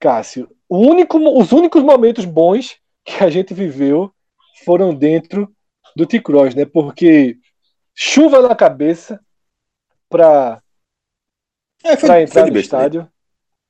[0.00, 4.12] Cássio, único, os únicos momentos bons que a gente viveu
[4.64, 5.54] foram dentro
[5.94, 6.64] do T-Cross, né?
[6.64, 7.38] Porque
[7.94, 9.20] chuva na cabeça
[10.08, 10.62] para
[11.84, 13.08] é, entrar no estádio.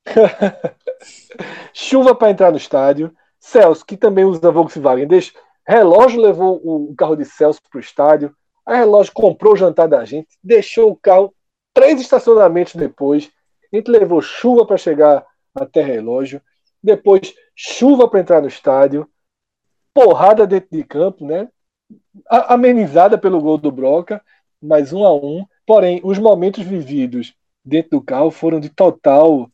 [1.73, 3.15] chuva para entrar no estádio.
[3.39, 5.31] Celso, que também usa Volkswagen, deixa,
[5.65, 8.35] relógio levou o carro de Celso para o estádio.
[8.65, 11.33] A relógio comprou o jantar da gente, deixou o carro
[11.73, 13.31] três estacionamentos depois.
[13.71, 16.41] A gente levou chuva para chegar até relógio,
[16.81, 19.09] depois chuva para entrar no estádio,
[19.93, 21.49] porrada dentro de campo, né?
[22.27, 24.23] amenizada pelo gol do Broca,
[24.61, 25.45] mais um a um.
[25.65, 29.49] Porém, os momentos vividos dentro do carro foram de total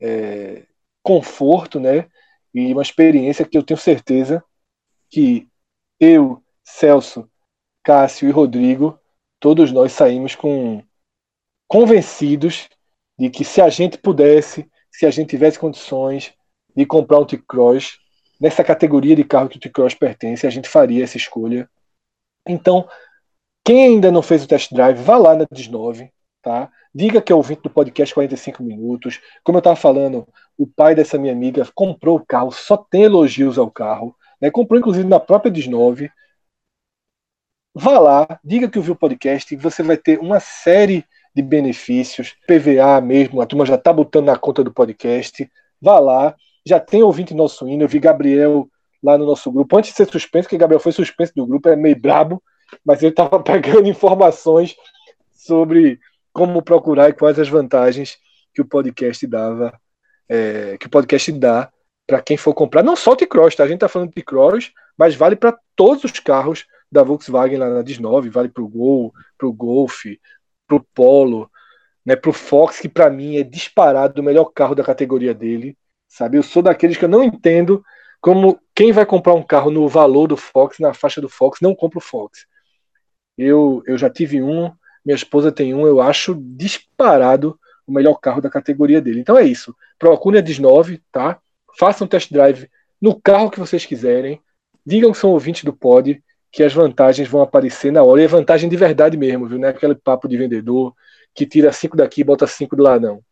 [0.00, 0.64] é,
[1.02, 2.06] conforto, né?
[2.54, 4.42] E uma experiência que eu tenho certeza
[5.10, 5.48] que
[6.00, 7.28] eu, Celso,
[7.82, 8.98] Cássio e Rodrigo,
[9.38, 10.82] todos nós saímos com
[11.68, 12.68] convencidos
[13.18, 16.34] de que se a gente pudesse, se a gente tivesse condições
[16.74, 17.98] de comprar um T-Cross
[18.40, 21.68] nessa categoria de carro que o T-Cross pertence, a gente faria essa escolha.
[22.46, 22.88] Então,
[23.64, 26.10] quem ainda não fez o test drive, vá lá na 19,
[26.42, 26.70] tá?
[26.94, 29.20] Diga que é ouvinte do podcast 45 minutos.
[29.42, 30.26] Como eu estava falando,
[30.56, 34.16] o pai dessa minha amiga comprou o carro, só tem elogios ao carro.
[34.40, 34.50] Né?
[34.50, 36.10] Comprou, inclusive, na própria 19.
[37.74, 41.04] Vá lá, diga que ouviu o podcast e você vai ter uma série
[41.36, 42.34] de benefícios.
[42.46, 45.46] PVA mesmo, a turma já está botando na conta do podcast.
[45.80, 46.34] Vá lá,
[46.64, 47.84] já tem ouvinte nosso hino.
[47.84, 48.66] Eu vi Gabriel
[49.02, 51.76] lá no nosso grupo, antes de ser suspenso, que Gabriel foi suspenso do grupo, é
[51.76, 52.42] meio brabo,
[52.82, 54.74] mas ele estava pegando informações
[55.34, 56.00] sobre
[56.32, 58.16] como procurar e quais as vantagens
[58.54, 59.78] que o podcast dava,
[60.28, 61.70] é, que o podcast dá
[62.06, 63.64] para quem for comprar, não só o T-Cross, tá?
[63.64, 67.68] A gente está falando de T-Cross, mas vale para todos os carros da Volkswagen lá
[67.68, 70.04] na 19, vale para o Gol, para o Golf,
[70.66, 71.50] pro Polo,
[72.04, 75.76] né, pro Fox, que para mim é disparado o melhor carro da categoria dele,
[76.08, 76.38] sabe?
[76.38, 77.84] Eu sou daqueles que eu não entendo
[78.20, 81.74] como quem vai comprar um carro no valor do Fox, na faixa do Fox, não
[81.74, 82.46] compra o Fox.
[83.36, 84.72] Eu, eu já tive um,
[85.04, 89.20] minha esposa tem um, eu acho disparado o melhor carro da categoria dele.
[89.20, 89.74] Então é isso.
[89.98, 91.38] Procure a 19, tá?
[91.78, 92.68] Façam um test drive
[93.00, 94.40] no carro que vocês quiserem.
[94.84, 96.22] Digam que são ouvintes do pod
[96.56, 98.22] que as vantagens vão aparecer na hora.
[98.22, 99.58] E é vantagem de verdade mesmo, viu?
[99.58, 100.94] Não é aquele papo de vendedor
[101.34, 103.22] que tira cinco daqui e bota cinco do lá, não.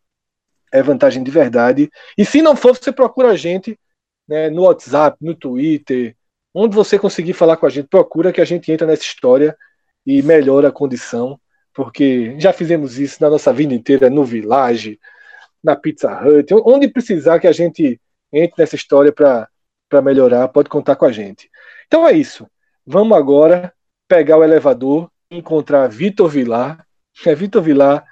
[0.70, 1.90] É vantagem de verdade.
[2.18, 3.80] E se não for, você procura a gente
[4.28, 6.14] né, no WhatsApp, no Twitter,
[6.52, 9.56] onde você conseguir falar com a gente, procura que a gente entra nessa história
[10.04, 11.40] e melhora a condição,
[11.72, 15.00] porque já fizemos isso na nossa vida inteira, no Village,
[15.62, 17.98] na Pizza Hut, onde precisar que a gente
[18.30, 21.48] entre nessa história para melhorar, pode contar com a gente.
[21.86, 22.46] Então é isso.
[22.86, 23.72] Vamos agora
[24.08, 26.86] pegar o elevador encontrar Vitor Vilar.
[27.24, 28.04] É Vitor Vilar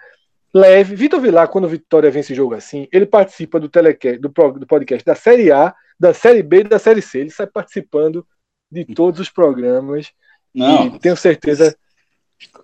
[0.55, 0.95] leve.
[0.95, 5.05] Vitor Vilar, quando o Vitória vence jogo assim, ele participa do, telecast, do, do podcast
[5.05, 7.21] da Série A, da Série B e da Série C.
[7.21, 8.27] Ele sai participando
[8.71, 10.11] de todos os programas.
[10.55, 10.87] Não.
[10.87, 11.77] E tenho certeza.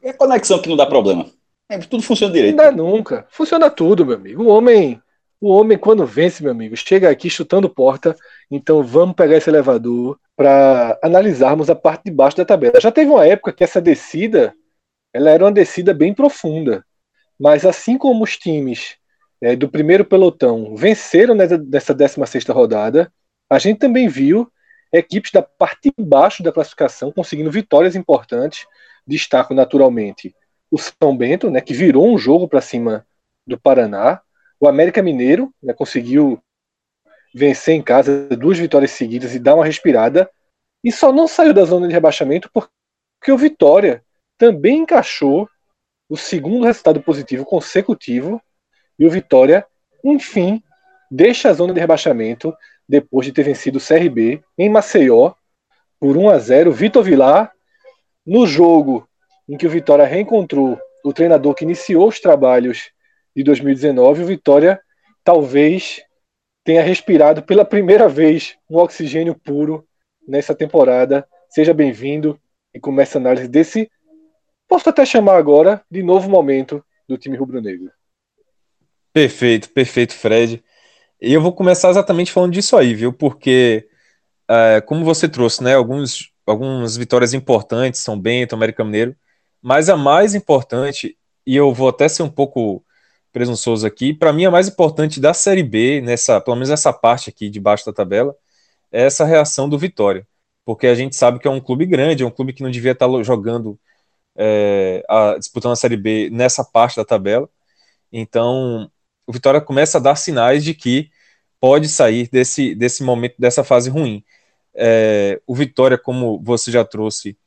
[0.02, 1.26] É conexão que não dá problema.
[1.68, 2.56] É, tudo funciona direito.
[2.56, 3.26] Não dá nunca.
[3.30, 4.44] Funciona tudo, meu amigo.
[4.44, 5.00] O homem,
[5.40, 8.16] o homem quando vence, meu amigo, chega aqui chutando porta.
[8.50, 12.80] Então vamos pegar esse elevador para analisarmos a parte de baixo da tabela.
[12.80, 14.54] Já teve uma época que essa descida
[15.12, 16.84] ela era uma descida bem profunda,
[17.38, 18.96] mas assim como os times
[19.40, 23.12] é, do primeiro pelotão venceram nessa, nessa 16 rodada,
[23.48, 24.50] a gente também viu
[24.92, 28.66] equipes da parte de baixo da classificação conseguindo vitórias importantes.
[29.06, 30.34] Destaco naturalmente
[30.70, 33.06] o São Bento, né, que virou um jogo para cima
[33.46, 34.20] do Paraná.
[34.60, 36.42] O América Mineiro né, conseguiu
[37.34, 40.30] vencer em casa duas vitórias seguidas e dar uma respirada.
[40.82, 44.02] E só não saiu da zona de rebaixamento porque o Vitória
[44.36, 45.48] também encaixou
[46.08, 48.40] o segundo resultado positivo consecutivo
[48.98, 49.66] e o Vitória,
[50.04, 50.62] enfim,
[51.10, 52.54] deixa a zona de rebaixamento
[52.88, 55.34] depois de ter vencido o CRB em Maceió
[56.00, 56.72] por 1 a 0.
[56.72, 57.52] Vitor Vilar,
[58.24, 59.08] no jogo
[59.48, 62.90] em que o Vitória reencontrou o treinador que iniciou os trabalhos
[63.38, 64.80] de 2019, o Vitória
[65.22, 66.02] talvez
[66.64, 69.86] tenha respirado pela primeira vez um oxigênio puro
[70.26, 71.24] nessa temporada.
[71.48, 72.36] Seja bem-vindo
[72.74, 73.88] e comece a análise desse,
[74.66, 77.92] posso até chamar agora, de novo momento do time rubro-negro.
[79.12, 80.60] Perfeito, perfeito, Fred.
[81.22, 83.12] E eu vou começar exatamente falando disso aí, viu?
[83.12, 83.88] Porque,
[84.50, 89.14] é, como você trouxe, né, alguns, algumas vitórias importantes, São Bento, América Mineiro,
[89.62, 91.16] mas a mais importante,
[91.46, 92.84] e eu vou até ser um pouco
[93.38, 97.30] presunçoso aqui, para mim a mais importante da Série B, nessa, pelo menos nessa parte
[97.30, 98.34] aqui de baixo da tabela,
[98.90, 100.26] é essa reação do Vitória.
[100.64, 102.92] Porque a gente sabe que é um clube grande, é um clube que não devia
[102.92, 103.78] estar jogando,
[104.36, 107.48] é, a, disputando a Série B nessa parte da tabela.
[108.12, 108.90] Então,
[109.24, 111.10] o Vitória começa a dar sinais de que
[111.60, 114.24] pode sair desse, desse momento, dessa fase ruim.
[114.74, 117.38] É, o Vitória, como você já trouxe,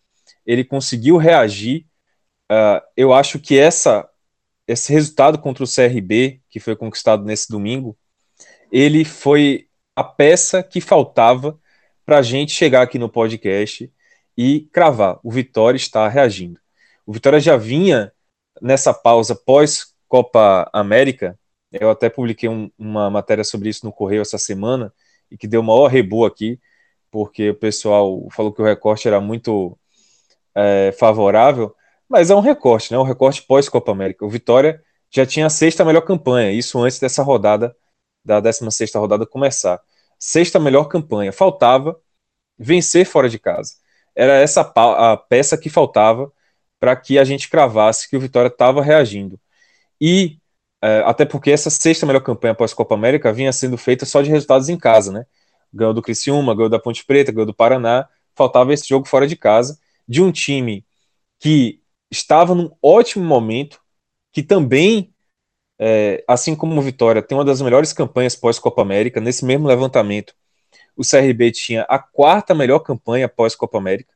[0.45, 1.85] ele conseguiu reagir.
[2.49, 4.09] Uh, eu acho que essa,
[4.72, 7.98] esse resultado contra o CRB, que foi conquistado nesse domingo,
[8.72, 11.60] ele foi a peça que faltava
[12.06, 13.91] para a gente chegar aqui no podcast
[14.38, 15.19] e cravar.
[15.23, 16.60] O Vitória está reagindo.
[17.06, 18.11] O Vitória já vinha
[18.61, 21.38] nessa pausa pós Copa América
[21.72, 24.93] eu até publiquei um, uma matéria sobre isso no Correio essa semana
[25.30, 26.60] e que deu maior reboa aqui,
[27.10, 29.77] porque o pessoal falou que o recorte era muito
[30.53, 31.73] é, favorável,
[32.12, 33.00] mas é um recorte, né?
[33.00, 34.26] Um recorte pós-Copa América.
[34.26, 37.76] O Vitória já tinha a sexta melhor campanha, isso antes dessa rodada,
[38.24, 39.82] da 16 sexta rodada começar.
[40.20, 41.32] Sexta melhor campanha.
[41.32, 41.98] Faltava
[42.60, 43.76] vencer fora de casa.
[44.16, 46.32] Era essa a peça que faltava
[46.80, 49.40] para que a gente cravasse que o Vitória estava reagindo.
[50.00, 50.38] E
[50.82, 54.30] é, até porque essa sexta melhor campanha após Copa América vinha sendo feita só de
[54.30, 55.26] resultados em casa, né?
[55.74, 58.08] Ganhou do Criciúma, ganhou da Ponte Preta, ganhou do Paraná.
[58.36, 60.86] Faltava esse jogo fora de casa de um time
[61.40, 61.81] que
[62.12, 63.80] estava num ótimo momento,
[64.32, 65.14] que também,
[65.80, 69.22] é, assim como o Vitória, tem uma das melhores campanhas pós-Copa América.
[69.22, 70.36] Nesse mesmo levantamento,
[70.96, 74.14] o CRB tinha a quarta melhor campanha pós-Copa América.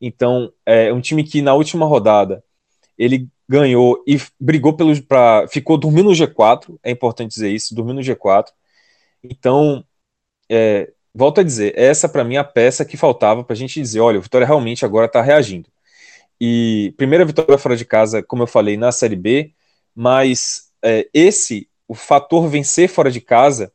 [0.00, 2.44] Então, é um time que na última rodada
[2.98, 7.94] ele ganhou e brigou pelo para ficou dormindo no G4, é importante dizer isso, dormiu
[7.94, 8.46] no G4.
[9.22, 9.84] Então,
[10.50, 13.80] é, volto a dizer, essa para mim é a peça que faltava para a gente
[13.80, 15.71] dizer, olha, o Vitória realmente agora está reagindo.
[16.40, 19.54] E primeira vitória fora de casa, como eu falei, na Série B,
[19.94, 23.72] mas é, esse, o fator vencer fora de casa,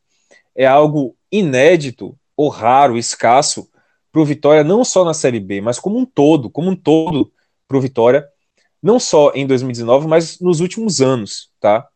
[0.56, 3.70] é algo inédito ou raro, escasso
[4.12, 7.32] para o Vitória, não só na Série B, mas como um todo, como um todo
[7.68, 8.28] para o Vitória
[8.82, 11.88] não só em 2019, mas nos últimos anos, tá?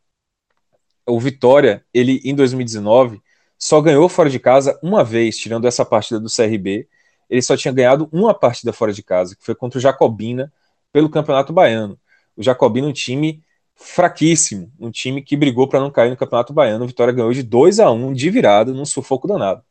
[1.08, 3.22] O Vitória, ele em 2019
[3.58, 6.88] só ganhou fora de casa uma vez, tirando essa partida do CRB.
[7.32, 10.52] Ele só tinha ganhado uma partida fora de casa, que foi contra o Jacobina
[10.92, 11.98] pelo Campeonato Baiano.
[12.36, 13.42] O Jacobina um time
[13.74, 16.84] fraquíssimo, um time que brigou para não cair no Campeonato Baiano.
[16.84, 19.64] O Vitória ganhou de 2 a 1 de virada, num sufoco danado.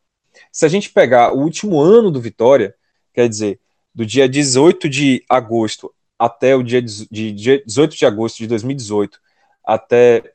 [0.50, 2.74] Se a gente pegar o último ano do Vitória,
[3.12, 3.60] quer dizer,
[3.94, 9.20] do dia 18 de agosto até o dia de 18 de agosto de 2018
[9.62, 10.32] até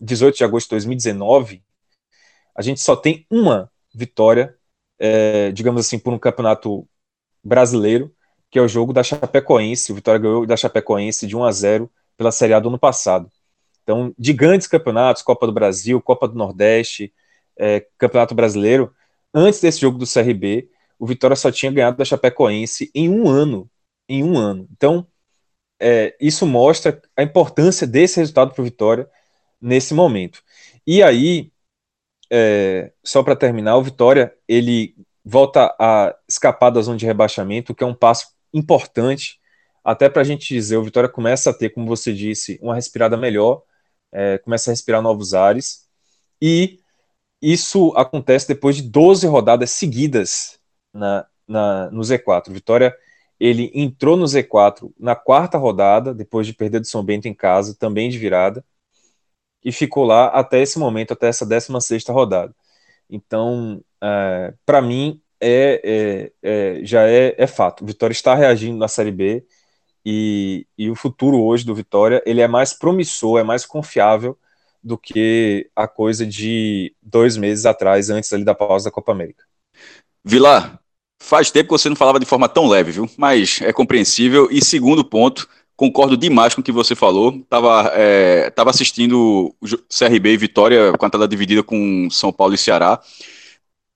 [0.00, 1.62] 18 de agosto de 2019,
[2.56, 4.56] a gente só tem uma vitória,
[4.98, 6.86] é, digamos assim, por um campeonato
[7.42, 8.12] brasileiro,
[8.50, 9.92] que é o jogo da Chapecoense.
[9.92, 13.30] O Vitória ganhou da Chapecoense de 1 a 0 pela Série A do ano passado.
[13.82, 17.12] Então, de grandes campeonatos, Copa do Brasil, Copa do Nordeste,
[17.58, 18.92] é, Campeonato Brasileiro,
[19.32, 20.68] antes desse jogo do CRB,
[20.98, 23.70] o Vitória só tinha ganhado da Chapecoense em um ano.
[24.08, 24.66] Em um ano.
[24.72, 25.06] Então,
[25.80, 29.08] é, isso mostra a importância desse resultado para o Vitória
[29.60, 30.42] nesse momento.
[30.86, 31.52] E aí,
[32.36, 37.74] é, só para terminar, o Vitória ele volta a escapar da zona de rebaixamento, o
[37.76, 39.38] que é um passo importante,
[39.84, 43.16] até para a gente dizer, o Vitória começa a ter, como você disse, uma respirada
[43.16, 43.62] melhor,
[44.10, 45.86] é, começa a respirar novos ares,
[46.42, 46.80] e
[47.40, 50.58] isso acontece depois de 12 rodadas seguidas
[50.92, 52.50] na, na, no Z4.
[52.50, 52.92] Vitória
[53.38, 57.76] ele entrou no Z4 na quarta rodada, depois de perder do São Bento em casa,
[57.78, 58.64] também de virada,
[59.64, 62.54] e ficou lá até esse momento, até essa 16 rodada.
[63.08, 67.82] Então, é, para mim, é, é, é, já é, é, fato.
[67.82, 69.44] O Vitória está reagindo na Série B
[70.04, 74.38] e, e o futuro hoje do Vitória ele é mais promissor, é mais confiável
[74.82, 79.44] do que a coisa de dois meses atrás, antes ali da pausa da Copa América.
[80.22, 80.84] Vilar,
[81.26, 83.08] Faz tempo que você não falava de forma tão leve, viu?
[83.16, 84.46] Mas é compreensível.
[84.50, 87.40] E segundo ponto, concordo demais com o que você falou.
[87.48, 92.54] Tava, é, tava assistindo o CRB e Vitória com a tela dividida com São Paulo
[92.54, 93.00] e Ceará.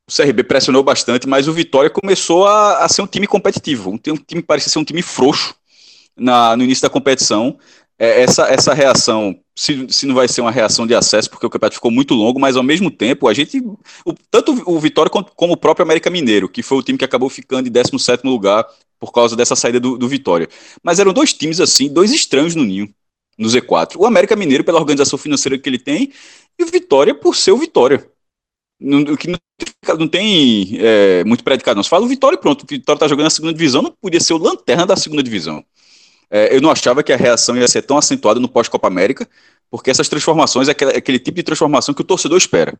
[0.08, 3.90] o CRB pressionou bastante, mas o Vitória começou a, a ser um time competitivo.
[3.90, 5.54] Um, time parecia ser um time frouxo
[6.16, 7.58] na, no início da competição.
[7.98, 11.50] É, essa, essa reação, se, se não vai ser uma reação de acesso, porque o
[11.50, 13.58] campeonato ficou muito longo, mas ao mesmo tempo, a gente.
[14.04, 17.28] O, tanto o Vitória como o próprio América Mineiro, que foi o time que acabou
[17.28, 18.64] ficando em 17 lugar
[18.98, 20.48] por causa dessa saída do, do Vitória.
[20.82, 22.92] Mas eram dois times assim, dois estranhos no ninho,
[23.38, 23.96] no Z4.
[23.96, 26.12] O América Mineiro, pela organização financeira que ele tem,
[26.58, 28.10] e o Vitória por ser o Vitória.
[28.80, 31.82] O que não, tem é, muito predicado, não.
[31.82, 32.62] Se fala o Vitória e pronto.
[32.62, 35.64] O Vitória está jogando na segunda divisão, não podia ser o lanterna da segunda divisão.
[36.30, 39.28] É, eu não achava que a reação ia ser tão acentuada no pós-Copa América,
[39.70, 42.78] porque essas transformações é aquele, é aquele, tipo de transformação que o torcedor espera.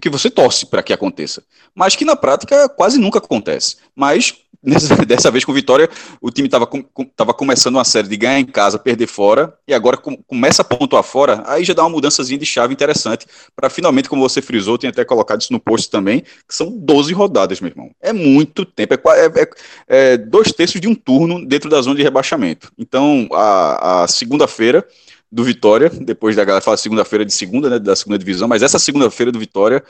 [0.00, 1.44] Que você torce para que aconteça.
[1.74, 3.76] Mas que na prática quase nunca acontece.
[3.94, 4.34] Mas
[5.06, 5.88] dessa vez com Vitória,
[6.20, 6.82] o time estava com,
[7.14, 10.64] tava começando uma série de ganhar em casa, perder fora, e agora com, começa a
[10.64, 14.78] pontuar fora, aí já dá uma mudançazinha de chave interessante, para finalmente, como você frisou,
[14.78, 17.90] tem até colocado isso no post também, que são 12 rodadas, meu irmão.
[18.00, 19.50] É muito tempo, é, é,
[19.88, 22.72] é dois terços de um turno dentro da zona de rebaixamento.
[22.78, 24.86] Então, a, a segunda-feira
[25.30, 28.78] do Vitória, depois da galera fala segunda-feira de segunda, né, da segunda divisão, mas essa
[28.78, 29.82] segunda-feira do Vitória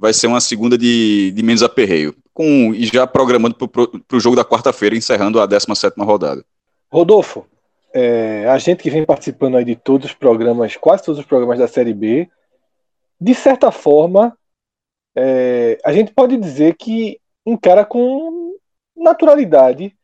[0.00, 4.34] vai ser uma segunda de, de menos aperreio, com, e já programando para o jogo
[4.34, 6.42] da quarta-feira, encerrando a 17 rodada.
[6.90, 7.46] Rodolfo,
[7.92, 11.58] é, a gente que vem participando aí de todos os programas, quase todos os programas
[11.58, 12.28] da Série B,
[13.20, 14.34] de certa forma,
[15.14, 18.56] é, a gente pode dizer que encara com
[18.96, 19.94] naturalidade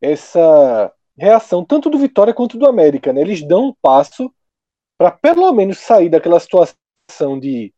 [0.00, 3.12] essa reação, tanto do Vitória quanto do América.
[3.12, 3.20] Né?
[3.20, 4.32] Eles dão um passo
[4.96, 7.74] para pelo menos sair daquela situação de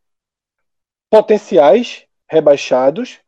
[1.13, 3.19] potenciais rebaixados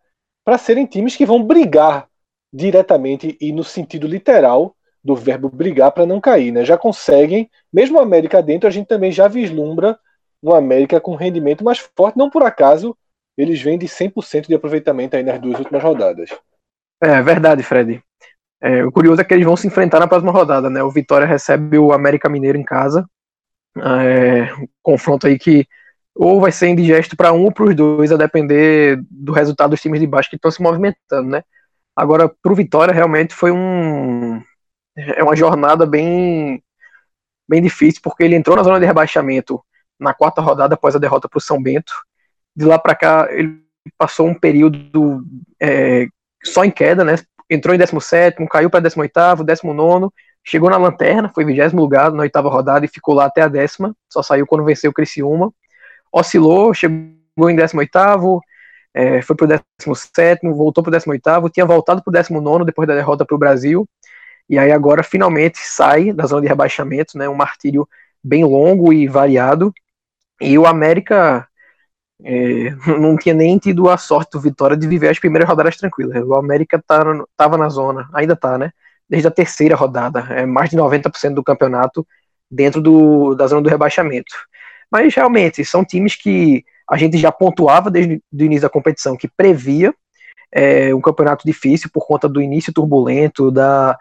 [0.44, 2.08] para serem times que vão brigar
[2.52, 6.66] diretamente e no sentido literal do verbo brigar para não cair, né?
[6.66, 10.00] Já conseguem, mesmo a América dentro, a gente também já vislumbra
[10.42, 12.98] uma América com rendimento mais forte, não por acaso
[13.38, 16.32] eles vêm de 100% de aproveitamento aí nas duas últimas rodadas.
[17.00, 18.02] É verdade, Fred.
[18.64, 20.82] É, o curioso é que eles vão se enfrentar na próxima rodada, né?
[20.82, 23.08] O Vitória recebe o América Mineiro em casa.
[23.78, 25.68] É, um confronto aí que
[26.16, 29.82] ou vai ser indigesto para um ou para os dois, a depender do resultado dos
[29.82, 31.44] times de baixo que estão se movimentando, né?
[31.94, 34.42] Agora, para o Vitória, realmente foi um
[34.98, 36.64] é uma jornada bem
[37.48, 39.62] bem difícil, porque ele entrou na zona de rebaixamento
[40.00, 41.94] na quarta rodada após a derrota para o São Bento.
[42.56, 43.62] De lá para cá, ele
[43.98, 45.24] passou um período
[45.62, 46.08] é,
[46.44, 47.16] só em queda, né?
[47.50, 50.10] Entrou em 17, caiu para 18, 19,
[50.44, 53.96] chegou na lanterna, foi 20 lugar na oitava rodada e ficou lá até a décima,
[54.12, 55.54] só saiu quando venceu o Criciúma
[56.16, 58.40] oscilou, chegou em 18º,
[58.94, 63.38] é, foi pro 17 voltou pro 18º, tinha voltado pro 19 depois da derrota pro
[63.38, 63.88] Brasil,
[64.50, 67.88] e aí agora finalmente sai da zona de rebaixamento, né, um martírio
[68.24, 69.74] bem longo e variado,
[70.40, 71.48] e o América
[72.24, 76.24] é, não tinha nem tido a sorte do Vitória de viver as primeiras rodadas tranquilas.
[76.26, 77.04] O América tá,
[77.36, 78.72] tava na zona, ainda tá, né?
[79.10, 82.08] Desde a terceira rodada, é mais de 90% do campeonato
[82.50, 84.34] dentro do, da zona do rebaixamento.
[84.96, 89.28] Mas realmente são times que a gente já pontuava desde o início da competição, que
[89.28, 89.94] previa
[90.50, 93.98] é, um campeonato difícil por conta do início turbulento, da,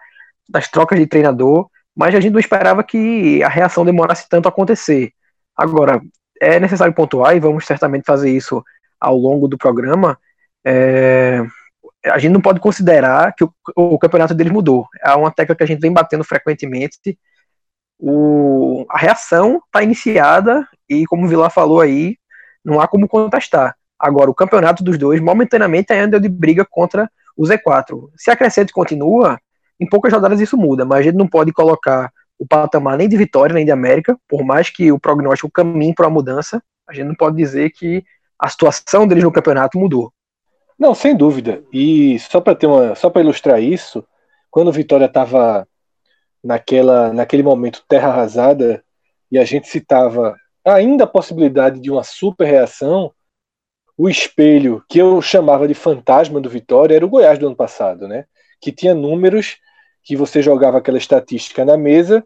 [0.47, 4.49] das trocas de treinador, mas a gente não esperava que a reação demorasse tanto a
[4.49, 5.11] acontecer.
[5.53, 6.01] Agora,
[6.41, 8.63] é necessário pontuar, e vamos certamente fazer isso
[8.97, 10.17] ao longo do programa,
[10.65, 11.45] é,
[12.05, 14.87] a gente não pode considerar que o, o, campeonato deles mudou.
[15.03, 17.19] É uma tecla que a gente vem batendo frequentemente.
[17.99, 22.17] O, a reação está iniciada e como o Vilar falou aí,
[22.63, 23.75] não há como contestar.
[23.97, 28.09] Agora, o campeonato dos dois, momentaneamente, ainda é de briga contra o Z4.
[28.15, 29.39] Se a crescente continua,
[29.79, 33.17] em poucas rodadas isso muda, mas a gente não pode colocar o patamar nem de
[33.17, 37.07] Vitória nem de América, por mais que o prognóstico caminhe para a mudança, a gente
[37.07, 38.03] não pode dizer que
[38.37, 40.11] a situação deles no campeonato mudou.
[40.77, 41.63] Não, sem dúvida.
[41.71, 44.05] E só para ter uma, só para ilustrar isso,
[44.51, 45.65] quando o Vitória estava
[46.45, 48.83] naquela, naquele momento terra arrasada
[49.31, 53.11] e a gente citava ainda a possibilidade de uma super reação,
[53.97, 58.07] o espelho que eu chamava de fantasma do Vitória era o Goiás do ano passado,
[58.07, 58.25] né?
[58.61, 59.57] Que tinha números
[60.03, 62.23] que você jogava aquela estatística na mesa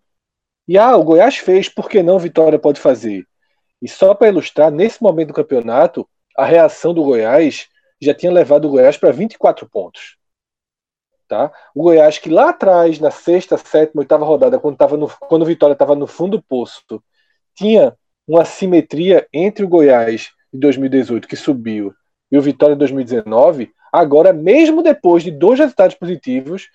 [0.67, 3.25] e ah, o Goiás fez, por que não Vitória pode fazer?
[3.81, 7.69] E só para ilustrar, nesse momento do campeonato, a reação do Goiás
[8.01, 10.18] já tinha levado o Goiás para 24 pontos.
[11.29, 11.51] Tá?
[11.75, 15.45] O Goiás que lá atrás, na sexta, sétima, oitava rodada, quando, tava no, quando o
[15.45, 16.83] Vitória estava no fundo do poço,
[17.53, 17.95] tinha
[18.27, 21.93] uma simetria entre o Goiás de 2018, que subiu,
[22.31, 26.67] e o Vitória de 2019, agora, mesmo depois de dois resultados positivos,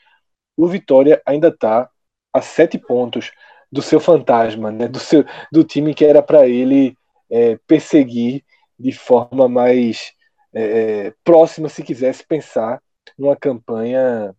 [0.56, 1.90] o Vitória ainda está
[2.32, 3.32] a sete pontos
[3.72, 4.86] do seu fantasma, né?
[4.86, 6.96] do, seu, do time que era para ele
[7.28, 8.44] é, perseguir
[8.78, 10.12] de forma mais
[10.52, 12.80] é, próxima se quisesse pensar
[13.18, 14.34] numa campanha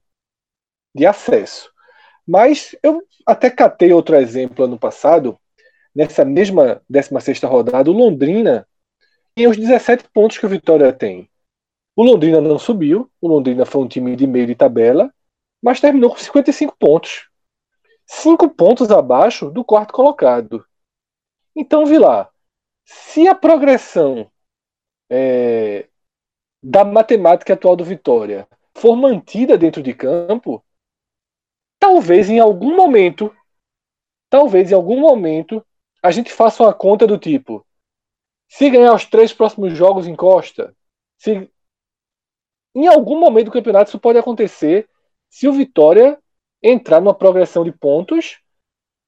[0.95, 1.69] de acesso.
[2.25, 5.37] Mas eu até catei outro exemplo ano passado,
[5.93, 8.67] nessa mesma 16 rodada, o Londrina
[9.35, 11.29] tem os 17 pontos que o Vitória tem.
[11.95, 15.13] O Londrina não subiu, o Londrina foi um time de meio de tabela,
[15.61, 17.29] mas terminou com 55 pontos.
[18.07, 20.65] Cinco pontos abaixo do quarto colocado.
[21.55, 22.29] Então, Vilar,
[22.85, 24.29] se a progressão
[25.09, 25.87] é,
[26.61, 30.63] da matemática atual do Vitória for mantida dentro de campo,
[31.85, 33.31] talvez em algum momento,
[34.27, 35.63] talvez em algum momento,
[36.01, 37.63] a gente faça uma conta do tipo:
[38.49, 40.75] se ganhar os três próximos jogos encosta,
[41.15, 41.47] se
[42.73, 44.89] em algum momento do campeonato isso pode acontecer
[45.29, 46.17] se o Vitória
[46.61, 48.39] entrar numa progressão de pontos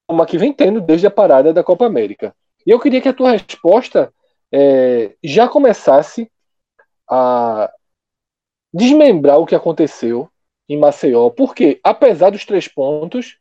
[0.07, 2.33] como a que vem tendo desde a parada da Copa América.
[2.65, 4.13] E eu queria que a tua resposta
[4.51, 6.31] é, já começasse
[7.09, 7.73] a
[8.71, 10.29] desmembrar o que aconteceu
[10.69, 13.37] em Maceió, porque apesar dos três pontos,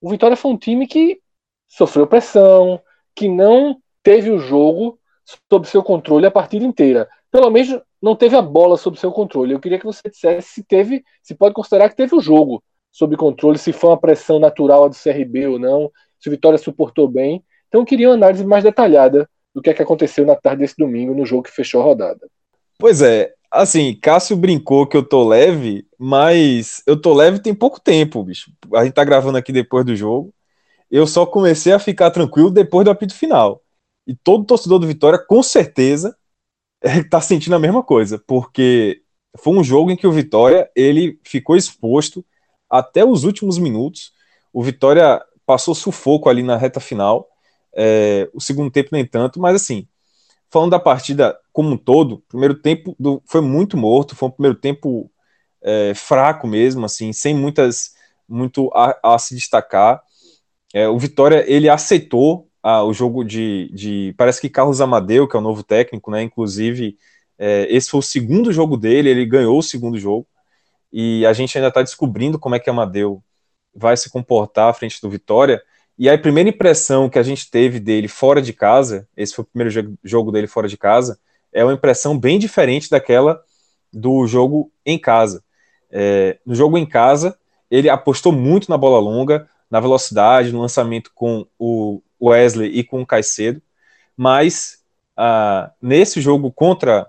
[0.00, 1.20] o Vitória foi um time que
[1.68, 2.80] sofreu pressão,
[3.14, 4.98] que não teve o jogo
[5.50, 7.08] sob seu controle a partida inteira.
[7.30, 9.54] Pelo menos não teve a bola sob seu controle.
[9.54, 13.16] Eu queria que você dissesse se teve, se pode considerar que teve o jogo sob
[13.16, 15.90] controle, se foi uma pressão natural do CRB ou não,
[16.20, 17.42] se o Vitória suportou bem.
[17.68, 20.76] Então eu queria uma análise mais detalhada do que, é que aconteceu na tarde desse
[20.76, 22.28] domingo no jogo que fechou a rodada.
[22.78, 27.80] Pois é, assim, Cássio brincou que eu tô leve, mas eu tô leve tem pouco
[27.80, 28.52] tempo, bicho.
[28.74, 30.34] A gente tá gravando aqui depois do jogo.
[30.90, 33.62] Eu só comecei a ficar tranquilo depois do apito final.
[34.06, 36.16] E todo torcedor do Vitória, com certeza,
[36.82, 39.02] está sentindo a mesma coisa, porque
[39.38, 42.24] foi um jogo em que o Vitória ele ficou exposto
[42.68, 44.12] até os últimos minutos.
[44.52, 47.28] O Vitória passou sufoco ali na reta final,
[47.74, 49.88] é, o segundo tempo nem tanto, mas assim,
[50.50, 54.32] falando da partida como um todo, o primeiro tempo do, foi muito morto, foi um
[54.32, 55.08] primeiro tempo
[55.62, 57.94] é, fraco mesmo, assim, sem muitas
[58.28, 60.02] muito a, a se destacar.
[60.74, 65.36] É, o Vitória ele aceitou ah, o jogo de, de, Parece que Carlos Amadeu, que
[65.36, 66.22] é o novo técnico, né?
[66.22, 66.98] Inclusive,
[67.38, 70.26] é, esse foi o segundo jogo dele, ele ganhou o segundo jogo.
[70.92, 73.22] E a gente ainda está descobrindo como é que Amadeu
[73.72, 75.62] vai se comportar à frente do Vitória.
[75.96, 79.46] E a primeira impressão que a gente teve dele fora de casa, esse foi o
[79.46, 81.16] primeiro jogo dele fora de casa,
[81.54, 83.40] é uma impressão bem diferente daquela
[83.92, 85.42] do jogo em casa.
[85.90, 87.38] É, no jogo em casa,
[87.70, 93.00] ele apostou muito na bola longa, na velocidade, no lançamento com o Wesley e com
[93.00, 93.62] o Caicedo,
[94.16, 94.78] mas
[95.16, 97.08] ah, nesse jogo contra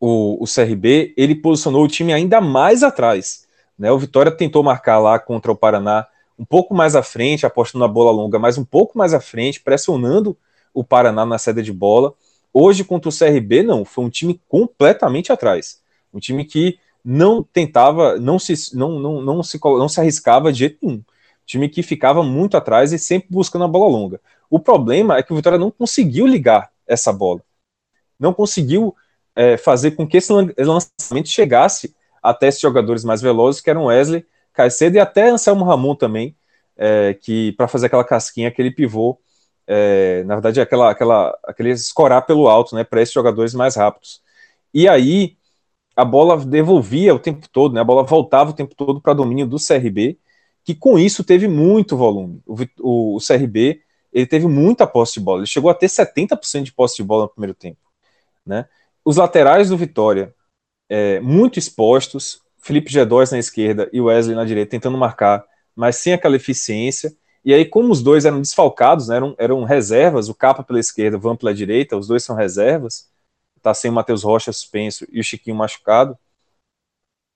[0.00, 3.46] o, o, CRB, ele posicionou o time ainda mais atrás.
[3.78, 3.90] Né?
[3.90, 6.06] O Vitória tentou marcar lá contra o Paraná
[6.38, 9.60] um pouco mais à frente, apostando na bola longa, mas um pouco mais à frente,
[9.60, 10.36] pressionando
[10.72, 12.14] o Paraná na saída de bola.
[12.52, 15.80] Hoje, contra o CRB, não, foi um time completamente atrás.
[16.12, 20.58] Um time que não tentava, não se, não, não, não, se, não se arriscava de
[20.60, 21.02] jeito nenhum
[21.48, 24.20] time que ficava muito atrás e sempre buscando a bola longa.
[24.50, 27.42] O problema é que o Vitória não conseguiu ligar essa bola.
[28.20, 28.94] Não conseguiu
[29.34, 34.26] é, fazer com que esse lançamento chegasse até esses jogadores mais velozes, que eram Wesley,
[34.52, 36.36] Caicedo e até Anselmo Ramon também,
[36.76, 39.18] é, que para fazer aquela casquinha, aquele pivô,
[39.70, 44.22] é, na verdade, aquela, aquela, aquele escorar pelo alto, né, para esses jogadores mais rápidos.
[44.72, 45.36] E aí
[45.94, 49.46] a bola devolvia o tempo todo, né, a bola voltava o tempo todo para domínio
[49.46, 50.18] do CRB,
[50.64, 52.42] que com isso teve muito volume.
[52.46, 56.62] O, o, o, CRB ele teve muita posse de bola, ele chegou a ter 70%
[56.62, 57.80] de posse de bola no primeiro tempo.
[58.46, 58.66] Né?
[59.04, 60.34] Os laterais do Vitória,
[60.88, 65.44] é, muito expostos, Felipe Gedóis na esquerda e Wesley na direita tentando marcar,
[65.76, 67.14] mas sem aquela eficiência.
[67.48, 71.16] E aí, como os dois eram desfalcados, né, eram, eram reservas, o Capa pela esquerda,
[71.16, 73.10] o Van pela direita, os dois são reservas,
[73.62, 76.18] tá sem o Matheus Rocha suspenso e o Chiquinho machucado,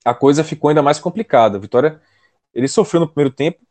[0.04, 1.56] a coisa ficou ainda mais complicada.
[1.56, 1.98] A Vitória
[2.52, 3.66] ele sofreu no primeiro tempo.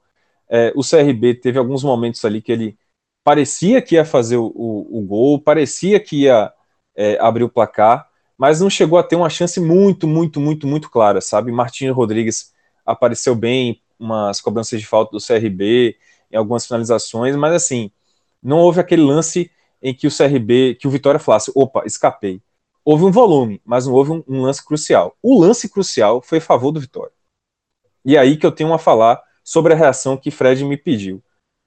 [0.50, 2.76] É, o CRB teve alguns momentos ali que ele
[3.24, 6.52] parecia que ia fazer o, o, o gol, parecia que ia
[6.96, 10.90] é, abrir o placar, mas não chegou a ter uma chance muito, muito, muito, muito
[10.90, 11.52] clara, sabe?
[11.52, 12.52] Martinho Rodrigues
[12.84, 15.96] apareceu bem, umas cobranças de falta do CRB,
[16.32, 17.92] em algumas finalizações, mas assim,
[18.42, 19.52] não houve aquele lance
[19.82, 22.42] em que o CRB, que o Vitória falasse, opa, escapei.
[22.84, 25.16] Houve um volume, mas não houve um, um lance crucial.
[25.22, 27.14] O lance crucial foi a favor do Vitória.
[28.04, 31.22] E aí que eu tenho a falar sobre a reação que Fred me pediu.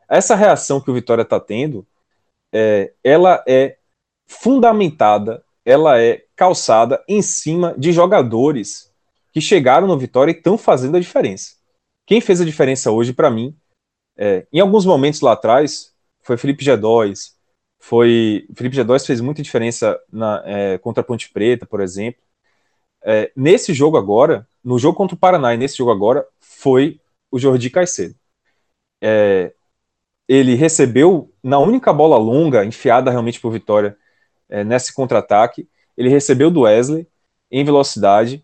[0.09, 1.87] Essa reação que o Vitória está tendo,
[2.53, 3.77] é, ela é
[4.27, 8.93] fundamentada, ela é calçada em cima de jogadores
[9.33, 11.57] que chegaram no Vitória e estão fazendo a diferença.
[12.07, 13.57] Quem fez a diferença hoje, para mim,
[14.17, 15.93] é, em alguns momentos lá atrás,
[16.23, 17.37] foi Felipe Gedóis,
[17.79, 18.47] Foi.
[18.51, 22.23] O Felipe G2 fez muita diferença na, é, contra a Ponte Preta, por exemplo.
[23.03, 27.01] É, nesse jogo agora, no jogo contra o Paraná e nesse jogo agora, foi
[27.31, 28.15] o Jordi Caicedo.
[29.03, 29.53] É,
[30.29, 33.97] ele recebeu, na única bola longa, enfiada realmente por Vitória,
[34.49, 37.07] é, nesse contra-ataque, ele recebeu do Wesley
[37.51, 38.43] em velocidade.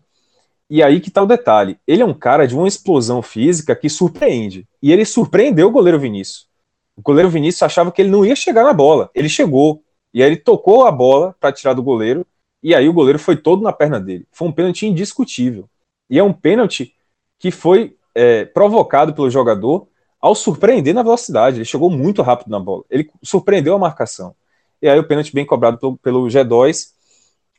[0.71, 3.89] E aí que tá o detalhe: ele é um cara de uma explosão física que
[3.89, 4.65] surpreende.
[4.81, 6.47] E ele surpreendeu o goleiro Vinícius.
[6.95, 9.11] O goleiro Vinícius achava que ele não ia chegar na bola.
[9.13, 9.83] Ele chegou.
[10.13, 12.25] E aí ele tocou a bola para tirar do goleiro.
[12.63, 14.25] E aí o goleiro foi todo na perna dele.
[14.31, 15.69] Foi um pênalti indiscutível.
[16.09, 16.95] E é um pênalti
[17.37, 19.89] que foi é, provocado pelo jogador
[20.21, 21.57] ao surpreender na velocidade.
[21.57, 22.85] Ele chegou muito rápido na bola.
[22.89, 24.33] Ele surpreendeu a marcação.
[24.81, 26.91] E aí o pênalti bem cobrado pelo, pelo G2.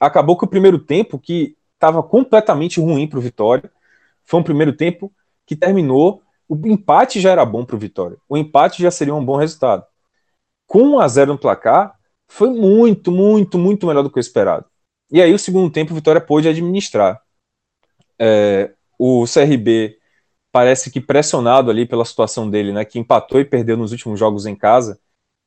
[0.01, 3.68] Acabou que o primeiro tempo, que estava completamente ruim para o Vitória,
[4.24, 5.12] foi um primeiro tempo
[5.44, 6.22] que terminou.
[6.48, 8.16] O empate já era bom para o Vitória.
[8.28, 9.84] O empate já seria um bom resultado.
[10.64, 11.98] Com 1 a 0 no placar,
[12.28, 14.64] foi muito, muito, muito melhor do que o esperado.
[15.10, 17.20] E aí o segundo tempo o Vitória pôde administrar.
[18.18, 19.98] É, o CRB
[20.52, 24.46] parece que pressionado ali pela situação dele, né, que empatou e perdeu nos últimos jogos
[24.46, 25.00] em casa,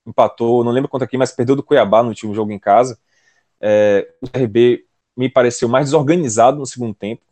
[0.05, 2.99] empatou, não lembro quanto aqui, mas perdeu do Cuiabá no último jogo em casa.
[3.61, 4.84] É, o CRB
[5.15, 7.23] me pareceu mais desorganizado no segundo tempo.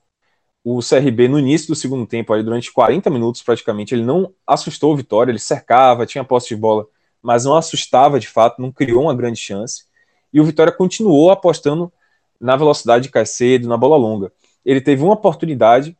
[0.63, 4.93] O CRB, no início do segundo tempo, ali, durante 40 minutos praticamente, ele não assustou
[4.93, 6.87] o Vitória, ele cercava, tinha posse de bola,
[7.21, 9.85] mas não assustava de fato, não criou uma grande chance.
[10.31, 11.91] E o Vitória continuou apostando
[12.39, 14.31] na velocidade de Caicedo, na bola longa.
[14.65, 15.97] Ele teve uma oportunidade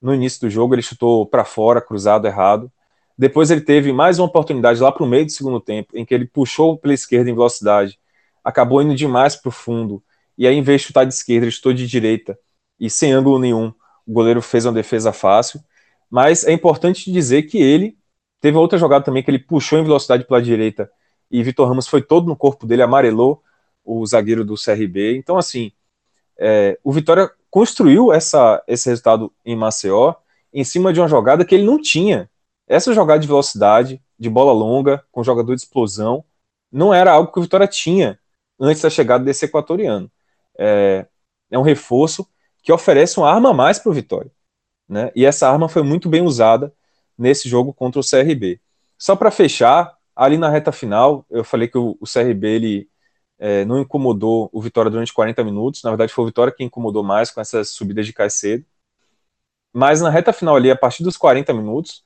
[0.00, 2.70] no início do jogo, ele chutou para fora, cruzado errado.
[3.18, 6.14] Depois ele teve mais uma oportunidade lá para o meio do segundo tempo, em que
[6.14, 7.98] ele puxou pela esquerda em velocidade,
[8.44, 10.02] acabou indo demais para o fundo,
[10.36, 12.38] e aí em vez de chutar de esquerda, ele chutou de direita,
[12.78, 13.72] e sem ângulo nenhum,
[14.06, 15.60] o goleiro fez uma defesa fácil.
[16.10, 17.96] Mas é importante dizer que ele
[18.40, 20.90] teve outra jogada também que ele puxou em velocidade pela direita,
[21.30, 23.42] e Vitor Ramos foi todo no corpo dele, amarelou
[23.84, 25.16] o zagueiro do CRB.
[25.16, 25.72] Então, assim,
[26.38, 30.14] é, o Vitória construiu essa, esse resultado em Maceió
[30.52, 32.30] em cima de uma jogada que ele não tinha.
[32.66, 36.24] Essa jogada de velocidade, de bola longa, com jogador de explosão,
[36.70, 38.18] não era algo que o Vitória tinha
[38.58, 40.10] antes da chegada desse equatoriano.
[40.58, 41.06] É,
[41.50, 42.26] é um reforço
[42.62, 44.30] que oferece uma arma a mais para o Vitória.
[44.88, 45.10] Né?
[45.14, 46.72] E essa arma foi muito bem usada
[47.16, 48.60] nesse jogo contra o CRB.
[48.98, 52.88] Só para fechar, ali na reta final, eu falei que o, o CRB ele
[53.38, 55.82] é, não incomodou o Vitória durante 40 minutos.
[55.82, 58.64] Na verdade, foi o Vitória que incomodou mais com essas subidas de Caicedo.
[59.72, 62.02] Mas na reta final ali, a partir dos 40 minutos,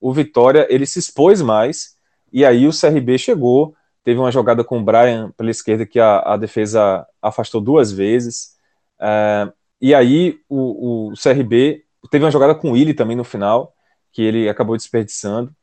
[0.00, 1.96] o Vitória ele se expôs mais
[2.32, 3.74] e aí o CRB chegou.
[4.04, 8.56] Teve uma jogada com o Brian pela esquerda que a, a defesa afastou duas vezes.
[9.00, 13.74] É, e aí o, o, CRB teve uma jogada com o Willi também no final,
[14.12, 15.54] que ele acabou desperdiçando.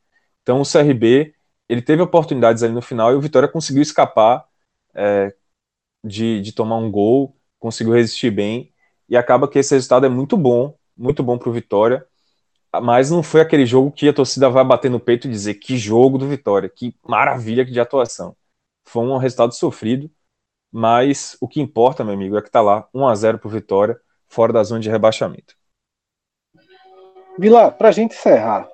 [0.42, 1.34] Então o CRB
[1.68, 4.44] ele teve oportunidades ali no final e o Vitória conseguiu escapar
[4.94, 5.34] é,
[6.04, 8.72] de, de tomar um gol, conseguiu resistir bem,
[9.08, 12.06] e acaba que esse resultado é muito bom, muito bom para o Vitória,
[12.82, 15.76] mas não foi aquele jogo que a torcida vai bater no peito e dizer que
[15.76, 18.36] jogo do Vitória, que maravilha de atuação.
[18.84, 20.10] Foi um resultado sofrido,
[20.72, 23.50] mas o que importa, meu amigo, é que está lá 1 a 0 para o
[23.50, 25.54] Vitória, fora da zona de rebaixamento.
[27.38, 28.68] Vila, para a gente encerrar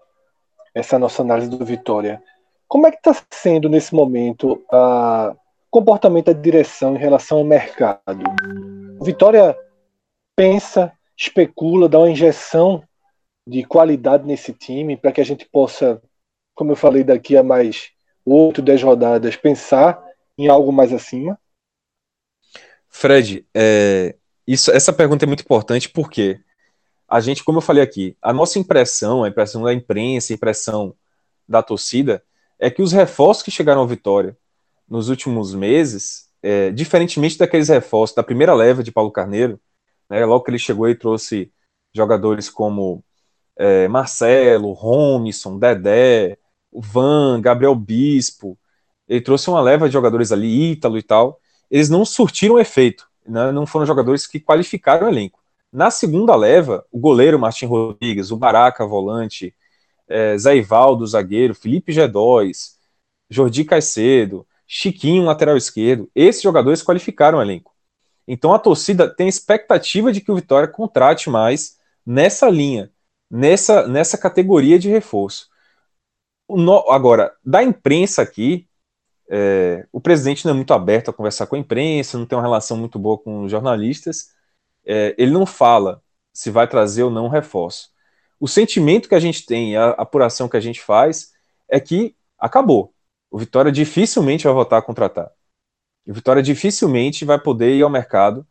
[0.74, 2.22] essa nossa análise do Vitória,
[2.68, 5.34] como é que está sendo nesse momento a
[5.72, 8.22] comportamento da direção em relação ao mercado.
[9.00, 9.56] Vitória
[10.36, 12.84] pensa, especula, dá uma injeção
[13.48, 16.00] de qualidade nesse time para que a gente possa,
[16.54, 17.90] como eu falei, daqui a mais
[18.22, 20.04] oito, dez rodadas, pensar
[20.36, 21.38] em algo mais acima?
[22.92, 24.14] Fred, é,
[24.46, 26.38] isso, essa pergunta é muito importante porque
[27.08, 30.94] a gente, como eu falei aqui, a nossa impressão, a impressão da imprensa, a impressão
[31.48, 32.22] da torcida,
[32.58, 34.36] é que os reforços que chegaram ao Vitória
[34.88, 39.58] nos últimos meses, é, diferentemente daqueles reforços da primeira leva de Paulo Carneiro,
[40.08, 41.50] né, logo que ele chegou e trouxe
[41.94, 43.02] jogadores como
[43.56, 46.38] é, Marcelo, Romisson, Dedé,
[46.72, 48.58] Van, Gabriel Bispo,
[49.08, 51.40] ele trouxe uma leva de jogadores ali, Ítalo e tal,
[51.72, 55.40] eles não surtiram efeito, né, não foram jogadores que qualificaram o elenco.
[55.72, 59.54] Na segunda leva, o goleiro Martin Rodrigues, o Baraca, volante,
[60.06, 62.74] é, Zé Ivaldo, zagueiro, Felipe G2,
[63.30, 66.10] Jordi Caicedo, Chiquinho, lateral esquerdo.
[66.14, 67.72] Esses jogadores qualificaram o elenco.
[68.28, 72.90] Então a torcida tem expectativa de que o Vitória contrate mais nessa linha,
[73.30, 75.48] nessa, nessa categoria de reforço.
[76.50, 78.68] No, agora, da imprensa aqui,
[79.32, 82.42] é, o presidente não é muito aberto a conversar com a imprensa, não tem uma
[82.42, 84.28] relação muito boa com os jornalistas.
[84.84, 86.02] É, ele não fala
[86.32, 87.90] se vai trazer ou não reforço.
[88.38, 91.32] O sentimento que a gente tem, a apuração que a gente faz,
[91.68, 92.92] é que acabou
[93.32, 95.30] o Vitória dificilmente vai voltar a contratar.
[96.06, 98.46] O Vitória dificilmente vai poder ir ao mercado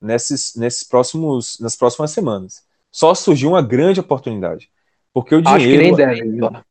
[0.00, 2.62] nesses, nesses próximos, nas próximas semanas.
[2.90, 4.70] Só surgiu uma grande oportunidade.
[5.12, 5.62] Porque o dinheiro.
[5.62, 6.62] Acho que nem deve.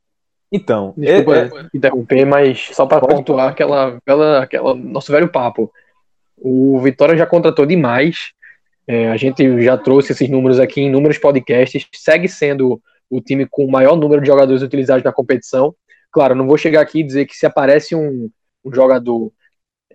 [0.51, 0.93] Então.
[0.97, 1.67] Desculpa é, é...
[1.73, 5.71] interromper, mas só para pontuar aquela, aquela, aquela nosso velho papo.
[6.37, 8.31] O Vitória já contratou demais.
[8.87, 11.87] É, a gente já trouxe esses números aqui em inúmeros podcasts.
[11.93, 15.73] Segue sendo o time com o maior número de jogadores utilizados na competição.
[16.11, 18.29] Claro, não vou chegar aqui e dizer que se aparece um,
[18.65, 19.31] um jogador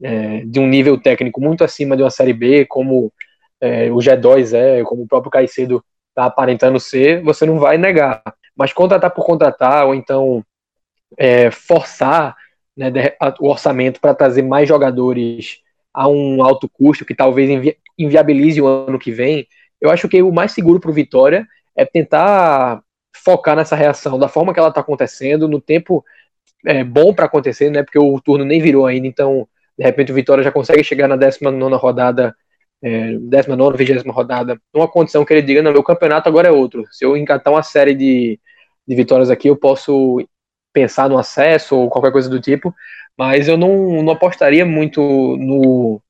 [0.02, 3.12] é, de um nível técnico muito acima de uma Série B, como
[3.60, 8.22] é, o G2 é, como o próprio Caicedo está aparentando ser, você não vai negar.
[8.56, 10.44] Mas contratar por contratar, ou então
[11.16, 12.34] é, forçar
[12.76, 12.90] né,
[13.40, 15.60] o orçamento para trazer mais jogadores
[15.92, 19.48] a um alto custo, que talvez invi inviabilize o ano que vem,
[19.80, 22.82] eu acho que o mais seguro para o Vitória é tentar
[23.24, 26.04] focar nessa reação da forma que ela está acontecendo, no tempo
[26.66, 27.82] é, bom para acontecer, né?
[27.82, 31.16] Porque o turno nem virou ainda, então de repente o Vitória já consegue chegar na
[31.16, 32.36] 19 rodada,
[32.82, 36.84] é, 19, 20 rodada, numa condição que ele diga: não, meu campeonato agora é outro.
[36.90, 38.38] Se eu encatar uma série de,
[38.86, 40.18] de vitórias aqui, eu posso
[40.72, 42.74] pensar no acesso ou qualquer coisa do tipo,
[43.16, 46.00] mas eu não, não apostaria muito no.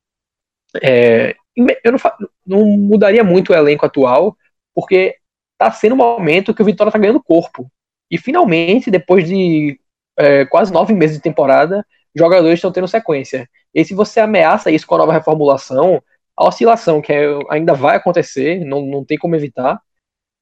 [0.83, 1.35] É,
[1.83, 1.99] eu não,
[2.45, 4.37] não mudaria muito o elenco atual,
[4.75, 5.15] porque
[5.57, 7.71] tá sendo um momento que o Vitória tá ganhando corpo.
[8.11, 9.79] E finalmente, depois de
[10.17, 11.85] é, quase nove meses de temporada,
[12.15, 13.49] jogadores estão tendo sequência.
[13.73, 16.01] E se você ameaça isso com a nova reformulação,
[16.37, 19.81] a oscilação que é, ainda vai acontecer, não, não tem como evitar,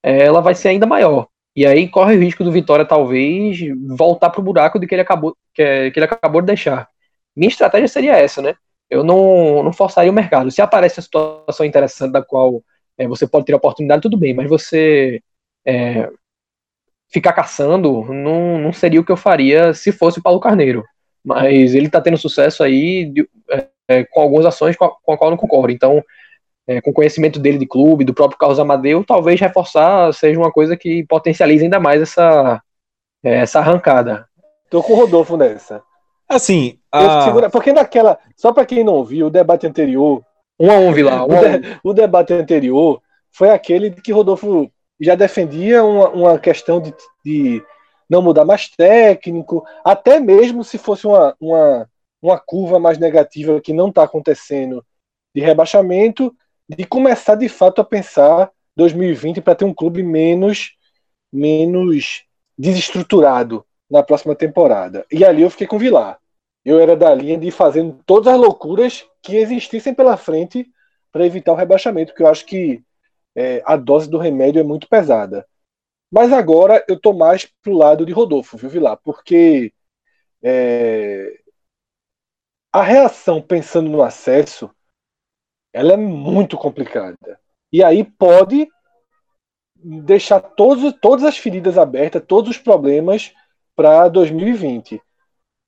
[0.03, 1.27] é, ela vai ser ainda maior.
[1.55, 3.57] E aí corre o risco do Vitória talvez
[3.87, 6.89] voltar para o buraco de que ele acabou que, é, que ele acabou de deixar.
[7.35, 8.55] Minha estratégia seria essa, né?
[8.89, 10.51] Eu não, não forçaria o mercado.
[10.51, 12.61] Se aparece uma situação interessante da qual
[12.97, 15.21] é, você pode ter a oportunidade, tudo bem, mas você
[15.65, 16.09] é,
[17.09, 20.83] ficar caçando não, não seria o que eu faria se fosse o Paulo Carneiro.
[21.23, 23.27] Mas ele está tendo sucesso aí de,
[23.87, 25.71] é, com algumas ações com a, com a qual eu não concordo.
[25.71, 26.03] Então,
[26.67, 30.51] é, com o conhecimento dele de clube, do próprio Carlos Amadeu, talvez reforçar seja uma
[30.51, 32.61] coisa que potencialize ainda mais essa,
[33.23, 34.27] é, essa arrancada.
[34.69, 35.81] Tô com o Rodolfo nessa.
[36.27, 37.49] Assim, a...
[37.51, 40.23] porque naquela, só para quem não viu, o debate anterior,
[40.59, 41.25] um a um, Vilar.
[41.29, 43.01] Um o, de, o, debate anterior
[43.31, 46.93] foi aquele que Rodolfo já defendia uma, uma questão de,
[47.23, 47.63] de
[48.09, 51.87] não mudar mais técnico, até mesmo se fosse uma, uma,
[52.25, 54.85] uma curva mais negativa que não está acontecendo
[55.33, 56.35] de rebaixamento,
[56.67, 60.75] de começar de fato a pensar 2020 para ter um clube menos
[61.31, 62.23] menos
[62.57, 65.05] desestruturado na próxima temporada.
[65.11, 66.17] E ali eu fiquei com o Vilar.
[66.63, 70.65] Eu era da linha de fazendo todas as loucuras que existissem pela frente
[71.11, 72.81] para evitar o rebaixamento, porque eu acho que
[73.35, 75.45] é, a dose do remédio é muito pesada.
[76.11, 78.97] Mas agora eu tô mais pro lado de Rodolfo, viu, Vilar?
[79.03, 79.73] Porque
[80.41, 81.39] é,
[82.75, 84.69] a reação pensando no acesso
[85.71, 87.39] ela é muito complicada.
[87.71, 88.67] E aí pode
[89.77, 93.33] deixar todos, todas as feridas abertas, todos os problemas
[93.77, 95.01] para 2020.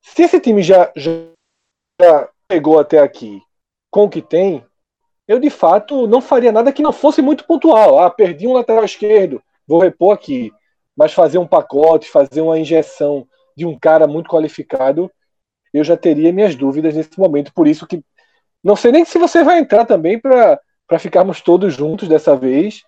[0.02, 3.42] Se esse time já, já chegou até aqui
[3.90, 4.66] com o que tem,
[5.30, 8.00] eu de fato não faria nada que não fosse muito pontual.
[8.00, 10.52] Ah, perdi um lateral esquerdo, vou repor aqui.
[10.94, 13.26] Mas fazer um pacote, fazer uma injeção
[13.56, 15.10] de um cara muito qualificado,
[15.78, 17.54] eu já teria minhas dúvidas nesse momento.
[17.54, 18.04] Por isso que
[18.64, 20.60] não sei nem se você vai entrar também para
[21.00, 22.82] ficarmos todos juntos dessa vez,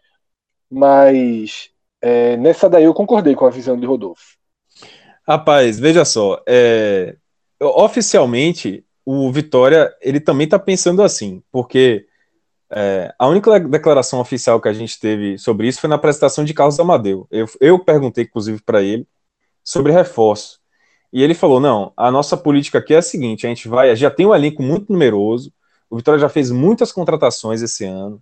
[0.70, 1.70] mas
[2.02, 4.38] é, nessa daí eu concordei com a visão de Rodolfo.
[5.28, 7.16] Rapaz, veja só, é,
[7.60, 12.06] oficialmente o Vitória ele também está pensando assim, porque
[12.72, 16.54] é, a única declaração oficial que a gente teve sobre isso foi na apresentação de
[16.54, 17.28] Carlos Amadeu.
[17.32, 19.08] Eu, eu perguntei, inclusive, para ele
[19.64, 20.59] sobre reforço.
[21.12, 24.12] E ele falou: não, a nossa política aqui é a seguinte: a gente vai, já
[24.12, 25.52] tem um elenco muito numeroso,
[25.90, 28.22] o Vitória já fez muitas contratações esse ano.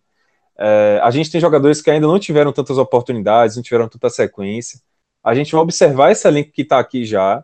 [0.57, 4.79] É, a gente tem jogadores que ainda não tiveram tantas oportunidades, não tiveram tanta sequência.
[5.23, 7.43] A gente vai observar esse elenco que está aqui já,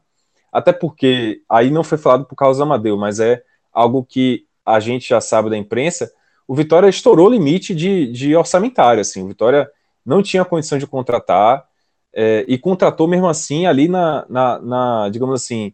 [0.51, 4.79] até porque aí não foi falado por causa do Amadeu, mas é algo que a
[4.79, 6.11] gente já sabe da imprensa.
[6.47, 9.01] O Vitória estourou o limite de, de orçamentário.
[9.01, 9.69] Assim, o Vitória
[10.05, 11.65] não tinha condição de contratar
[12.13, 15.73] é, e contratou mesmo assim ali na, na, na digamos assim,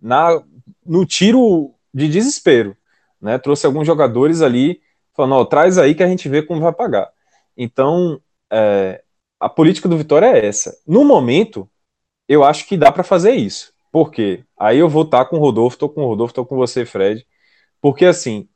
[0.00, 0.42] na,
[0.84, 2.76] no tiro de desespero
[3.20, 3.38] né?
[3.38, 4.80] Trouxe alguns jogadores ali,
[5.14, 7.10] falando, ó, traz aí que a gente vê como vai pagar.
[7.56, 9.02] Então, é,
[9.40, 10.78] a política do Vitória é essa.
[10.86, 11.68] No momento,
[12.28, 13.72] eu acho que dá para fazer isso.
[13.90, 14.44] Por quê?
[14.58, 16.84] Aí eu vou estar tá com o Rodolfo, tô com o Rodolfo, tô com você,
[16.84, 17.26] Fred.
[17.80, 18.48] Porque assim,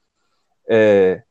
[0.69, 1.23] é,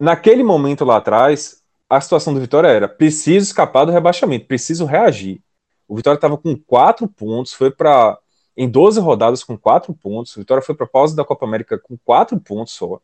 [0.00, 5.40] naquele momento lá atrás, a situação do Vitória era: preciso escapar do rebaixamento, preciso reagir.
[5.86, 8.18] O Vitória estava com quatro pontos, foi para
[8.58, 10.36] em 12 rodadas com 4 pontos.
[10.36, 13.00] O Vitória foi para a pausa da Copa América com 4 pontos só.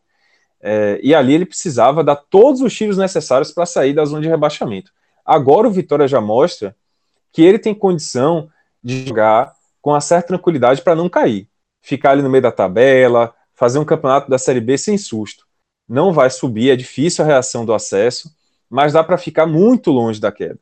[0.61, 4.27] É, e ali ele precisava dar todos os tiros necessários para sair da zona de
[4.27, 4.91] rebaixamento.
[5.25, 6.75] Agora o Vitória já mostra
[7.31, 8.49] que ele tem condição
[8.83, 11.47] de jogar com uma certa tranquilidade para não cair.
[11.81, 15.45] Ficar ali no meio da tabela, fazer um campeonato da Série B sem susto.
[15.87, 18.34] Não vai subir, é difícil a reação do acesso,
[18.69, 20.59] mas dá para ficar muito longe da queda.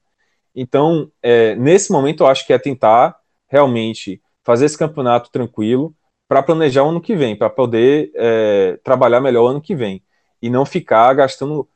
[0.56, 3.18] Então, é, nesse momento, eu acho que é tentar
[3.48, 5.96] realmente fazer esse campeonato tranquilo
[6.28, 10.04] para planejar o ano que vem, para poder é, trabalhar melhor o ano que vem
[10.42, 11.68] e não ficar gastando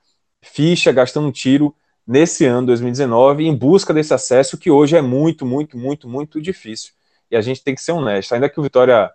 [0.42, 1.76] ficha, gastando tiro
[2.06, 6.94] nesse ano 2019 em busca desse acesso que hoje é muito, muito, muito, muito difícil.
[7.30, 8.34] E a gente tem que ser honesto.
[8.34, 9.12] Ainda que o Vitória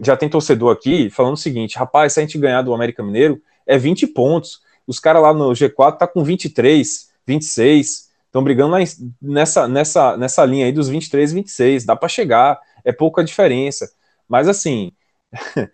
[0.00, 3.40] já tem torcedor aqui falando o seguinte: rapaz, se a gente ganhar do América Mineiro,
[3.66, 4.60] é 20 pontos.
[4.86, 8.76] Os caras lá no G4 tá com 23, 26, estão brigando
[9.20, 11.84] nessa, nessa, nessa linha aí dos 23 26.
[11.84, 13.90] Dá para chegar, é pouca diferença.
[14.28, 14.92] Mas assim,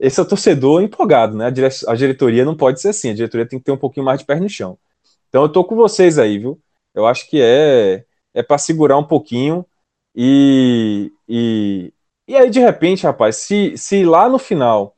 [0.00, 1.46] esse é o torcedor empolgado, né?
[1.46, 4.06] A, dire a diretoria não pode ser assim, a diretoria tem que ter um pouquinho
[4.06, 4.78] mais de pé no chão.
[5.28, 6.60] Então eu tô com vocês aí, viu?
[6.94, 9.66] Eu acho que é, é para segurar um pouquinho
[10.16, 11.92] e, e,
[12.26, 14.95] e aí, de repente, rapaz, se, se lá no final,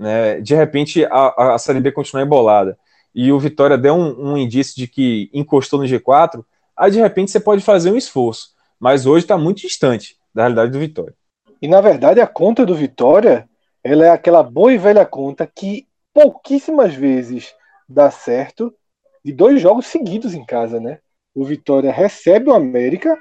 [0.00, 2.78] né, de repente a, a Série B continuar embolada
[3.14, 6.42] e o Vitória der um, um indício de que encostou no G4,
[6.74, 8.54] aí de repente você pode fazer um esforço.
[8.78, 11.14] Mas hoje está muito distante da realidade do Vitória.
[11.60, 13.46] E na verdade a conta do Vitória
[13.84, 17.54] ela é aquela boa e velha conta que pouquíssimas vezes
[17.86, 18.74] dá certo
[19.22, 20.98] de dois jogos seguidos em casa, né?
[21.34, 23.18] O Vitória recebe o América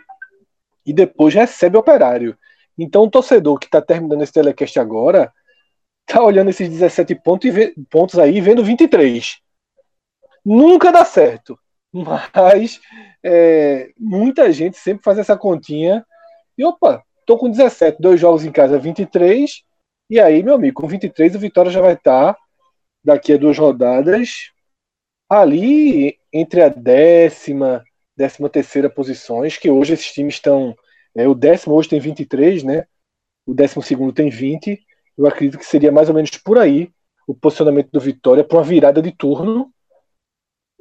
[0.85, 2.37] e depois recebe o Operário.
[2.77, 5.33] Então, o torcedor que está terminando esse telecast agora
[6.09, 9.37] está olhando esses 17 pontos, e pontos aí vendo 23.
[10.43, 11.57] Nunca dá certo.
[11.91, 12.79] Mas
[13.23, 16.05] é, muita gente sempre faz essa continha.
[16.57, 19.63] E opa, tô com 17, dois jogos em casa, 23.
[20.09, 22.39] E aí, meu amigo, com 23 o Vitória já vai estar tá,
[23.03, 24.51] daqui a duas rodadas
[25.29, 27.83] ali entre a décima,
[28.17, 30.75] décima terceira posições, que hoje esses times estão
[31.15, 32.85] é, o décimo hoje tem 23, né?
[33.45, 34.83] O décimo segundo tem 20.
[35.19, 36.89] Eu acredito que seria mais ou menos por aí
[37.27, 39.69] o posicionamento do Vitória para uma virada de turno.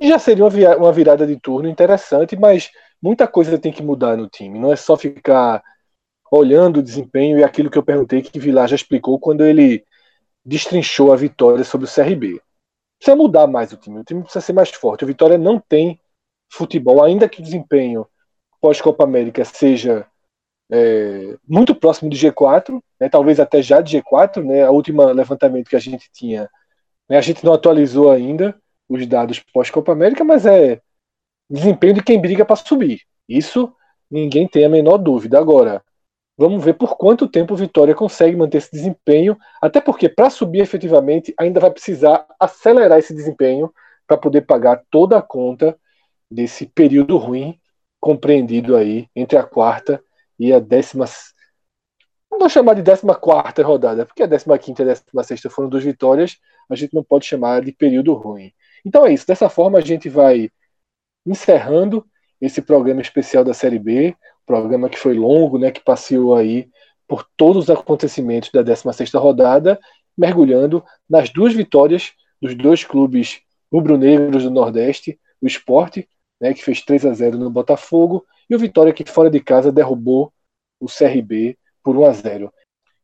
[0.00, 0.46] Já seria
[0.76, 2.70] uma virada de turno interessante, mas
[3.02, 4.56] muita coisa tem que mudar no time.
[4.56, 5.60] Não é só ficar
[6.30, 9.84] olhando o desempenho e aquilo que eu perguntei que Vilar já explicou quando ele
[10.44, 12.40] destrinchou a vitória sobre o CRB.
[12.96, 13.98] Precisa mudar mais o time.
[13.98, 15.02] O time precisa ser mais forte.
[15.02, 16.00] O Vitória não tem
[16.48, 18.06] futebol, ainda que o desempenho
[18.60, 20.06] pós-Copa América seja
[20.70, 25.68] é, muito próximo de G4, né, talvez até já de G4, né, a última levantamento
[25.68, 26.48] que a gente tinha,
[27.08, 28.54] né, a gente não atualizou ainda
[28.88, 30.80] os dados pós-Copa América, mas é
[31.48, 33.02] desempenho de quem briga para subir.
[33.28, 33.72] Isso
[34.10, 35.38] ninguém tem a menor dúvida.
[35.38, 35.82] Agora,
[36.36, 40.60] vamos ver por quanto tempo o Vitória consegue manter esse desempenho, até porque para subir
[40.60, 43.72] efetivamente ainda vai precisar acelerar esse desempenho
[44.06, 45.78] para poder pagar toda a conta
[46.30, 47.58] desse período ruim
[48.00, 50.02] compreendido aí entre a quarta
[50.38, 51.04] e a décima.
[52.30, 55.50] Não vou chamar de décima quarta rodada, porque a décima quinta e a décima sexta
[55.50, 56.36] foram duas vitórias,
[56.70, 58.52] a gente não pode chamar de período ruim.
[58.84, 60.50] Então é isso, dessa forma a gente vai
[61.26, 62.06] encerrando
[62.40, 64.14] esse programa especial da Série B,
[64.46, 66.68] programa que foi longo, né, que passeou aí
[67.06, 69.78] por todos os acontecimentos da 16 rodada,
[70.16, 73.40] mergulhando nas duas vitórias dos dois clubes
[73.72, 76.08] rubro-negros do Nordeste, o Esporte,
[76.40, 79.70] né, que fez 3 a 0 no Botafogo, e o Vitória que fora de casa
[79.70, 80.32] derrubou
[80.80, 82.52] o CRB por 1 a 0.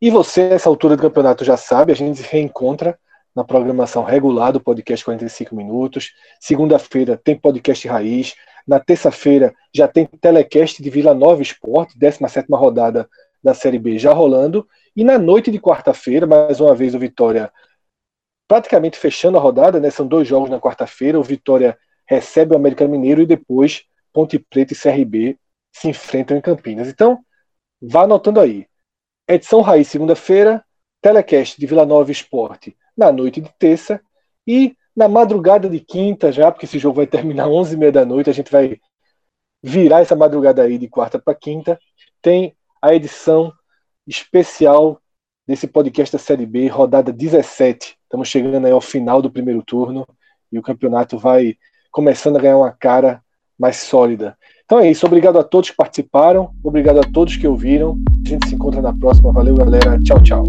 [0.01, 2.99] E você, nessa altura do campeonato, já sabe, a gente se reencontra
[3.35, 6.13] na programação regular do podcast 45 minutos.
[6.41, 8.35] Segunda-feira tem podcast raiz.
[8.67, 13.09] Na terça-feira já tem telecast de Vila Nova Esporte, 17 rodada
[13.43, 14.67] da Série B já rolando.
[14.97, 17.53] E na noite de quarta-feira, mais uma vez o Vitória
[18.47, 19.91] praticamente fechando a rodada, né?
[19.91, 21.19] São dois jogos na quarta-feira.
[21.19, 21.77] O Vitória
[22.07, 23.85] recebe o América Mineiro e depois
[24.15, 25.37] Ponte Preta e CRB
[25.73, 26.89] se enfrentam em Campinas.
[26.89, 27.19] Então,
[27.83, 28.67] vá anotando aí.
[29.29, 30.65] Edição Raiz, segunda-feira,
[31.03, 34.01] telecast de Vila Nova Esporte na noite de terça
[34.47, 38.33] e na madrugada de quinta, já, porque esse jogo vai terminar 11h30 da noite, a
[38.33, 38.79] gente vai
[39.61, 41.79] virar essa madrugada aí de quarta para quinta,
[42.23, 43.53] tem a edição
[44.07, 45.01] especial
[45.47, 47.99] desse podcast da Série B, rodada 17.
[48.03, 50.07] Estamos chegando aí ao final do primeiro turno
[50.53, 51.57] e o campeonato vai
[51.91, 53.24] começando a ganhar uma cara
[53.59, 54.37] mais sólida.
[54.65, 55.07] Então é isso.
[55.07, 56.51] Obrigado a todos que participaram.
[56.63, 57.99] Obrigado a todos que ouviram.
[58.25, 59.33] A gente se encontra na próxima.
[59.33, 59.99] Valeu, galera.
[60.01, 60.45] Tchau, tchau.